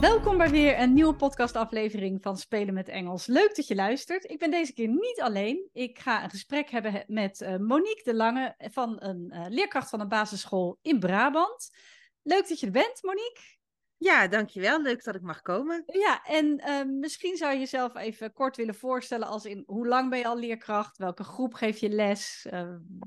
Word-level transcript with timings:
Welkom 0.00 0.38
bij 0.38 0.50
weer 0.50 0.80
een 0.80 0.92
nieuwe 0.92 1.14
podcastaflevering 1.14 2.22
van 2.22 2.36
Spelen 2.36 2.74
met 2.74 2.88
Engels. 2.88 3.26
Leuk 3.26 3.56
dat 3.56 3.66
je 3.66 3.74
luistert. 3.74 4.30
Ik 4.30 4.38
ben 4.38 4.50
deze 4.50 4.72
keer 4.72 4.88
niet 4.88 5.20
alleen. 5.20 5.68
Ik 5.72 5.98
ga 5.98 6.22
een 6.22 6.30
gesprek 6.30 6.70
hebben 6.70 7.04
met 7.06 7.40
uh, 7.40 7.56
Monique 7.56 8.02
de 8.04 8.14
Lange 8.14 8.54
van 8.58 8.96
een 9.02 9.32
uh, 9.34 9.46
leerkracht 9.48 9.90
van 9.90 10.00
een 10.00 10.08
basisschool 10.08 10.78
in 10.82 10.98
Brabant. 10.98 11.70
Leuk 12.22 12.48
dat 12.48 12.60
je 12.60 12.66
er 12.66 12.72
bent, 12.72 13.02
Monique. 13.02 13.42
Ja, 13.96 14.28
dankjewel. 14.28 14.82
Leuk 14.82 15.04
dat 15.04 15.14
ik 15.14 15.22
mag 15.22 15.42
komen. 15.42 15.82
Ja, 15.86 16.22
en 16.24 16.60
uh, 16.66 16.98
misschien 16.98 17.36
zou 17.36 17.52
je 17.52 17.58
jezelf 17.58 17.96
even 17.96 18.32
kort 18.32 18.56
willen 18.56 18.74
voorstellen 18.74 19.28
als 19.28 19.44
in 19.44 19.62
hoe 19.66 19.86
lang 19.86 20.10
ben 20.10 20.18
je 20.18 20.26
al 20.26 20.38
leerkracht? 20.38 20.96
Welke 20.96 21.24
groep 21.24 21.54
geef 21.54 21.78
je 21.78 21.88
les? 21.88 22.46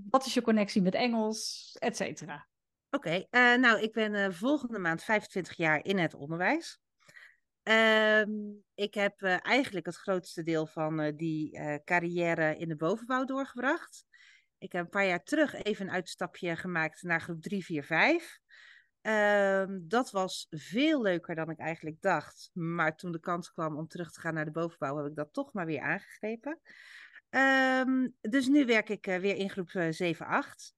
wat 0.10 0.26
is 0.26 0.34
je 0.34 0.42
connectie 0.42 0.82
met 0.82 0.96
Engels? 0.96 1.72
Et 1.80 1.96
cetera. 1.98 2.48
Oké, 2.90 3.26
okay, 3.30 3.56
nou 3.56 3.82
ik 3.82 3.94
ben 3.94 4.34
volgende 4.34 4.80
maand 4.80 5.04
25 5.04 5.58
jaar 5.58 5.86
in 5.86 5.98
het 5.98 6.14
onderwijs. 6.14 6.82
Um, 7.64 8.64
ik 8.76 8.94
heb 8.94 9.22
uh, 9.22 9.46
eigenlijk 9.46 9.86
het 9.86 9.96
grootste 9.96 10.44
deel 10.44 10.68
van 10.68 11.02
uh, 11.02 11.12
die 11.16 11.58
uh, 11.58 11.76
carrière 11.84 12.58
in 12.58 12.68
de 12.68 12.76
bovenbouw 12.76 13.26
doorgebracht. 13.26 14.06
Ik 14.58 14.72
heb 14.72 14.84
een 14.84 14.90
paar 14.90 15.06
jaar 15.06 15.24
terug 15.24 15.54
even 15.54 15.88
een 15.88 15.94
uitstapje 15.94 16.56
gemaakt 16.56 17.02
naar 17.02 17.22
groep 17.22 17.42
3, 17.42 17.66
4, 17.66 17.84
5. 17.84 18.40
Um, 19.02 19.88
dat 19.88 20.12
was 20.12 20.48
veel 20.50 21.02
leuker 21.02 21.36
dan 21.36 21.50
ik 21.50 21.60
eigenlijk 21.60 22.02
dacht. 22.02 22.50
Maar 22.54 22.96
toen 22.96 23.12
de 23.12 23.20
kans 23.20 23.52
kwam 23.52 23.78
om 23.78 23.88
terug 23.88 24.12
te 24.12 24.20
gaan 24.20 24.34
naar 24.34 24.46
de 24.46 24.52
bovenbouw, 24.52 24.98
heb 24.98 25.06
ik 25.06 25.16
dat 25.16 25.34
toch 25.34 25.54
maar 25.54 25.66
weer 25.66 25.82
aangegrepen. 25.82 26.60
Um, 27.30 28.16
dus 28.22 28.48
nu 28.48 28.66
werk 28.66 28.90
ik 28.90 29.06
weer 29.06 29.36
in 29.36 29.50
groep 29.50 29.70
7, 29.90 30.26
8. 30.26 30.76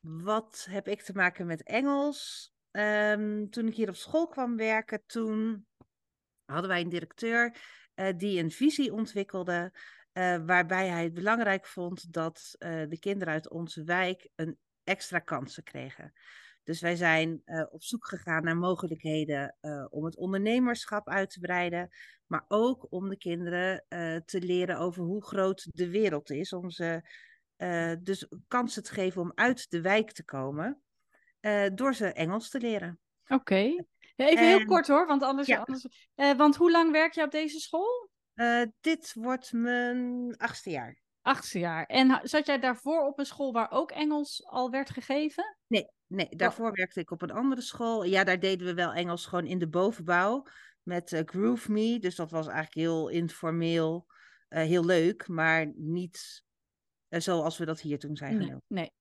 Wat 0.00 0.66
heb 0.70 0.88
ik 0.88 1.02
te 1.02 1.12
maken 1.12 1.46
met 1.46 1.62
Engels? 1.62 2.52
Um, 2.70 3.50
toen 3.50 3.66
ik 3.66 3.74
hier 3.74 3.88
op 3.88 3.96
school 3.96 4.28
kwam 4.28 4.56
werken, 4.56 5.02
toen 5.06 5.66
hadden 6.44 6.70
wij 6.70 6.80
een 6.80 6.88
directeur 6.88 7.56
uh, 7.94 8.08
die 8.16 8.40
een 8.42 8.50
visie 8.50 8.92
ontwikkelde. 8.92 9.72
Uh, 10.12 10.36
waarbij 10.46 10.88
hij 10.88 11.04
het 11.04 11.14
belangrijk 11.14 11.66
vond 11.66 12.12
dat 12.12 12.56
uh, 12.58 12.82
de 12.88 12.98
kinderen 12.98 13.34
uit 13.34 13.50
onze 13.50 13.84
wijk 13.84 14.28
een 14.34 14.58
extra 14.84 15.18
kansen 15.18 15.62
kregen. 15.62 16.12
Dus 16.62 16.80
wij 16.80 16.96
zijn 16.96 17.42
op 17.70 17.82
zoek 17.82 18.06
gegaan 18.06 18.44
naar 18.44 18.56
mogelijkheden 18.56 19.56
om 19.90 20.04
het 20.04 20.16
ondernemerschap 20.16 21.08
uit 21.08 21.30
te 21.30 21.40
breiden, 21.40 21.88
maar 22.26 22.44
ook 22.48 22.86
om 22.92 23.08
de 23.08 23.16
kinderen 23.16 23.84
te 24.24 24.40
leren 24.40 24.78
over 24.78 25.02
hoe 25.02 25.24
groot 25.24 25.66
de 25.70 25.90
wereld 25.90 26.30
is, 26.30 26.52
om 26.52 26.70
ze 26.70 27.08
dus 28.02 28.28
kansen 28.48 28.82
te 28.82 28.92
geven 28.92 29.22
om 29.22 29.32
uit 29.34 29.70
de 29.70 29.80
wijk 29.80 30.12
te 30.12 30.24
komen, 30.24 30.82
door 31.74 31.94
ze 31.94 32.12
Engels 32.12 32.50
te 32.50 32.60
leren. 32.60 32.98
Oké. 33.26 33.84
Even 34.16 34.46
heel 34.46 34.64
kort 34.64 34.86
hoor, 34.86 35.06
want 35.06 35.22
anders. 35.22 35.48
Ja. 35.48 35.58
anders 35.58 35.86
uh, 36.16 36.32
want 36.32 36.56
hoe 36.56 36.70
lang 36.70 36.92
werk 36.92 37.12
je 37.12 37.22
op 37.22 37.30
deze 37.30 37.60
school? 37.60 38.10
Uh, 38.34 38.62
dit 38.80 39.12
wordt 39.14 39.52
mijn 39.52 40.34
achtste 40.36 40.70
jaar. 40.70 41.02
Achtste 41.22 41.58
jaar. 41.58 41.84
En 41.84 42.20
zat 42.22 42.46
jij 42.46 42.58
daarvoor 42.58 43.06
op 43.06 43.18
een 43.18 43.26
school 43.26 43.52
waar 43.52 43.70
ook 43.70 43.90
Engels 43.90 44.46
al 44.46 44.70
werd 44.70 44.90
gegeven? 44.90 45.56
Nee, 45.66 45.88
nee 46.06 46.28
daarvoor 46.28 46.68
oh. 46.68 46.74
werkte 46.76 47.00
ik 47.00 47.10
op 47.10 47.22
een 47.22 47.30
andere 47.30 47.60
school. 47.60 48.04
Ja, 48.04 48.24
daar 48.24 48.40
deden 48.40 48.66
we 48.66 48.74
wel 48.74 48.92
Engels 48.92 49.26
gewoon 49.26 49.46
in 49.46 49.58
de 49.58 49.68
bovenbouw 49.68 50.46
met 50.82 51.12
uh, 51.12 51.20
Groove 51.24 51.72
Me. 51.72 51.98
Dus 51.98 52.16
dat 52.16 52.30
was 52.30 52.46
eigenlijk 52.46 52.74
heel 52.74 53.08
informeel, 53.08 54.06
heel 54.48 54.84
leuk, 54.84 55.28
maar 55.28 55.72
niet 55.76 56.43
zoals 57.20 57.58
we 57.58 57.64
dat 57.64 57.80
hier 57.80 57.98
toen 57.98 58.16
zijn 58.16 58.38
nee, 58.38 58.56
nee, 58.66 58.92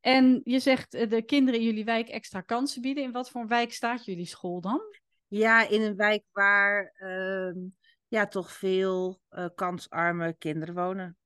En 0.00 0.40
je 0.44 0.58
zegt 0.58 0.94
uh, 0.94 1.10
de 1.10 1.22
kinderen 1.22 1.60
in 1.60 1.66
jullie 1.66 1.84
wijk 1.84 2.08
extra 2.08 2.40
kansen 2.40 2.82
bieden. 2.82 3.04
In 3.04 3.12
wat 3.12 3.30
voor 3.30 3.46
wijk 3.46 3.72
staat 3.72 4.04
jullie 4.04 4.26
school 4.26 4.60
dan? 4.60 4.80
Ja, 5.26 5.68
in 5.68 5.82
een 5.82 5.96
wijk 5.96 6.24
waar 6.32 6.94
uh, 6.98 7.64
ja, 8.08 8.26
toch 8.26 8.52
veel 8.52 9.20
uh, 9.30 9.46
kansarme 9.54 10.34
kinderen 10.38 10.74
wonen. 10.74 11.16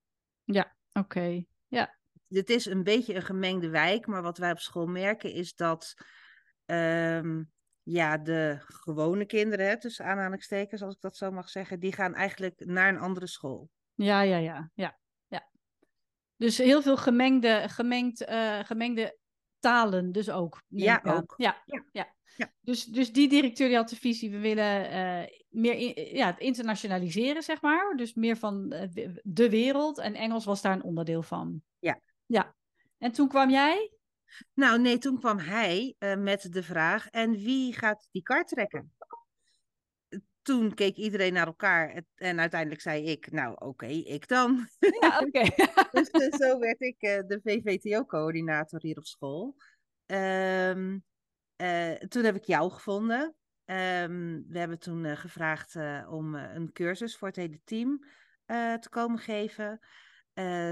Ja, 0.44 0.76
oké. 0.92 0.98
Okay. 0.98 1.46
Ja. 1.66 1.98
Het 2.28 2.50
is 2.50 2.66
een 2.66 2.82
beetje 2.82 3.14
een 3.14 3.22
gemengde 3.22 3.68
wijk, 3.68 4.06
maar 4.06 4.22
wat 4.22 4.38
wij 4.38 4.50
op 4.50 4.58
school 4.58 4.86
merken 4.86 5.32
is 5.32 5.54
dat 5.54 5.94
um, 6.64 7.50
ja, 7.82 8.18
de 8.18 8.56
gewone 8.60 9.24
kinderen, 9.24 9.66
hè, 9.66 9.80
tussen 9.80 10.04
aanhalingstekens, 10.04 10.82
als 10.82 10.94
ik 10.94 11.00
dat 11.00 11.16
zo 11.16 11.30
mag 11.30 11.48
zeggen, 11.48 11.80
die 11.80 11.92
gaan 11.92 12.14
eigenlijk 12.14 12.64
naar 12.64 12.88
een 12.88 13.00
andere 13.00 13.26
school. 13.26 13.70
Ja, 13.94 14.20
ja, 14.20 14.36
ja, 14.36 14.70
ja. 14.74 14.98
Dus 16.36 16.58
heel 16.58 16.82
veel 16.82 16.96
gemengde, 16.96 17.64
gemengd, 17.66 18.28
uh, 18.28 18.58
gemengde 18.64 19.18
talen 19.58 20.12
dus 20.12 20.30
ook. 20.30 20.62
Ja, 20.68 21.00
ook. 21.04 21.34
Ja, 21.36 21.62
ja. 21.64 21.84
ja. 21.92 22.14
ja. 22.36 22.52
Dus, 22.60 22.84
dus 22.84 23.12
die 23.12 23.28
directeur 23.28 23.68
die 23.68 23.76
had 23.76 23.88
de 23.88 23.96
visie, 23.96 24.30
we 24.30 24.38
willen 24.38 24.92
uh, 24.92 25.26
meer 25.48 25.74
in, 25.74 26.16
ja, 26.16 26.26
het 26.26 26.38
internationaliseren, 26.38 27.42
zeg 27.42 27.60
maar. 27.60 27.96
Dus 27.96 28.14
meer 28.14 28.36
van 28.36 28.72
uh, 28.94 29.06
de 29.22 29.50
wereld. 29.50 29.98
En 29.98 30.14
Engels 30.14 30.44
was 30.44 30.62
daar 30.62 30.72
een 30.72 30.82
onderdeel 30.82 31.22
van. 31.22 31.62
Ja. 31.78 32.00
Ja. 32.26 32.54
En 32.98 33.12
toen 33.12 33.28
kwam 33.28 33.50
jij? 33.50 33.90
Nou 34.54 34.80
nee, 34.80 34.98
toen 34.98 35.18
kwam 35.18 35.38
hij 35.38 35.94
met 36.18 36.52
de 36.52 36.62
vraag, 36.62 37.08
en 37.08 37.30
wie 37.30 37.72
gaat 37.72 38.08
die 38.10 38.22
kaart 38.22 38.48
trekken? 38.48 38.92
Toen 40.46 40.74
keek 40.74 40.96
iedereen 40.96 41.32
naar 41.32 41.46
elkaar 41.46 42.02
en 42.14 42.40
uiteindelijk 42.40 42.80
zei 42.80 43.04
ik, 43.04 43.30
nou 43.30 43.52
oké, 43.52 43.64
okay, 43.64 43.98
ik 43.98 44.28
dan. 44.28 44.68
Ja, 45.00 45.18
oké. 45.18 45.42
dus 45.92 46.08
uh, 46.10 46.38
zo 46.38 46.58
werd 46.66 46.80
ik 46.80 46.96
uh, 47.02 47.18
de 47.26 47.40
VVTO-coördinator 47.42 48.80
hier 48.80 48.98
op 48.98 49.06
school. 49.06 49.56
Um, 50.06 51.04
uh, 51.56 51.92
toen 51.92 52.24
heb 52.24 52.36
ik 52.36 52.44
jou 52.44 52.70
gevonden. 52.70 53.34
Um, 53.64 54.44
we 54.48 54.58
hebben 54.58 54.78
toen 54.78 55.16
gevraagd 55.16 55.76
om 56.08 56.34
een 56.34 56.72
cursus 56.72 57.16
voor 57.16 57.28
het 57.28 57.36
hele 57.36 57.60
team 57.64 57.98
te 58.80 58.86
komen 58.90 59.18
geven. 59.18 59.80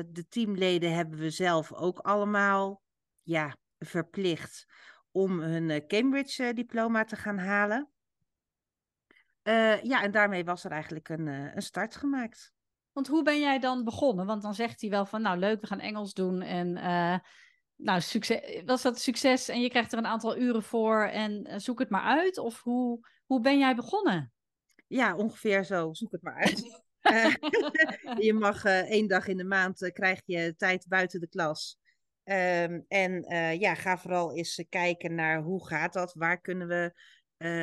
de 0.06 0.24
teamleden 0.28 0.94
hebben 0.94 1.18
we 1.18 1.30
zelf 1.30 1.72
ook 1.72 1.98
allemaal 1.98 2.82
ja, 3.22 3.56
verplicht 3.78 4.66
om 5.10 5.40
hun 5.40 5.86
Cambridge-diploma 5.86 7.04
te 7.04 7.16
gaan 7.16 7.38
halen. 7.38 7.93
Uh, 9.44 9.82
ja, 9.82 10.02
en 10.02 10.10
daarmee 10.10 10.44
was 10.44 10.64
er 10.64 10.70
eigenlijk 10.70 11.08
een, 11.08 11.26
uh, 11.26 11.54
een 11.54 11.62
start 11.62 11.96
gemaakt. 11.96 12.52
Want 12.92 13.06
hoe 13.06 13.22
ben 13.22 13.40
jij 13.40 13.58
dan 13.58 13.84
begonnen? 13.84 14.26
Want 14.26 14.42
dan 14.42 14.54
zegt 14.54 14.80
hij 14.80 14.90
wel 14.90 15.06
van, 15.06 15.22
nou 15.22 15.38
leuk, 15.38 15.60
we 15.60 15.66
gaan 15.66 15.80
Engels 15.80 16.12
doen. 16.12 16.42
En 16.42 16.76
uh, 16.76 17.18
nou, 17.76 18.00
succes, 18.00 18.62
was 18.64 18.82
dat 18.82 19.00
succes 19.00 19.48
en 19.48 19.60
je 19.60 19.68
krijgt 19.68 19.92
er 19.92 19.98
een 19.98 20.06
aantal 20.06 20.38
uren 20.38 20.62
voor 20.62 21.02
en 21.02 21.60
zoek 21.60 21.78
het 21.78 21.90
maar 21.90 22.02
uit? 22.02 22.38
Of 22.38 22.62
hoe, 22.62 23.08
hoe 23.26 23.40
ben 23.40 23.58
jij 23.58 23.74
begonnen? 23.74 24.32
Ja, 24.86 25.16
ongeveer 25.16 25.64
zo, 25.64 25.92
zoek 25.92 26.12
het 26.12 26.22
maar 26.22 26.36
uit. 26.36 26.82
je 28.26 28.34
mag 28.38 28.64
één 28.64 29.08
dag 29.08 29.26
in 29.26 29.36
de 29.36 29.44
maand, 29.44 29.90
krijg 29.92 30.20
je 30.24 30.54
tijd 30.56 30.88
buiten 30.88 31.20
de 31.20 31.28
klas. 31.28 31.78
Um, 32.24 32.84
en 32.88 33.22
ja, 33.58 33.74
ga 33.74 33.98
vooral 33.98 34.36
eens 34.36 34.64
kijken 34.68 35.14
naar 35.14 35.42
hoe 35.42 35.66
gaat 35.66 35.92
dat? 35.92 36.14
Waar 36.14 36.40
kunnen 36.40 36.68
we 36.68 36.92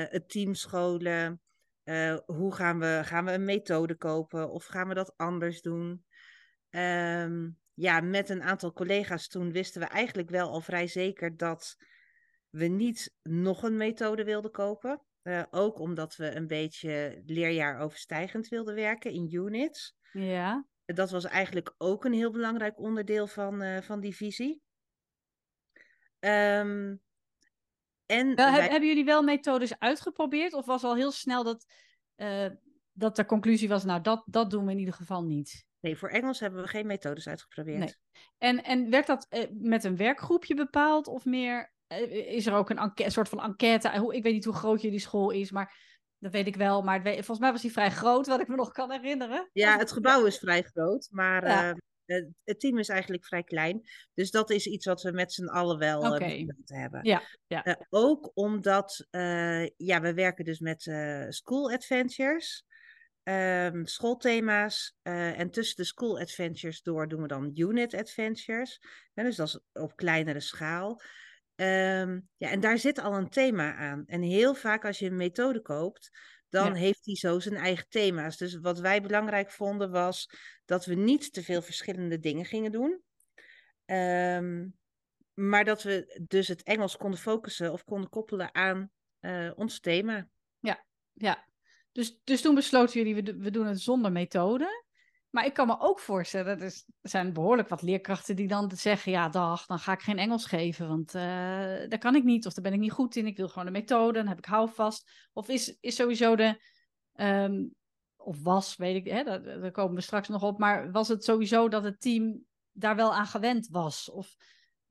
het 0.09 0.29
team 0.29 0.53
scholen? 0.53 1.41
Uh, 1.83 2.17
hoe 2.25 2.55
gaan 2.55 2.79
we, 2.79 3.01
gaan 3.03 3.25
we 3.25 3.31
een 3.31 3.45
methode 3.45 3.95
kopen 3.95 4.49
of 4.49 4.65
gaan 4.65 4.87
we 4.87 4.93
dat 4.93 5.13
anders 5.17 5.61
doen? 5.61 6.05
Um, 6.69 7.59
ja, 7.73 8.01
met 8.01 8.29
een 8.29 8.41
aantal 8.41 8.73
collega's 8.73 9.27
toen 9.27 9.51
wisten 9.51 9.81
we 9.81 9.87
eigenlijk 9.87 10.29
wel 10.29 10.49
al 10.49 10.61
vrij 10.61 10.87
zeker 10.87 11.37
dat 11.37 11.75
we 12.49 12.65
niet 12.65 13.15
nog 13.21 13.63
een 13.63 13.77
methode 13.77 14.23
wilden 14.23 14.51
kopen. 14.51 15.01
Uh, 15.23 15.43
ook 15.49 15.79
omdat 15.79 16.15
we 16.15 16.35
een 16.35 16.47
beetje 16.47 17.21
leerjaar 17.25 17.79
overstijgend 17.79 18.47
wilden 18.47 18.75
werken 18.75 19.11
in 19.11 19.33
units. 19.33 19.95
Ja. 20.11 20.65
Dat 20.85 21.11
was 21.11 21.25
eigenlijk 21.25 21.73
ook 21.77 22.05
een 22.05 22.13
heel 22.13 22.31
belangrijk 22.31 22.79
onderdeel 22.79 23.27
van, 23.27 23.63
uh, 23.63 23.81
van 23.81 23.99
die 23.99 24.15
visie. 24.15 24.61
Um, 26.19 27.01
en 28.11 28.35
wel, 28.35 28.51
wij... 28.51 28.67
Hebben 28.69 28.87
jullie 28.89 29.05
wel 29.05 29.21
methodes 29.23 29.79
uitgeprobeerd? 29.79 30.53
Of 30.53 30.65
was 30.65 30.83
al 30.83 30.95
heel 30.95 31.11
snel 31.11 31.43
dat, 31.43 31.65
uh, 32.17 32.45
dat 32.91 33.15
de 33.15 33.25
conclusie 33.25 33.67
was, 33.69 33.83
nou, 33.83 34.01
dat, 34.01 34.23
dat 34.25 34.49
doen 34.49 34.65
we 34.65 34.71
in 34.71 34.79
ieder 34.79 34.93
geval 34.93 35.23
niet? 35.23 35.65
Nee, 35.79 35.97
voor 35.97 36.09
Engels 36.09 36.39
hebben 36.39 36.61
we 36.61 36.67
geen 36.67 36.87
methodes 36.87 37.27
uitgeprobeerd. 37.27 37.79
Nee. 37.79 37.95
En, 38.37 38.63
en 38.63 38.89
werd 38.89 39.07
dat 39.07 39.25
eh, 39.29 39.47
met 39.51 39.83
een 39.83 39.95
werkgroepje 39.97 40.55
bepaald 40.55 41.07
of 41.07 41.25
meer? 41.25 41.73
eh, 41.87 42.11
is 42.35 42.45
er 42.45 42.53
ook 42.53 42.69
een, 42.69 42.77
enquête, 42.77 43.11
soort 43.11 43.29
van 43.29 43.41
enquête? 43.41 43.99
Hoe- 43.99 44.15
Ik 44.15 44.23
weet 44.23 44.33
niet 44.33 44.45
hoe 44.45 44.53
groot 44.53 44.81
jullie 44.81 44.99
school 44.99 45.29
is, 45.29 45.51
maar 45.51 45.77
dat 46.17 46.31
weet 46.31 46.47
ik 46.47 46.55
wel. 46.55 46.81
Maar 46.81 47.01
volgens 47.01 47.39
mij 47.39 47.51
was 47.51 47.61
die 47.61 47.71
vrij 47.71 47.91
groot, 47.91 48.27
wat 48.27 48.39
ik 48.39 48.47
me 48.47 48.55
nog 48.55 48.71
kan 48.71 48.91
herinneren. 48.91 49.49
Ja, 49.53 49.77
het 49.77 49.91
gebouw 49.91 50.25
is 50.25 50.37
vrij 50.37 50.61
groot, 50.61 51.07
maar 51.11 51.47
Ja. 51.47 51.75
Eh, 52.11 52.25
het, 52.43 52.59
team 52.59 52.77
is 52.77 52.89
eigenlijk 52.89 53.25
vrij 53.25 53.43
klein. 53.43 53.81
Dus 54.13 54.31
dat 54.31 54.49
is 54.49 54.65
iets 54.65 54.85
wat 54.85 55.01
we 55.01 55.11
met 55.11 55.33
z'n 55.33 55.47
allen 55.47 55.77
wel 55.77 56.03
eh, 56.03 56.11
besloten 56.11 56.75
hebben. 56.75 56.99
Ja, 57.03 57.21
ja. 57.47 57.63
Eh, 57.63 57.75
ook 57.89 58.31
omdat, 58.33 59.07
ja, 59.77 60.01
we 60.01 60.13
werken 60.13 60.45
dus 60.45 60.59
met 60.59 60.81
school 61.29 61.71
adventures, 61.71 62.65
ehm, 63.23 63.85
schoolthema's. 63.85 64.95
en 65.01 65.51
tussen 65.51 65.75
de 65.75 65.83
school 65.83 66.19
adventures 66.19 66.81
door 66.81 67.07
doen 67.07 67.21
we 67.21 67.27
dan 67.27 67.51
unit 67.53 67.93
adventures. 67.93 68.79
Dus 69.13 69.35
dat 69.35 69.47
is 69.47 69.59
op 69.73 69.95
kleinere 69.95 70.39
schaal. 70.39 71.01
Ehm, 71.55 72.19
ja, 72.37 72.49
en 72.49 72.59
daar 72.59 72.77
zit 72.77 72.99
al 72.99 73.13
een 73.13 73.29
thema 73.29 73.75
aan. 73.75 74.03
En 74.05 74.21
heel 74.21 74.53
vaak 74.53 74.85
als 74.85 74.99
je 74.99 75.05
een 75.05 75.15
methode 75.15 75.61
koopt, 75.61 76.11
dan 76.51 76.67
Ja. 76.67 76.73
heeft 76.73 77.03
die 77.03 77.15
zo 77.15 77.39
zijn 77.39 77.55
eigen 77.55 77.85
thema's. 77.89 78.37
Dus 78.37 78.59
wat 78.59 78.79
wij 78.79 79.01
belangrijk 79.01 79.51
vonden 79.51 79.91
was 79.91 80.29
dat 80.65 80.85
we 80.85 80.95
niet 80.95 81.33
te 81.33 81.43
veel 81.43 81.61
verschillende 81.61 82.19
dingen 82.19 82.45
gingen 82.45 82.71
doen. 82.71 83.01
Ehm, 83.85 84.67
maar 85.33 85.65
dat 85.65 85.83
we 85.83 86.21
dus 86.27 86.47
het 86.47 86.63
Engels 86.63 86.97
konden 86.97 87.19
focussen 87.19 87.71
of 87.71 87.83
konden 87.83 88.09
koppelen 88.09 88.55
aan 88.55 88.91
eh, 89.19 89.51
ons 89.55 89.79
thema. 89.79 90.27
ja. 91.13 91.49
Dus, 91.91 92.19
dus 92.23 92.41
toen 92.41 92.55
besloten 92.55 93.03
jullie, 93.03 93.23
we, 93.23 93.37
we 93.37 93.51
doen 93.51 93.65
het 93.67 93.81
zonder 93.81 94.11
methode. 94.11 94.85
Maar 95.31 95.45
ik 95.45 95.53
kan 95.53 95.67
me 95.67 95.79
ook 95.79 95.99
voorstellen, 95.99 96.59
er 96.59 96.83
er 97.01 97.09
zijn 97.09 97.33
behoorlijk 97.33 97.67
wat 97.67 97.81
leerkrachten 97.81 98.35
die 98.35 98.47
dan 98.47 98.71
zeggen, 98.75 99.11
ja 99.11 99.29
dag, 99.29 99.65
dan 99.65 99.79
ga 99.79 99.91
ik 99.91 100.01
geen 100.01 100.17
Engels 100.17 100.45
geven, 100.45 100.87
want 100.87 101.15
eh 101.15 101.21
daar 101.89 101.97
kan 101.97 102.15
ik 102.15 102.23
niet, 102.23 102.45
of 102.45 102.53
daar 102.53 102.63
ben 102.63 102.73
ik 102.73 102.79
niet 102.79 102.91
goed 102.91 103.15
in, 103.15 103.25
ik 103.25 103.37
wil 103.37 103.49
gewoon 103.49 103.65
een 103.67 103.73
methode, 103.73 104.17
dan 104.17 104.27
heb 104.27 104.37
ik 104.37 104.45
houvast. 104.45 105.11
Of 105.33 105.49
is, 105.49 105.77
is 105.79 105.95
sowieso 105.95 106.35
de, 106.35 106.61
ehm, 107.13 107.65
of 108.15 108.43
was, 108.43 108.75
weet 108.75 108.95
ik, 108.95 109.11
hè, 109.11 109.23
daar, 109.23 109.43
daar 109.43 109.71
komen 109.71 109.95
we 109.95 110.01
straks 110.01 110.27
nog 110.27 110.43
op, 110.43 110.59
maar 110.59 110.91
was 110.91 111.07
het 111.07 111.23
sowieso 111.23 111.69
dat 111.69 111.83
het 111.83 112.01
team 112.01 112.45
daar 112.71 112.95
wel 112.95 113.13
aan 113.13 113.27
gewend 113.27 113.67
was? 113.67 114.09
Of 114.09 114.35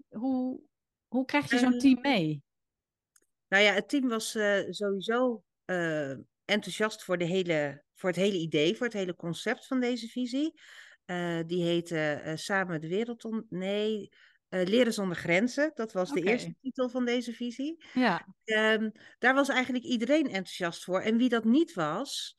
hoe, 0.09 0.61
hoe 1.09 1.25
krijg 1.25 1.51
je 1.51 1.59
zo'n 1.59 1.79
team 1.79 1.99
Ehm, 1.99 2.13
mee? 2.13 2.43
Nou 3.49 3.63
ja, 3.63 3.73
het 3.73 3.89
team 3.89 4.09
was 4.09 4.35
eh, 4.35 4.63
sowieso 4.69 5.43
eh, 5.65 6.11
enthousiast 6.45 7.05
voor, 7.05 7.19
de 7.19 7.25
hele, 7.25 7.85
voor 8.01 8.09
het 8.09 8.19
hele 8.19 8.39
idee, 8.39 8.77
voor 8.77 8.87
het 8.87 8.95
hele 8.95 9.17
concept 9.17 9.67
van 9.67 9.81
deze 9.81 10.09
visie. 10.09 10.61
Eh, 11.05 11.39
die 11.47 11.63
heette 11.63 11.99
eh, 11.99 12.37
Samen 12.37 12.81
de 12.81 12.89
Wereld 12.89 13.25
on... 13.25 13.47
Nee, 13.49 14.09
eh, 14.49 14.67
Leren 14.67 14.93
zonder 14.93 15.17
grenzen. 15.17 15.71
Dat 15.75 15.93
was 15.93 16.13
de 16.13 16.23
eerste 16.23 16.55
titel 16.61 16.89
van 16.89 17.05
deze 17.05 17.33
visie. 17.33 17.85
Ja, 17.93 18.27
Ehm, 18.45 18.91
daar 19.19 19.35
was 19.35 19.49
eigenlijk 19.49 19.85
iedereen 19.85 20.27
enthousiast 20.27 20.85
voor. 20.85 21.01
En 21.01 21.17
wie 21.17 21.29
dat 21.29 21.45
niet 21.45 21.73
was, 21.73 22.35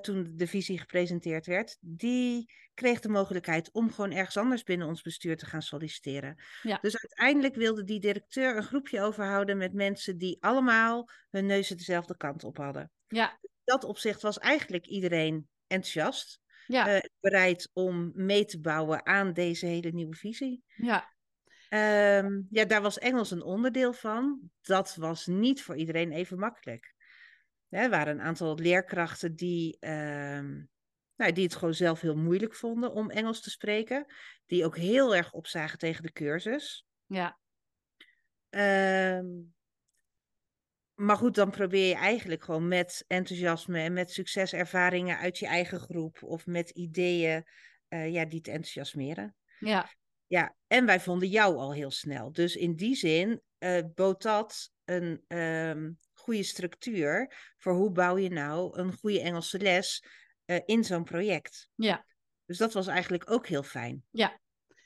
toen 0.00 0.32
de 0.34 0.46
visie 0.46 0.78
gepresenteerd 0.78 1.46
werd, 1.46 1.76
die 1.80 2.52
kreeg 2.74 3.00
de 3.00 3.08
mogelijkheid 3.08 3.72
om 3.72 3.90
gewoon 3.92 4.12
ergens 4.12 4.36
anders 4.36 4.62
binnen 4.62 4.86
ons 4.86 5.02
bestuur 5.02 5.36
te 5.36 5.46
gaan 5.46 5.62
solliciteren. 5.62 6.42
Ja. 6.62 6.78
Dus 6.80 6.98
uiteindelijk 6.98 7.54
wilde 7.54 7.84
die 7.84 8.00
directeur 8.00 8.56
een 8.56 8.62
groepje 8.62 9.00
overhouden 9.00 9.56
met 9.56 9.72
mensen 9.72 10.18
die 10.18 10.36
allemaal 10.40 11.08
hun 11.30 11.46
neuzen 11.46 11.76
dezelfde 11.76 12.16
kant 12.16 12.44
op 12.44 12.56
hadden. 12.56 12.90
ja, 13.08 13.38
dat 13.64 13.84
opzicht 13.84 14.22
was 14.22 14.38
eigenlijk 14.38 14.86
iedereen 14.86 15.48
enthousiast, 15.66 16.40
ja, 16.66 16.96
eh, 16.96 16.98
bereid 17.20 17.70
om 17.72 18.12
mee 18.14 18.44
te 18.44 18.60
bouwen 18.60 19.06
aan 19.06 19.32
deze 19.32 19.66
hele 19.66 19.90
nieuwe 19.90 20.14
visie. 20.16 20.64
ja, 20.76 21.14
Ehm, 21.68 22.42
ja, 22.50 22.64
daar 22.64 22.82
was 22.82 22.98
Engels 22.98 23.30
een 23.30 23.42
onderdeel 23.42 23.92
van. 23.92 24.50
Dat 24.60 24.94
was 24.96 25.26
niet 25.26 25.62
voor 25.62 25.76
iedereen 25.76 26.12
even 26.12 26.38
makkelijk. 26.38 26.94
Er 27.68 27.90
waren 27.90 28.14
een 28.14 28.22
aantal 28.26 28.54
leerkrachten 28.58 29.36
die, 29.36 29.76
ehm, 29.80 30.64
nou, 31.16 31.32
die 31.32 31.44
het 31.44 31.54
gewoon 31.54 31.74
zelf 31.74 32.00
heel 32.00 32.16
moeilijk 32.16 32.54
vonden 32.54 32.92
om 32.92 33.10
Engels 33.10 33.40
te 33.40 33.50
spreken. 33.50 34.06
Die 34.46 34.64
ook 34.64 34.76
heel 34.76 35.14
erg 35.16 35.32
opzagen 35.32 35.78
tegen 35.78 36.02
de 36.02 36.12
cursus. 36.12 36.86
ja, 37.08 37.38
Ehm, 38.50 39.26
maar 40.94 41.16
goed, 41.16 41.34
dan 41.34 41.50
probeer 41.50 41.88
je 41.88 41.94
eigenlijk 41.94 42.44
gewoon 42.44 42.68
met 42.68 43.04
enthousiasme 43.06 43.80
en 43.80 43.92
met 43.92 44.10
succeservaringen 44.10 45.18
uit 45.18 45.38
je 45.38 45.46
eigen 45.46 45.80
groep 45.80 46.22
of 46.22 46.46
met 46.46 46.70
ideeën 46.70 47.44
eh, 47.88 48.12
ja, 48.12 48.24
die 48.24 48.40
te 48.40 48.50
enthousiasmeren. 48.50 49.36
ja, 49.58 49.90
Ja, 50.26 50.54
en 50.66 50.86
wij 50.86 51.00
vonden 51.00 51.28
jou 51.28 51.56
al 51.56 51.72
heel 51.72 51.90
snel. 51.90 52.32
Dus 52.32 52.56
in 52.56 52.74
die 52.74 52.94
zin 52.94 53.42
eh, 53.58 53.82
bood 53.94 54.22
dat 54.22 54.72
een 54.84 55.24
ehm, 55.26 55.92
goede 56.12 56.42
structuur 56.42 57.34
voor 57.58 57.72
hoe 57.72 57.92
bouw 57.92 58.16
je 58.16 58.30
nou 58.30 58.78
een 58.78 58.92
goede 58.92 59.20
Engelse 59.20 59.58
les 59.58 60.04
eh, 60.44 60.60
in 60.64 60.84
zo'n 60.84 61.04
project. 61.04 61.68
ja. 61.74 62.06
Dus 62.46 62.58
dat 62.58 62.72
was 62.72 62.86
eigenlijk 62.86 63.30
ook 63.30 63.46
heel 63.46 63.62
fijn. 63.62 64.04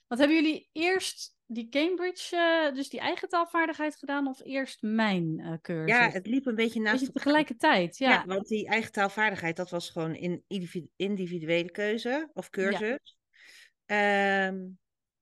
Wat 0.09 0.19
hebben 0.19 0.37
jullie 0.37 0.69
eerst 0.73 1.37
die 1.47 1.69
Cambridge, 1.69 2.37
eh, 2.37 2.75
dus 2.75 2.89
die 2.89 3.01
eigen 3.01 3.29
taalvaardigheid 3.29 3.97
gedaan, 3.97 4.27
of 4.27 4.41
eerst 4.45 4.83
mijn 4.83 5.41
eh, 5.41 5.53
cursus? 5.63 5.97
Ja, 5.97 6.11
het 6.11 6.27
liep 6.27 6.47
een 6.47 6.55
beetje 6.55 6.81
naast 6.81 6.99
Beetje 6.99 7.13
tegelijkertijd, 7.13 7.99
ja. 7.99 8.11
Ja, 8.11 8.25
want 8.27 8.49
die 8.49 8.69
eigen 8.69 8.93
taalvaardigheid, 8.93 9.57
dat 9.57 9.71
was 9.71 9.91
gewoon 9.91 10.17
een 10.17 10.45
individu- 10.47 10.91
individuele 10.97 11.71
keuze 11.71 12.31
of 12.33 12.51
cursus. 12.51 13.17
Ehm, 13.87 14.67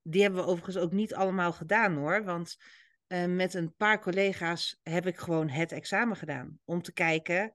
die 0.03 0.23
hebben 0.23 0.41
we 0.41 0.47
overigens 0.47 0.77
ook 0.77 0.93
niet 0.93 1.15
allemaal 1.15 1.53
gedaan 1.53 1.95
hoor. 1.97 2.25
Want 2.25 2.57
eh, 3.07 3.25
met 3.25 3.55
een 3.55 3.75
paar 3.77 4.01
collega's 4.01 4.81
heb 4.83 5.07
ik 5.07 5.17
gewoon 5.17 5.49
het 5.49 5.73
examen 5.73 6.17
gedaan. 6.17 6.59
Om 6.65 6.83
te 6.83 6.93
kijken, 6.93 7.55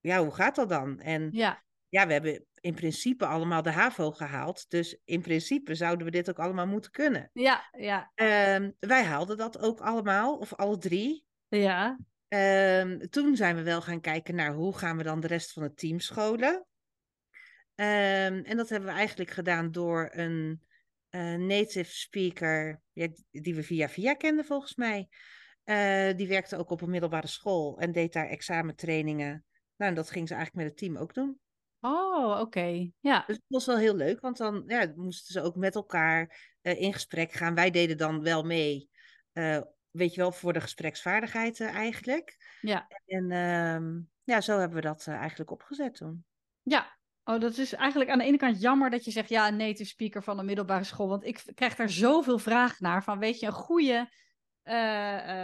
ja, 0.00 0.22
hoe 0.22 0.34
gaat 0.34 0.54
dat 0.54 0.68
dan? 0.68 1.00
En 1.00 1.28
Ja, 1.32 1.64
ja, 1.88 2.06
we 2.06 2.12
hebben 2.12 2.46
in 2.62 2.74
principe 2.74 3.26
allemaal 3.26 3.62
de 3.62 3.70
HAVO 3.70 4.10
gehaald. 4.10 4.70
Dus 4.70 5.00
in 5.04 5.22
principe 5.22 5.74
zouden 5.74 6.04
we 6.04 6.10
dit 6.12 6.30
ook 6.30 6.38
allemaal 6.38 6.66
moeten 6.66 6.90
kunnen. 6.90 7.30
ja, 7.32 7.68
ja, 7.78 8.10
Ehm, 8.14 8.70
wij 8.78 9.04
haalden 9.04 9.36
dat 9.36 9.58
ook 9.58 9.80
allemaal, 9.80 10.36
of 10.36 10.54
alle 10.54 10.78
drie. 10.78 11.24
ja, 11.48 11.98
Ehm, 12.28 12.98
toen 13.08 13.36
zijn 13.36 13.56
we 13.56 13.62
wel 13.62 13.82
gaan 13.82 14.00
kijken 14.00 14.34
naar 14.34 14.52
hoe 14.52 14.76
gaan 14.78 14.96
we 14.96 15.02
dan 15.02 15.20
de 15.20 15.26
rest 15.26 15.52
van 15.52 15.62
het 15.62 15.76
team 15.76 16.00
scholen. 16.00 16.66
Ehm, 17.74 18.42
en 18.44 18.56
dat 18.56 18.68
hebben 18.68 18.88
we 18.88 18.94
eigenlijk 18.96 19.30
gedaan 19.30 19.70
door 19.70 20.10
een 20.12 20.62
eh, 21.08 21.34
native 21.34 21.90
speaker, 21.90 22.80
ja, 22.92 23.08
die 23.30 23.54
we 23.54 23.62
via 23.62 23.88
via 23.88 24.14
kenden 24.14 24.44
volgens 24.44 24.74
mij. 24.74 25.08
Eh, 25.64 26.16
die 26.16 26.28
werkte 26.28 26.56
ook 26.56 26.70
op 26.70 26.80
een 26.80 26.90
middelbare 26.90 27.26
school 27.26 27.78
en 27.78 27.92
deed 27.92 28.12
daar 28.12 28.28
examentrainingen. 28.28 29.44
Nou, 29.76 29.90
en 29.90 29.96
dat 29.96 30.10
ging 30.10 30.28
ze 30.28 30.34
eigenlijk 30.34 30.64
met 30.64 30.74
het 30.74 30.82
team 30.82 31.02
ook 31.02 31.14
doen. 31.14 31.40
Oh, 31.84 32.40
oké. 32.40 32.90
Ja, 33.00 33.24
Dus 33.26 33.36
het 33.36 33.44
was 33.48 33.66
wel 33.66 33.76
heel 33.76 33.94
leuk, 33.94 34.20
want 34.20 34.36
dan 34.36 34.64
ja, 34.66 34.92
moesten 34.94 35.32
ze 35.32 35.42
ook 35.42 35.56
met 35.56 35.74
elkaar 35.74 36.50
eh, 36.60 36.80
in 36.80 36.92
gesprek 36.92 37.32
gaan. 37.32 37.54
Wij 37.54 37.70
deden 37.70 37.96
dan 37.96 38.22
wel 38.22 38.42
mee, 38.42 38.90
eh, 39.32 39.60
weet 39.90 40.14
je 40.14 40.20
wel, 40.20 40.32
voor 40.32 40.52
de 40.52 40.60
gespreksvaardigheid 40.60 41.60
eigenlijk. 41.60 42.36
ja, 42.60 42.88
En 43.06 43.30
ehm, 43.30 44.00
ja, 44.24 44.40
zo 44.40 44.58
hebben 44.58 44.76
we 44.76 44.82
dat 44.82 45.06
eh, 45.06 45.14
eigenlijk 45.14 45.50
opgezet 45.50 45.94
toen. 45.94 46.24
ja. 46.62 47.00
Oh, 47.24 47.40
dat 47.40 47.56
is 47.58 47.72
eigenlijk 47.72 48.10
aan 48.10 48.18
de 48.18 48.24
ene 48.24 48.36
kant 48.36 48.60
jammer 48.60 48.90
dat 48.90 49.04
je 49.04 49.10
zegt, 49.10 49.28
ja, 49.28 49.48
een 49.48 49.56
native 49.56 49.84
speaker 49.88 50.22
van 50.22 50.38
een 50.38 50.44
middelbare 50.44 50.84
school. 50.84 51.08
Want 51.08 51.24
ik 51.24 51.42
krijg 51.54 51.74
daar 51.74 51.90
zoveel 51.90 52.38
vraag 52.38 52.80
naar 52.80 53.04
van, 53.04 53.18
weet 53.18 53.40
je, 53.40 53.46
een 53.46 53.52
goede, 53.52 54.08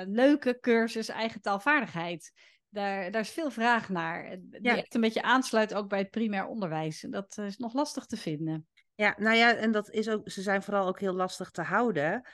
leuke 0.09 0.59
cursus 0.61 1.09
eigen 1.09 1.41
taalvaardigheid. 1.41 2.33
Daar, 2.79 3.11
daar 3.11 3.21
is 3.21 3.31
veel 3.31 3.51
vraag 3.51 3.89
naar. 3.89 4.37
Die 4.41 4.59
Ja. 4.63 4.77
echt 4.77 4.95
een 4.95 5.01
beetje 5.01 5.23
aansluit 5.23 5.75
ook 5.75 5.89
bij 5.89 5.99
het 5.99 6.11
primair 6.11 6.47
onderwijs. 6.47 7.05
En 7.05 7.11
Dat 7.11 7.37
eh, 7.39 7.45
is 7.47 7.57
nog 7.57 7.73
lastig 7.73 8.07
te 8.07 8.17
vinden. 8.17 8.67
Ja, 8.95 9.15
nou 9.19 9.37
ja, 9.37 9.55
en 9.55 9.73
dat 9.73 9.91
is 9.91 10.09
ook, 10.09 10.31
ze 10.31 10.43
zijn 10.43 10.63
vooral 10.63 10.87
ook 10.87 11.01
heel 11.01 11.15
lastig 11.15 11.51
te 11.51 11.63
houden. 11.63 12.29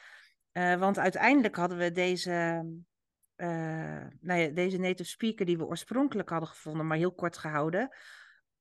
Eh, 0.52 0.74
want 0.74 0.98
uiteindelijk 0.98 1.56
hadden 1.56 1.78
we 1.78 1.92
deze, 1.92 2.64
eh, 3.34 3.48
nou 4.20 4.40
ja, 4.40 4.48
deze 4.48 4.78
native 4.78 5.08
speaker 5.08 5.46
die 5.46 5.58
we 5.58 5.66
oorspronkelijk 5.66 6.28
hadden 6.28 6.48
gevonden, 6.48 6.86
maar 6.86 6.96
heel 6.96 7.14
kort 7.14 7.36
gehouden. 7.36 7.96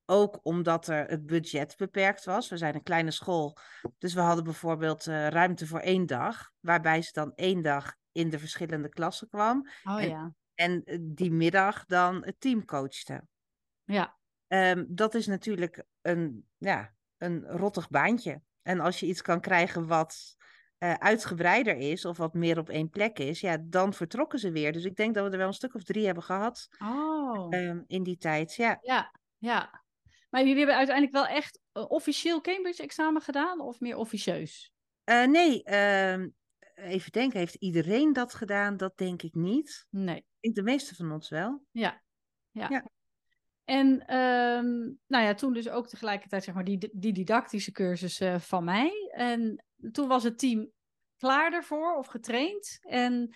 Ook 0.06 0.40
omdat 0.44 0.88
er 0.88 1.06
het 1.06 1.26
budget 1.26 1.76
beperkt 1.78 2.26
was. 2.26 2.50
We 2.50 2.58
zijn 2.58 2.76
een 2.76 2.84
kleine 2.84 3.12
school. 3.12 3.58
Dus 3.98 4.14
we 4.14 4.20
hadden 4.22 4.44
bijvoorbeeld 4.44 5.06
ruimte 5.06 5.68
voor 5.68 5.80
één 5.80 6.06
dag. 6.06 6.52
Waarbij 6.60 7.02
ze 7.02 7.12
dan 7.14 7.32
één 7.36 7.62
dag 7.62 7.94
in 8.12 8.30
de 8.30 8.40
verschillende 8.40 8.90
klassen 8.90 9.30
kwam. 9.30 9.70
Oh 9.84 10.02
En- 10.02 10.10
ja, 10.10 10.34
En 10.56 10.84
eh, 10.84 10.98
die 11.02 11.32
middag 11.32 11.86
dan 11.86 12.26
het 12.26 12.40
team 12.40 12.66
coachte. 12.66 13.28
ja, 13.84 14.18
Ehm, 14.54 14.86
dat 14.88 15.16
is 15.16 15.28
natuurlijk 15.28 15.84
een, 16.02 16.48
ja, 16.58 16.94
een 17.18 17.48
rottig 17.48 17.90
baantje. 17.90 18.42
En 18.62 18.80
als 18.80 19.00
je 19.00 19.06
iets 19.06 19.22
kan 19.22 19.42
krijgen 19.42 19.88
wat 19.88 20.36
eh, 20.78 20.94
uitgebreider 20.94 21.76
is 21.76 22.06
of 22.06 22.18
wat 22.18 22.34
meer 22.34 22.58
op 22.58 22.70
één 22.70 22.90
plek 22.90 23.20
is, 23.20 23.40
ja, 23.40 23.58
dan 23.62 23.94
vertrokken 23.94 24.40
ze 24.40 24.52
weer. 24.52 24.72
Dus 24.72 24.84
ik 24.86 24.96
denk 24.96 25.16
dat 25.16 25.26
we 25.26 25.32
er 25.32 25.38
wel 25.38 25.48
een 25.48 25.54
stuk 25.54 25.76
of 25.76 25.84
drie 25.84 26.06
hebben 26.06 26.24
gehad 26.24 26.68
oh. 26.80 27.48
ehm, 27.50 27.82
in 27.88 28.04
die 28.04 28.18
tijd. 28.18 28.56
Ja, 28.56 28.78
Ja, 28.82 29.12
ja. 29.38 29.84
Maar 30.30 30.42
jullie 30.42 30.58
hebben 30.58 30.76
uiteindelijk 30.76 31.16
wel 31.16 31.28
echt 31.28 31.60
een 31.72 31.90
officieel 31.90 32.42
Cambridge-examen 32.42 33.22
gedaan 33.22 33.60
of 33.60 33.80
meer 33.80 33.96
officieus? 33.96 34.72
Eh, 35.04 35.26
nee, 35.26 35.64
ehm, 35.64 36.30
even 36.84 37.12
denken, 37.12 37.40
heeft 37.40 37.56
iedereen 37.56 38.14
dat 38.14 38.34
gedaan? 38.34 38.78
Dat 38.78 38.98
denk 38.98 39.22
ik 39.22 39.34
niet. 39.34 39.86
Nee. 39.90 40.26
Ik 40.40 40.56
de 40.56 40.64
meeste 40.64 40.96
van 40.96 41.12
ons 41.12 41.30
wel. 41.30 41.66
Ja. 41.72 42.04
ja. 42.52 42.68
Ja. 42.70 42.90
En 43.66 44.06
ehm, 44.06 44.72
nou 45.08 45.24
ja, 45.26 45.34
toen 45.34 45.54
dus 45.54 45.70
ook 45.70 45.88
tegelijkertijd 45.88 46.44
zeg 46.44 46.56
maar 46.56 46.64
die, 46.64 46.90
die 46.94 47.14
didactische 47.14 47.72
cursus 47.72 48.20
eh, 48.20 48.40
van 48.40 48.64
mij. 48.64 49.10
En 49.12 49.66
toen 49.92 50.08
was 50.08 50.24
het 50.24 50.40
team 50.40 50.72
klaar 51.18 51.52
daarvoor 51.52 51.96
of 51.96 52.08
getraind. 52.08 52.78
En 52.82 53.36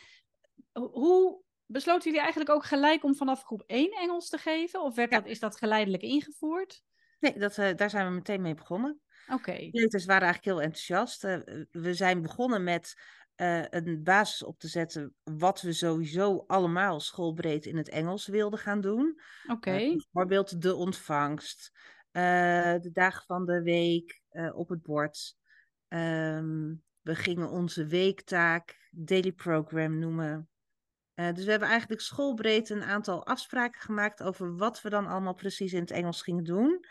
ho- 0.72 0.90
hoe 0.92 1.42
besloten 1.66 2.04
jullie 2.04 2.20
eigenlijk 2.20 2.50
ook 2.50 2.66
gelijk 2.66 3.04
om 3.04 3.16
vanaf 3.16 3.44
groep 3.44 3.64
1 3.66 3.92
Engels 3.92 4.30
te 4.30 4.38
geven? 4.38 4.82
Of 4.82 4.96
werd 4.96 5.12
Ja. 5.12 5.20
dat, 5.20 5.30
is 5.30 5.40
dat 5.40 5.58
geleidelijk 5.58 6.04
ingevoerd? 6.04 6.84
Nee, 7.20 7.40
dat, 7.40 7.58
eh, 7.58 7.76
daar 7.76 7.90
zijn 7.90 8.08
we 8.08 8.14
meteen 8.14 8.42
mee 8.42 8.54
begonnen. 8.54 9.02
Oké. 9.34 9.70
Kleuters 9.70 10.06
waren 10.06 10.24
eigenlijk 10.28 10.58
heel 10.58 10.62
enthousiast. 10.66 11.24
Eh, 11.24 11.40
we 11.72 11.94
zijn 11.94 12.22
begonnen 12.22 12.64
met 12.64 12.94
eh, 13.38 13.64
een 13.70 14.04
basis 14.04 14.44
op 14.44 14.60
te 14.60 14.68
zetten 14.68 15.16
wat 15.24 15.62
we 15.62 15.74
sowieso 15.74 16.44
allemaal 16.48 17.00
schoolbreed 17.00 17.66
in 17.66 17.78
het 17.78 17.90
Engels 17.90 18.28
wilden 18.28 18.60
gaan 18.60 18.82
doen. 18.82 19.22
Oké. 19.48 19.72
Eh, 19.72 19.96
bijvoorbeeld 19.96 20.62
de 20.62 20.76
ontvangst, 20.76 21.72
eh, 22.12 22.22
de 22.82 22.90
dagen 22.94 23.26
van 23.26 23.46
de 23.46 23.62
week 23.62 24.22
op 24.54 24.70
het 24.70 24.82
bord. 24.82 25.36
Ehm, 25.88 26.74
we 27.02 27.16
gingen 27.16 27.50
onze 27.50 27.86
weektaak 27.86 28.90
daily 28.92 29.32
program 29.32 30.00
noemen. 30.00 30.50
Dus 31.14 31.46
we 31.46 31.52
hebben 31.52 31.70
eigenlijk 31.70 32.02
schoolbreed 32.02 32.70
een 32.70 32.84
aantal 32.84 33.26
afspraken 33.26 33.82
gemaakt 33.82 34.24
over 34.24 34.56
wat 34.56 34.82
we 34.82 34.90
dan 34.90 35.08
allemaal 35.08 35.34
precies 35.34 35.74
in 35.74 35.82
het 35.82 35.92
Engels 35.92 36.22
gingen 36.22 36.44
doen. 36.44 36.86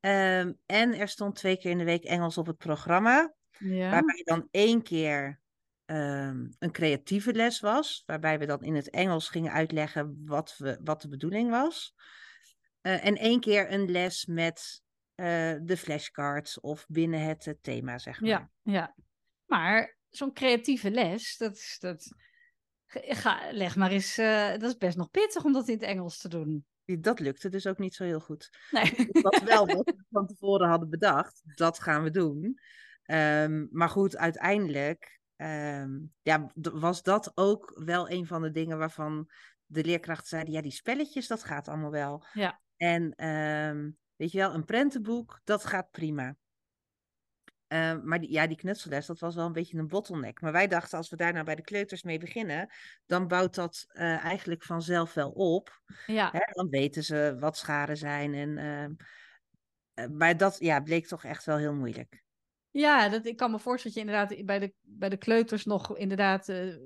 Ehm, 0.00 0.52
en 0.66 0.94
er 0.94 1.08
stond 1.08 1.36
twee 1.36 1.56
keer 1.56 1.70
in 1.70 1.78
de 1.78 1.84
week 1.84 2.04
Engels 2.04 2.38
op 2.38 2.46
het 2.46 2.58
programma, 2.58 3.34
ja. 3.58 3.90
waarbij 3.90 4.22
dan 4.24 4.48
één 4.50 4.82
keer 4.82 5.42
ehm, 5.84 6.46
een 6.58 6.72
creatieve 6.72 7.32
les 7.32 7.60
was, 7.60 8.02
waarbij 8.06 8.38
we 8.38 8.46
dan 8.46 8.62
in 8.62 8.74
het 8.74 8.90
Engels 8.90 9.28
gingen 9.28 9.52
uitleggen 9.52 10.22
wat, 10.24 10.56
we, 10.58 10.78
wat 10.82 11.02
de 11.02 11.08
bedoeling 11.08 11.50
was. 11.50 11.94
Eh, 12.80 13.04
en 13.04 13.16
één 13.16 13.40
keer 13.40 13.72
een 13.72 13.90
les 13.90 14.26
met 14.26 14.82
eh, 15.14 15.54
de 15.62 15.76
flashcards 15.76 16.60
of 16.60 16.86
binnen 16.88 17.20
het 17.20 17.46
eh, 17.46 17.54
thema, 17.60 17.98
zeg 17.98 18.20
maar. 18.20 18.30
Ja, 18.30 18.50
ja. 18.62 18.94
Maar 19.46 19.96
zo'n 20.10 20.32
creatieve 20.32 20.90
les, 20.90 21.36
dat 21.36 21.56
is 21.56 21.76
dat. 21.80 22.14
Ga, 22.86 23.52
leg 23.52 23.76
maar 23.76 23.90
eens, 23.90 24.16
dat 24.60 24.62
is 24.62 24.76
best 24.76 24.96
nog 24.96 25.10
pittig 25.10 25.44
om 25.44 25.52
dat 25.52 25.68
in 25.68 25.74
het 25.74 25.82
Engels 25.82 26.18
te 26.18 26.28
doen. 26.28 26.66
Dat 26.84 27.20
lukte 27.20 27.48
dus 27.48 27.66
ook 27.66 27.78
niet 27.78 27.94
zo 27.94 28.04
heel 28.04 28.20
goed. 28.20 28.50
Nee. 28.70 29.08
Was 29.12 29.42
wel 29.42 29.66
wat 29.66 29.84
we 29.84 30.04
van 30.10 30.26
tevoren 30.26 30.68
hadden 30.68 30.90
bedacht. 30.90 31.42
Dat 31.44 31.80
gaan 31.80 32.02
we 32.02 32.10
doen. 32.10 32.58
Ehm, 33.02 33.66
maar 33.70 33.88
goed, 33.88 34.16
uiteindelijk 34.16 35.20
ehm, 35.36 35.90
ja, 36.22 36.50
was 36.54 37.02
dat 37.02 37.32
ook 37.34 37.72
wel 37.84 38.10
een 38.10 38.26
van 38.26 38.42
de 38.42 38.50
dingen 38.50 38.78
waarvan 38.78 39.30
de 39.66 39.84
leerkrachten 39.84 40.28
zeiden: 40.28 40.52
ja, 40.52 40.62
die 40.62 40.72
spelletjes, 40.72 41.26
dat 41.26 41.44
gaat 41.44 41.68
allemaal 41.68 41.90
wel. 41.90 42.26
Ja. 42.32 42.60
En 42.76 43.14
ehm, 43.14 43.90
weet 44.16 44.32
je 44.32 44.38
wel, 44.38 44.54
een 44.54 44.64
prentenboek, 44.64 45.40
dat 45.44 45.64
gaat 45.64 45.90
prima. 45.90 46.36
Ehm, 47.66 48.00
maar 48.04 48.20
die, 48.20 48.32
ja, 48.32 48.46
die 48.46 48.56
knutselles, 48.56 49.06
dat 49.06 49.18
was 49.18 49.34
wel 49.34 49.46
een 49.46 49.52
beetje 49.52 49.78
een 49.78 49.88
bottleneck. 49.88 50.40
Maar 50.40 50.52
wij 50.52 50.66
dachten, 50.68 50.98
als 50.98 51.10
we 51.10 51.16
daar 51.16 51.32
nou 51.32 51.44
bij 51.44 51.54
de 51.54 51.62
kleuters 51.62 52.02
mee 52.02 52.18
beginnen, 52.18 52.72
dan 53.06 53.28
bouwt 53.28 53.54
dat 53.54 53.84
eh, 53.88 54.24
eigenlijk 54.24 54.62
vanzelf 54.62 55.14
wel 55.14 55.30
op. 55.30 55.82
Ja, 56.06 56.30
Hè, 56.32 56.52
dan 56.52 56.68
weten 56.68 57.04
ze 57.04 57.36
wat 57.38 57.56
scharen 57.56 57.96
zijn. 57.96 58.34
En, 58.34 58.58
eh, 59.94 60.06
maar 60.06 60.36
dat 60.36 60.56
ja, 60.58 60.80
bleek 60.80 61.06
toch 61.06 61.24
echt 61.24 61.44
wel 61.44 61.56
heel 61.56 61.74
moeilijk. 61.74 62.23
Ja 62.80 63.08
dat, 63.08 63.26
ik 63.26 63.36
kan 63.36 63.50
me 63.50 63.58
voorstellen 63.58 63.96
dat 63.96 64.06
je 64.06 64.12
inderdaad 64.12 64.46
bij 64.46 64.58
de, 64.58 64.72
bij 64.80 65.08
de 65.08 65.16
kleuters 65.16 65.64
nog 65.64 65.96
inderdaad 65.96 66.48
eh, 66.48 66.76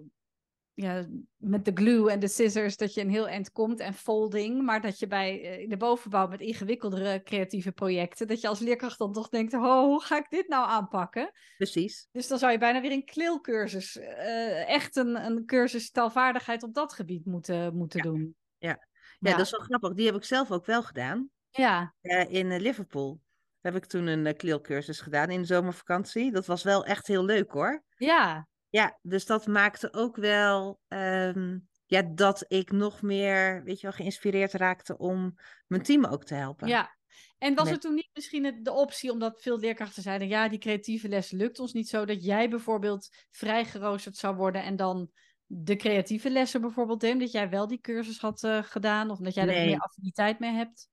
ja, 0.75 1.07
met 1.37 1.65
de 1.65 1.71
glue 1.75 2.11
en 2.11 2.21
de 2.21 2.29
scissors 2.29 2.77
dat 2.77 2.95
je 2.95 3.01
een 3.01 3.11
heel 3.11 3.29
eind 3.29 3.53
komt 3.53 3.81
en 3.81 3.95
folding. 3.95 4.63
Maar 4.63 4.81
dat 4.81 4.99
je 4.99 5.07
bij 5.07 5.43
eh, 5.43 5.69
de 5.69 5.77
bovenbouw 5.77 6.29
met 6.29 6.41
ingewikkeldere 6.41 7.23
creatieve 7.23 7.73
projecten, 7.73 8.27
dat 8.27 8.41
je 8.41 8.49
als 8.49 8.59
leerkracht 8.59 8.99
dan 8.99 9.13
toch 9.13 9.29
denkt, 9.29 9.55
oh, 9.55 9.81
hoe 9.81 10.03
ga 10.03 10.19
ik 10.19 10.31
dit 10.31 10.49
nou 10.49 10.69
aanpakken? 10.69 11.31
Precies. 11.57 12.09
Dus 12.13 12.29
dan 12.29 12.39
zou 12.39 12.53
je 12.53 12.59
bijna 12.59 12.81
weer 12.81 12.93
een 12.93 13.05
kleelcursus, 13.05 13.99
eh, 13.99 14.69
echt 14.69 14.97
een, 14.97 15.25
een 15.25 15.45
cursus 15.47 15.91
taalvaardigheid 15.91 16.63
op 16.63 16.75
dat 16.75 16.93
gebied 16.93 17.25
moeten, 17.25 17.77
moeten 17.77 18.03
doen. 18.03 18.37
Ja, 18.59 18.87
dat 19.19 19.41
is 19.41 19.51
wel 19.51 19.61
grappig. 19.61 19.95
Die 19.95 20.07
heb 20.07 20.15
ik 20.15 20.25
zelf 20.25 20.51
ook 20.51 20.67
wel 20.67 20.83
gedaan. 20.83 21.31
Ja, 21.51 21.95
in 22.29 22.57
Liverpool 22.57 23.21
heb 23.61 23.77
ik 23.77 23.85
toen 23.85 24.07
een 24.07 24.27
uh, 24.27 24.33
kleelcursus 24.33 25.01
gedaan 25.01 25.31
in 25.31 25.41
de 25.41 25.47
zomervakantie. 25.47 26.33
Dat 26.33 26.47
was 26.47 26.63
wel 26.63 26.85
echt 26.85 27.07
heel 27.07 27.25
leuk 27.25 27.51
hoor. 27.51 27.83
ja, 27.97 28.49
Ja, 28.69 28.99
dus 29.03 29.27
dat 29.27 29.47
maakte 29.47 29.93
ook 29.93 30.17
wel 30.17 30.81
ehm, 30.89 31.59
ja, 31.87 32.03
dat 32.03 32.45
ik 32.49 32.73
nog 32.73 33.03
meer, 33.03 33.63
weet 33.65 33.81
je 33.81 33.87
wel, 33.87 33.97
geïnspireerd 33.97 34.53
raakte 34.53 34.99
om 34.99 35.35
mijn 35.67 35.83
team 35.83 36.05
ook 36.05 36.25
te 36.25 36.35
helpen. 36.35 36.69
ja. 36.69 36.97
En 37.39 37.55
was 37.55 37.71
er 37.71 37.79
toen 37.79 37.95
niet 37.95 38.11
misschien 38.13 38.61
de 38.63 38.73
optie, 38.73 39.11
omdat 39.11 39.41
veel 39.43 39.59
leerkrachten 39.59 40.03
zeiden, 40.03 40.29
ja, 40.29 40.49
die 40.49 40.59
creatieve 40.59 41.09
les 41.09 41.31
lukt 41.31 41.59
ons 41.59 41.73
niet 41.73 41.89
zo, 41.89 42.05
dat 42.05 42.25
jij 42.25 42.49
bijvoorbeeld 42.49 43.09
vrij 43.31 43.65
geroosterd 43.65 44.17
zou 44.17 44.37
worden 44.37 44.63
en 44.63 44.77
dan 44.77 45.11
de 45.47 45.77
creatieve 45.77 46.31
lessen 46.31 46.61
bijvoorbeeld 46.61 47.01
deed, 47.01 47.21
dat 47.21 47.33
jij 47.33 47.49
wel 47.49 47.67
die 47.67 47.81
cursus 47.81 48.19
had 48.19 48.43
eh, 48.43 48.63
gedaan, 48.63 49.11
of 49.11 49.19
dat 49.19 49.35
jij 49.35 49.49
er 49.49 49.67
meer 49.67 49.79
affiniteit 49.79 50.39
mee 50.39 50.53
hebt? 50.53 50.89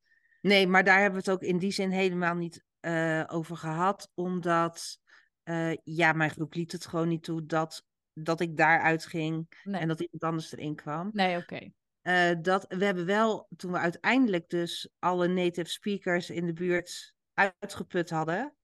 Nee, 0.46 0.68
maar 0.68 0.84
daar 0.84 1.02
hebben 1.02 1.24
we 1.24 1.32
het 1.32 1.42
ook 1.42 1.50
in 1.50 1.58
die 1.58 1.72
zin 1.72 1.92
helemaal 1.92 2.36
niet 2.36 2.64
eh, 2.80 3.24
over 3.28 3.58
gehad. 3.58 4.12
Omdat, 4.14 5.00
eh, 5.44 5.74
ja, 5.84 6.14
mijn 6.14 6.30
groep 6.30 6.54
liet 6.54 6.72
het 6.72 6.86
gewoon 6.86 7.08
niet 7.08 7.24
toe 7.24 7.46
dat, 7.46 7.86
dat 8.14 8.40
ik 8.40 8.58
daaruit 8.58 9.06
ging 9.06 9.48
Nee, 9.64 9.82
en 9.82 9.88
dat 9.88 10.00
iemand 10.00 10.24
anders 10.24 10.52
erin 10.52 10.76
kwam. 10.76 11.10
nee 11.14 11.38
oké. 11.38 11.72
Eh, 12.02 12.32
dat, 12.42 12.66
we 12.68 12.86
hebben 12.86 13.06
wel, 13.06 13.48
toen 13.56 13.72
we 13.72 13.78
uiteindelijk 13.78 14.50
dus 14.50 14.90
alle 15.00 15.28
native 15.28 15.70
speakers 15.70 16.30
in 16.30 16.46
de 16.46 16.54
buurt 16.54 17.14
uitgeput 17.34 18.10
hadden, 18.10 18.56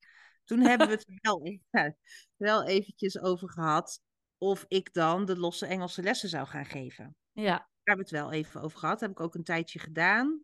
toen 0.43 0.59
hebben 0.59 0.87
we 0.87 0.93
het 0.93 1.05
wel, 1.21 1.59
ja, 1.69 1.95
wel 2.35 2.65
eventjes 2.65 3.19
over 3.19 3.49
gehad 3.49 4.01
of 4.37 4.65
ik 4.67 4.93
dan 4.93 5.25
de 5.25 5.37
losse 5.37 5.65
Engelse 5.65 6.01
lessen 6.01 6.29
zou 6.29 6.47
gaan 6.47 6.65
geven. 6.65 7.15
Ja, 7.31 7.57
Daar 7.57 7.69
hebben 7.83 8.05
we 8.05 8.17
het 8.17 8.25
wel 8.25 8.31
even 8.31 8.61
over 8.61 8.79
gehad. 8.79 8.99
Dat 8.99 9.09
heb 9.09 9.17
ik 9.17 9.25
ook 9.25 9.35
een 9.35 9.43
tijdje 9.43 9.79
gedaan. 9.79 10.43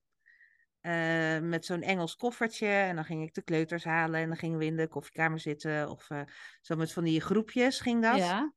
Eh, 0.82 1.40
met 1.40 1.66
zo'n 1.66 1.82
Engels 1.82 2.16
koffertje. 2.16 2.68
En 2.68 2.96
dan 2.96 3.06
ging 3.06 3.24
ik 3.24 3.34
de 3.34 3.42
kleuters 3.42 3.84
halen. 3.84 4.20
En 4.20 4.28
dan 4.28 4.38
gingen 4.38 4.58
we 4.58 4.66
in 4.66 4.76
de 4.76 4.88
koffiekamer 4.88 5.40
zitten. 5.40 5.90
Of 5.90 6.10
eh, 6.10 6.22
zo 6.62 6.76
met 6.76 6.94
van 6.94 7.04
die 7.04 7.22
groepjes 7.22 7.80
ging 7.80 8.02
dat. 8.02 8.18
ja, 8.18 8.54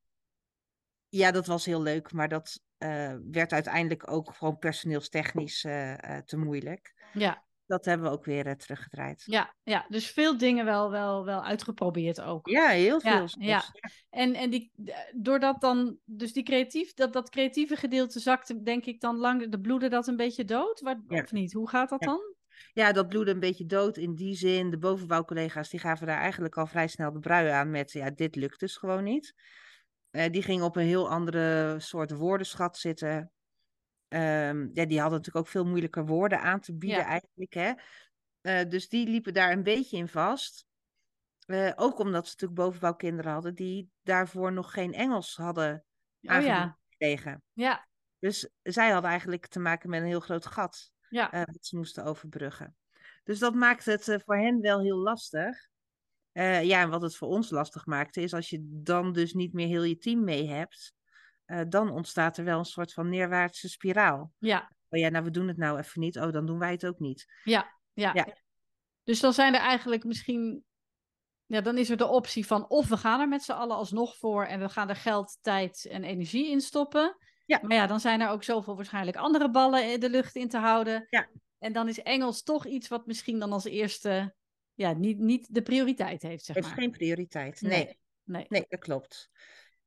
Ja, 1.08 1.30
dat 1.30 1.46
was 1.46 1.64
heel 1.64 1.82
leuk. 1.82 2.12
Maar 2.12 2.28
dat 2.28 2.62
eh, 2.78 3.14
werd 3.30 3.52
uiteindelijk 3.52 4.10
ook 4.10 4.34
gewoon 4.34 4.58
personeelstechnisch 4.58 5.60
te 5.60 6.36
moeilijk. 6.36 6.94
ja, 7.12 7.44
Dat 7.70 7.84
hebben 7.84 8.06
we 8.06 8.12
ook 8.12 8.24
weer 8.24 8.46
eh, 8.46 8.52
teruggedraaid. 8.54 9.22
ja, 9.26 9.54
ja. 9.62 9.86
Dus 9.88 10.10
veel 10.10 10.38
dingen 10.38 10.64
wel, 10.64 10.90
wel, 10.90 11.24
wel 11.24 11.44
uitgeprobeerd 11.44 12.20
ook. 12.20 12.48
Ja, 12.48 12.68
heel 12.68 13.00
Ja, 13.02 13.28
veel. 13.28 13.42
ja. 13.46 13.62
En, 14.10 14.34
en 14.34 14.50
die, 14.50 14.72
doordat 15.16 15.60
dan, 15.60 15.98
dus 16.04 16.32
die 16.32 16.42
creatief, 16.42 16.94
dat, 16.94 17.12
dat 17.12 17.30
creatieve 17.30 17.76
gedeelte 17.76 18.20
zakte, 18.20 18.62
denk 18.62 18.84
ik 18.84 19.00
dan 19.00 19.16
lang, 19.16 19.48
de 19.48 19.60
bloedde 19.60 19.88
dat 19.88 20.06
een 20.06 20.16
beetje 20.16 20.44
dood? 20.44 20.80
Waar, 20.80 21.00
Ja. 21.08 21.22
Of 21.22 21.32
niet? 21.32 21.52
Hoe 21.52 21.68
gaat 21.68 21.88
dat 21.88 22.00
dan? 22.00 22.20
Ja, 22.72 22.92
dat 22.92 23.08
bloedde 23.08 23.30
een 23.32 23.40
beetje 23.40 23.66
dood 23.66 23.96
in 23.96 24.14
die 24.14 24.34
zin. 24.34 24.70
De 24.70 24.78
bovenbouwcollega's 24.78 25.68
die 25.70 25.80
gaven 25.80 26.06
daar 26.06 26.20
eigenlijk 26.20 26.56
al 26.56 26.66
vrij 26.66 26.88
snel 26.88 27.12
de 27.12 27.18
brui 27.18 27.48
aan 27.48 27.70
met, 27.70 27.92
ja, 27.92 28.10
dit 28.10 28.36
lukt 28.36 28.60
dus 28.60 28.76
gewoon 28.76 29.04
niet. 29.04 29.34
Eh, 30.10 30.30
die 30.30 30.42
gingen 30.42 30.64
op 30.64 30.76
een 30.76 30.86
heel 30.86 31.10
andere 31.10 31.74
soort 31.78 32.10
woordenschat 32.10 32.78
zitten. 32.78 33.32
Ehm, 34.10 34.68
ja, 34.72 34.86
die 34.86 35.00
hadden 35.00 35.18
natuurlijk 35.18 35.36
ook 35.36 35.48
veel 35.52 35.66
moeilijker 35.66 36.06
woorden 36.06 36.40
aan 36.40 36.60
te 36.60 36.76
bieden 36.76 37.04
Ja. 37.04 37.04
eigenlijk, 37.04 37.54
hè. 37.54 37.72
Eh, 38.40 38.68
dus 38.70 38.88
die 38.88 39.08
liepen 39.08 39.34
daar 39.34 39.52
een 39.52 39.62
beetje 39.62 39.96
in 39.96 40.08
vast. 40.08 40.66
Eh, 41.46 41.72
ook 41.76 41.98
omdat 41.98 42.24
ze 42.26 42.30
natuurlijk 42.32 42.60
bovenbouwkinderen 42.60 43.32
hadden 43.32 43.54
die 43.54 43.92
daarvoor 44.02 44.52
nog 44.52 44.72
geen 44.72 44.92
Engels 44.94 45.36
hadden 45.36 45.86
Oh 46.28 46.40
ja, 46.42 46.78
gekregen. 46.90 47.44
ja, 47.54 47.88
Dus 48.18 48.50
zij 48.62 48.90
hadden 48.90 49.10
eigenlijk 49.10 49.46
te 49.46 49.60
maken 49.60 49.90
met 49.90 50.00
een 50.00 50.06
heel 50.06 50.20
groot 50.20 50.46
gat 50.46 50.92
ja, 51.08 51.30
eh, 51.30 51.42
wat 51.44 51.66
ze 51.66 51.76
moesten 51.76 52.04
overbruggen. 52.04 52.76
Dus 53.24 53.38
dat 53.38 53.54
maakte 53.54 53.90
het 53.90 54.08
eh, 54.08 54.18
voor 54.24 54.36
hen 54.38 54.60
wel 54.60 54.80
heel 54.80 54.98
lastig. 54.98 55.68
Eh, 56.32 56.64
ja, 56.64 56.82
en 56.82 56.90
wat 56.90 57.02
het 57.02 57.16
voor 57.16 57.28
ons 57.28 57.50
lastig 57.50 57.86
maakte, 57.86 58.20
is 58.22 58.34
als 58.34 58.50
je 58.50 58.58
dan 58.82 59.12
dus 59.12 59.32
niet 59.34 59.52
meer 59.52 59.66
heel 59.66 59.82
je 59.82 59.98
team 59.98 60.24
mee 60.24 60.48
hebt, 60.48 60.94
eh, 61.50 61.60
dan 61.68 61.90
ontstaat 61.90 62.36
er 62.36 62.44
wel 62.44 62.58
een 62.58 62.64
soort 62.64 62.92
van 62.92 63.08
neerwaartse 63.08 63.68
spiraal. 63.68 64.32
ja, 64.38 64.72
Oh 64.88 65.00
ja, 65.00 65.08
nou 65.08 65.24
we 65.24 65.30
doen 65.30 65.48
het 65.48 65.56
nou 65.56 65.78
even 65.78 66.00
niet, 66.00 66.18
oh 66.18 66.32
dan 66.32 66.46
doen 66.46 66.58
wij 66.58 66.70
het 66.70 66.86
ook 66.86 66.98
niet. 66.98 67.26
ja, 67.44 67.78
ja. 67.92 68.10
Ja. 68.14 68.36
Dus 69.02 69.20
dan 69.20 69.32
zijn 69.32 69.54
er 69.54 69.60
eigenlijk 69.60 70.04
misschien, 70.04 70.64
ja, 71.46 71.60
dan 71.60 71.78
is 71.78 71.90
er 71.90 71.96
de 71.96 72.06
optie 72.06 72.46
van 72.46 72.68
of 72.68 72.88
we 72.88 72.96
gaan 72.96 73.20
er 73.20 73.28
met 73.28 73.42
z'n 73.42 73.52
allen 73.52 73.76
alsnog 73.76 74.16
voor 74.16 74.44
en 74.44 74.60
we 74.60 74.68
gaan 74.68 74.88
er 74.88 74.96
geld, 74.96 75.38
tijd 75.40 75.86
en 75.90 76.04
energie 76.04 76.50
in 76.50 76.60
stoppen. 76.60 77.16
Ja. 77.46 77.58
Maar 77.62 77.76
ja, 77.76 77.86
dan 77.86 78.00
zijn 78.00 78.20
er 78.20 78.28
ook 78.28 78.42
zoveel 78.42 78.76
waarschijnlijk 78.76 79.16
andere 79.16 79.50
ballen 79.50 79.92
in 79.92 80.00
de 80.00 80.10
lucht 80.10 80.34
in 80.34 80.48
te 80.48 80.58
houden. 80.58 81.06
Ja. 81.10 81.28
En 81.58 81.72
dan 81.72 81.88
is 81.88 82.02
Engels 82.02 82.42
toch 82.42 82.66
iets 82.66 82.88
wat 82.88 83.06
misschien 83.06 83.38
dan 83.38 83.52
als 83.52 83.64
eerste 83.64 84.34
ja, 84.74 84.92
niet, 84.92 85.18
niet 85.18 85.54
de 85.54 85.62
prioriteit 85.62 86.22
heeft, 86.22 86.44
zeg 86.44 86.54
Heeft 86.54 86.68
maar. 86.68 86.78
geen 86.78 86.90
prioriteit. 86.90 87.60
Nee, 87.60 87.70
Nee. 87.70 87.98
Nee. 88.24 88.46
nee, 88.48 88.64
dat 88.68 88.80
klopt. 88.80 89.30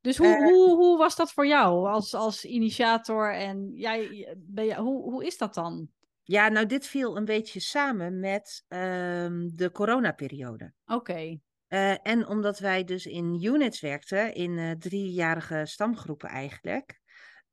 Dus 0.03 0.17
hoe, 0.17 0.27
Eh, 0.27 0.43
hoe, 0.43 0.75
hoe 0.75 0.97
was 0.97 1.15
dat 1.15 1.31
voor 1.31 1.47
jou 1.47 1.87
als, 1.89 2.13
als 2.13 2.45
initiator? 2.45 3.33
En 3.33 3.71
jij, 3.75 4.33
ben 4.37 4.65
je, 4.65 4.75
hoe, 4.75 5.01
hoe 5.11 5.25
is 5.25 5.37
dat 5.37 5.53
dan? 5.53 5.89
Ja, 6.23 6.47
nou, 6.49 6.65
dit 6.65 6.87
viel 6.87 7.17
een 7.17 7.25
beetje 7.25 7.59
samen 7.59 8.19
met 8.19 8.65
ehm, 8.67 9.49
de 9.53 9.71
coronaperiode. 9.71 10.73
Oké, 10.85 11.39
Eh, 11.67 12.07
en 12.07 12.27
omdat 12.27 12.59
wij 12.59 12.83
dus 12.83 13.05
in 13.05 13.43
units 13.43 13.79
werkten, 13.81 14.33
in 14.33 14.57
eh, 14.57 14.71
driejarige 14.71 15.61
stamgroepen 15.65 16.29
eigenlijk, 16.29 16.99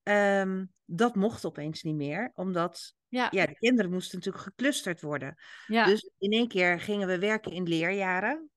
ehm, 0.02 0.64
dat 0.84 1.14
mocht 1.14 1.44
opeens 1.44 1.82
niet 1.82 1.94
meer, 1.96 2.30
omdat 2.34 2.94
ja, 3.08 3.30
ja, 3.30 3.46
de 3.46 3.54
kinderen 3.54 3.90
moesten 3.90 4.18
natuurlijk 4.18 4.44
geclusterd 4.44 5.00
worden. 5.00 5.34
ja, 5.66 5.84
Dus 5.84 6.10
in 6.18 6.30
één 6.32 6.48
keer 6.48 6.80
gingen 6.80 7.08
we 7.08 7.18
werken 7.18 7.52
in 7.52 7.62
leerjaren. 7.68 8.50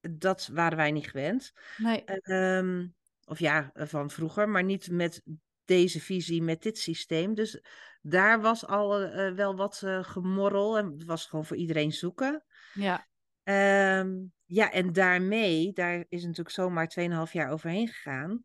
Dat 0.00 0.46
waren 0.52 0.76
wij 0.76 0.90
niet 0.90 1.08
gewend. 1.10 1.52
nee, 1.76 2.04
Ehm, 2.04 2.86
of 3.28 3.38
ja, 3.38 3.70
van 3.74 4.10
vroeger, 4.10 4.48
maar 4.48 4.64
niet 4.64 4.90
met 4.90 5.22
deze 5.64 6.00
visie, 6.00 6.42
met 6.42 6.62
dit 6.62 6.78
systeem. 6.78 7.34
Dus 7.34 7.62
daar 8.00 8.40
was 8.40 8.66
al 8.66 9.00
eh, 9.00 9.34
wel 9.34 9.56
wat 9.56 9.82
eh, 9.82 10.04
gemorrel 10.04 10.78
en 10.78 10.92
het 10.92 11.04
was 11.04 11.26
gewoon 11.26 11.44
voor 11.44 11.56
iedereen 11.56 11.92
zoeken. 11.92 12.44
ja, 12.72 13.06
Ehm, 13.42 14.16
ja, 14.44 14.70
en 14.72 14.92
daarmee, 14.92 15.72
daar 15.72 16.04
is 16.08 16.22
natuurlijk 16.22 16.50
zomaar 16.50 16.88
2,5 16.88 17.32
jaar 17.32 17.50
overheen 17.50 17.88
gegaan, 17.88 18.44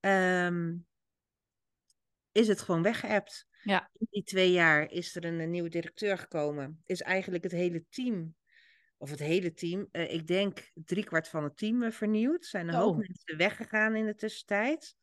ehm, 0.00 0.74
is 2.32 2.48
het 2.48 2.60
gewoon 2.60 2.82
weggeëpt. 2.82 3.46
ja, 3.62 3.90
In 3.98 4.06
die 4.10 4.22
twee 4.22 4.52
jaar 4.52 4.90
is 4.90 5.16
er 5.16 5.24
een, 5.24 5.40
een 5.40 5.50
nieuwe 5.50 5.68
directeur 5.68 6.18
gekomen. 6.18 6.82
Is 6.86 7.02
eigenlijk 7.02 7.42
het 7.44 7.52
hele 7.52 7.84
team, 7.88 8.36
of 8.96 9.10
het 9.10 9.18
hele 9.18 9.52
team, 9.52 9.88
eh, 9.90 10.12
ik 10.14 10.26
denk 10.26 10.70
driekwart 10.74 11.28
van 11.28 11.44
het 11.44 11.56
team 11.56 11.82
eh, 11.82 11.90
vernieuwd. 11.90 12.44
Zijn 12.44 12.68
een 12.68 12.74
hoop 12.74 12.92
Oh. 12.92 12.96
mensen 12.96 13.36
weggegaan 13.36 13.96
in 13.96 14.06
de 14.06 14.14
tussentijd. 14.14 14.96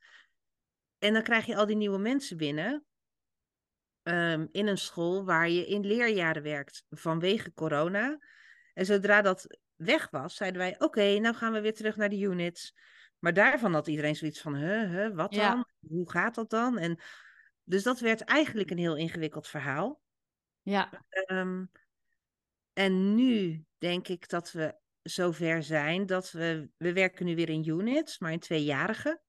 En 0.97 1.13
dan 1.13 1.23
krijg 1.23 1.45
je 1.45 1.55
al 1.55 1.65
die 1.65 1.75
nieuwe 1.75 1.97
mensen 2.00 2.38
binnen. 2.38 2.85
ehm, 4.03 4.47
in 4.51 4.67
een 4.67 4.77
school 4.77 5.25
waar 5.25 5.50
je 5.50 5.65
in 5.67 5.85
leerjaren 5.85 6.43
werkt 6.43 6.85
vanwege 6.89 7.53
corona. 7.53 8.17
En 8.73 8.85
zodra 8.85 9.21
dat 9.21 9.57
weg 9.75 10.09
was, 10.09 10.35
zeiden 10.35 10.59
wij: 10.59 10.75
Oké, 10.79 11.19
nou 11.19 11.35
gaan 11.35 11.53
we 11.53 11.62
weer 11.62 11.73
terug 11.73 11.95
naar 11.95 12.09
de 12.09 12.19
units. 12.19 12.73
Maar 13.19 13.33
daarvan 13.33 13.73
had 13.73 13.88
iedereen 13.88 14.15
zoiets 14.15 14.41
van: 14.41 14.55
Huh, 14.55 14.89
huh, 14.91 15.15
wat 15.15 15.35
Ja. 15.35 15.50
dan? 15.53 15.65
Hoe 15.88 16.12
gaat 16.12 16.35
dat 16.35 16.50
dan? 16.50 16.77
En 16.77 17.00
dus 17.63 17.83
dat 17.83 18.00
werd 18.00 18.21
eigenlijk 18.21 18.71
een 18.71 18.77
heel 18.77 18.95
ingewikkeld 18.97 19.47
verhaal. 19.47 20.01
ja, 20.63 20.89
Ehm, 21.09 21.65
en 22.74 23.15
nu 23.15 23.63
denk 23.77 24.08
ik 24.08 24.30
dat 24.30 24.51
we 24.51 24.75
zover 25.01 25.63
zijn 25.63 26.06
dat 26.06 26.32
we, 26.32 26.70
we 26.77 26.94
werken 26.94 27.25
nu 27.25 27.36
weer 27.36 27.50
in 27.50 27.68
units, 27.68 28.20
maar 28.20 28.32
in 28.32 28.39
tweejarigen. 28.39 29.22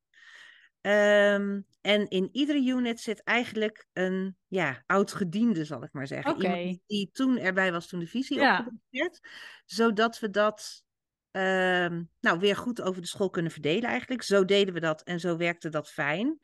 Ehm, 0.81 1.61
en 1.81 2.09
in 2.09 2.29
iedere 2.33 2.59
unit 2.67 3.01
zit 3.01 3.23
eigenlijk 3.23 3.87
een 3.93 4.37
ja, 4.47 4.83
oud-gediende, 4.87 5.65
zal 5.65 5.83
ik 5.83 5.93
maar 5.93 6.07
zeggen. 6.07 6.43
Iemand 6.43 6.81
die- 6.87 7.11
toen 7.11 7.39
erbij 7.39 7.73
was 7.73 7.87
toen 7.89 8.01
de 8.01 8.07
visie 8.07 8.39
Ja. 8.39 8.69
werd. 8.91 9.21
Zodat 9.65 10.19
we 10.19 10.31
dat 10.31 10.83
ehm, 11.31 12.03
nou, 12.21 12.39
weer 12.39 12.57
goed 12.57 12.83
over 12.83 13.01
de 13.01 13.09
school 13.09 13.31
kunnen 13.31 13.53
verdelen 13.53 13.89
eigenlijk. 13.91 14.23
Zo 14.23 14.45
deden 14.45 14.75
we 14.75 14.81
dat 14.81 15.03
en 15.03 15.21
zo 15.21 15.37
werkte 15.37 15.69
dat 15.69 15.91
fijn. 15.91 16.39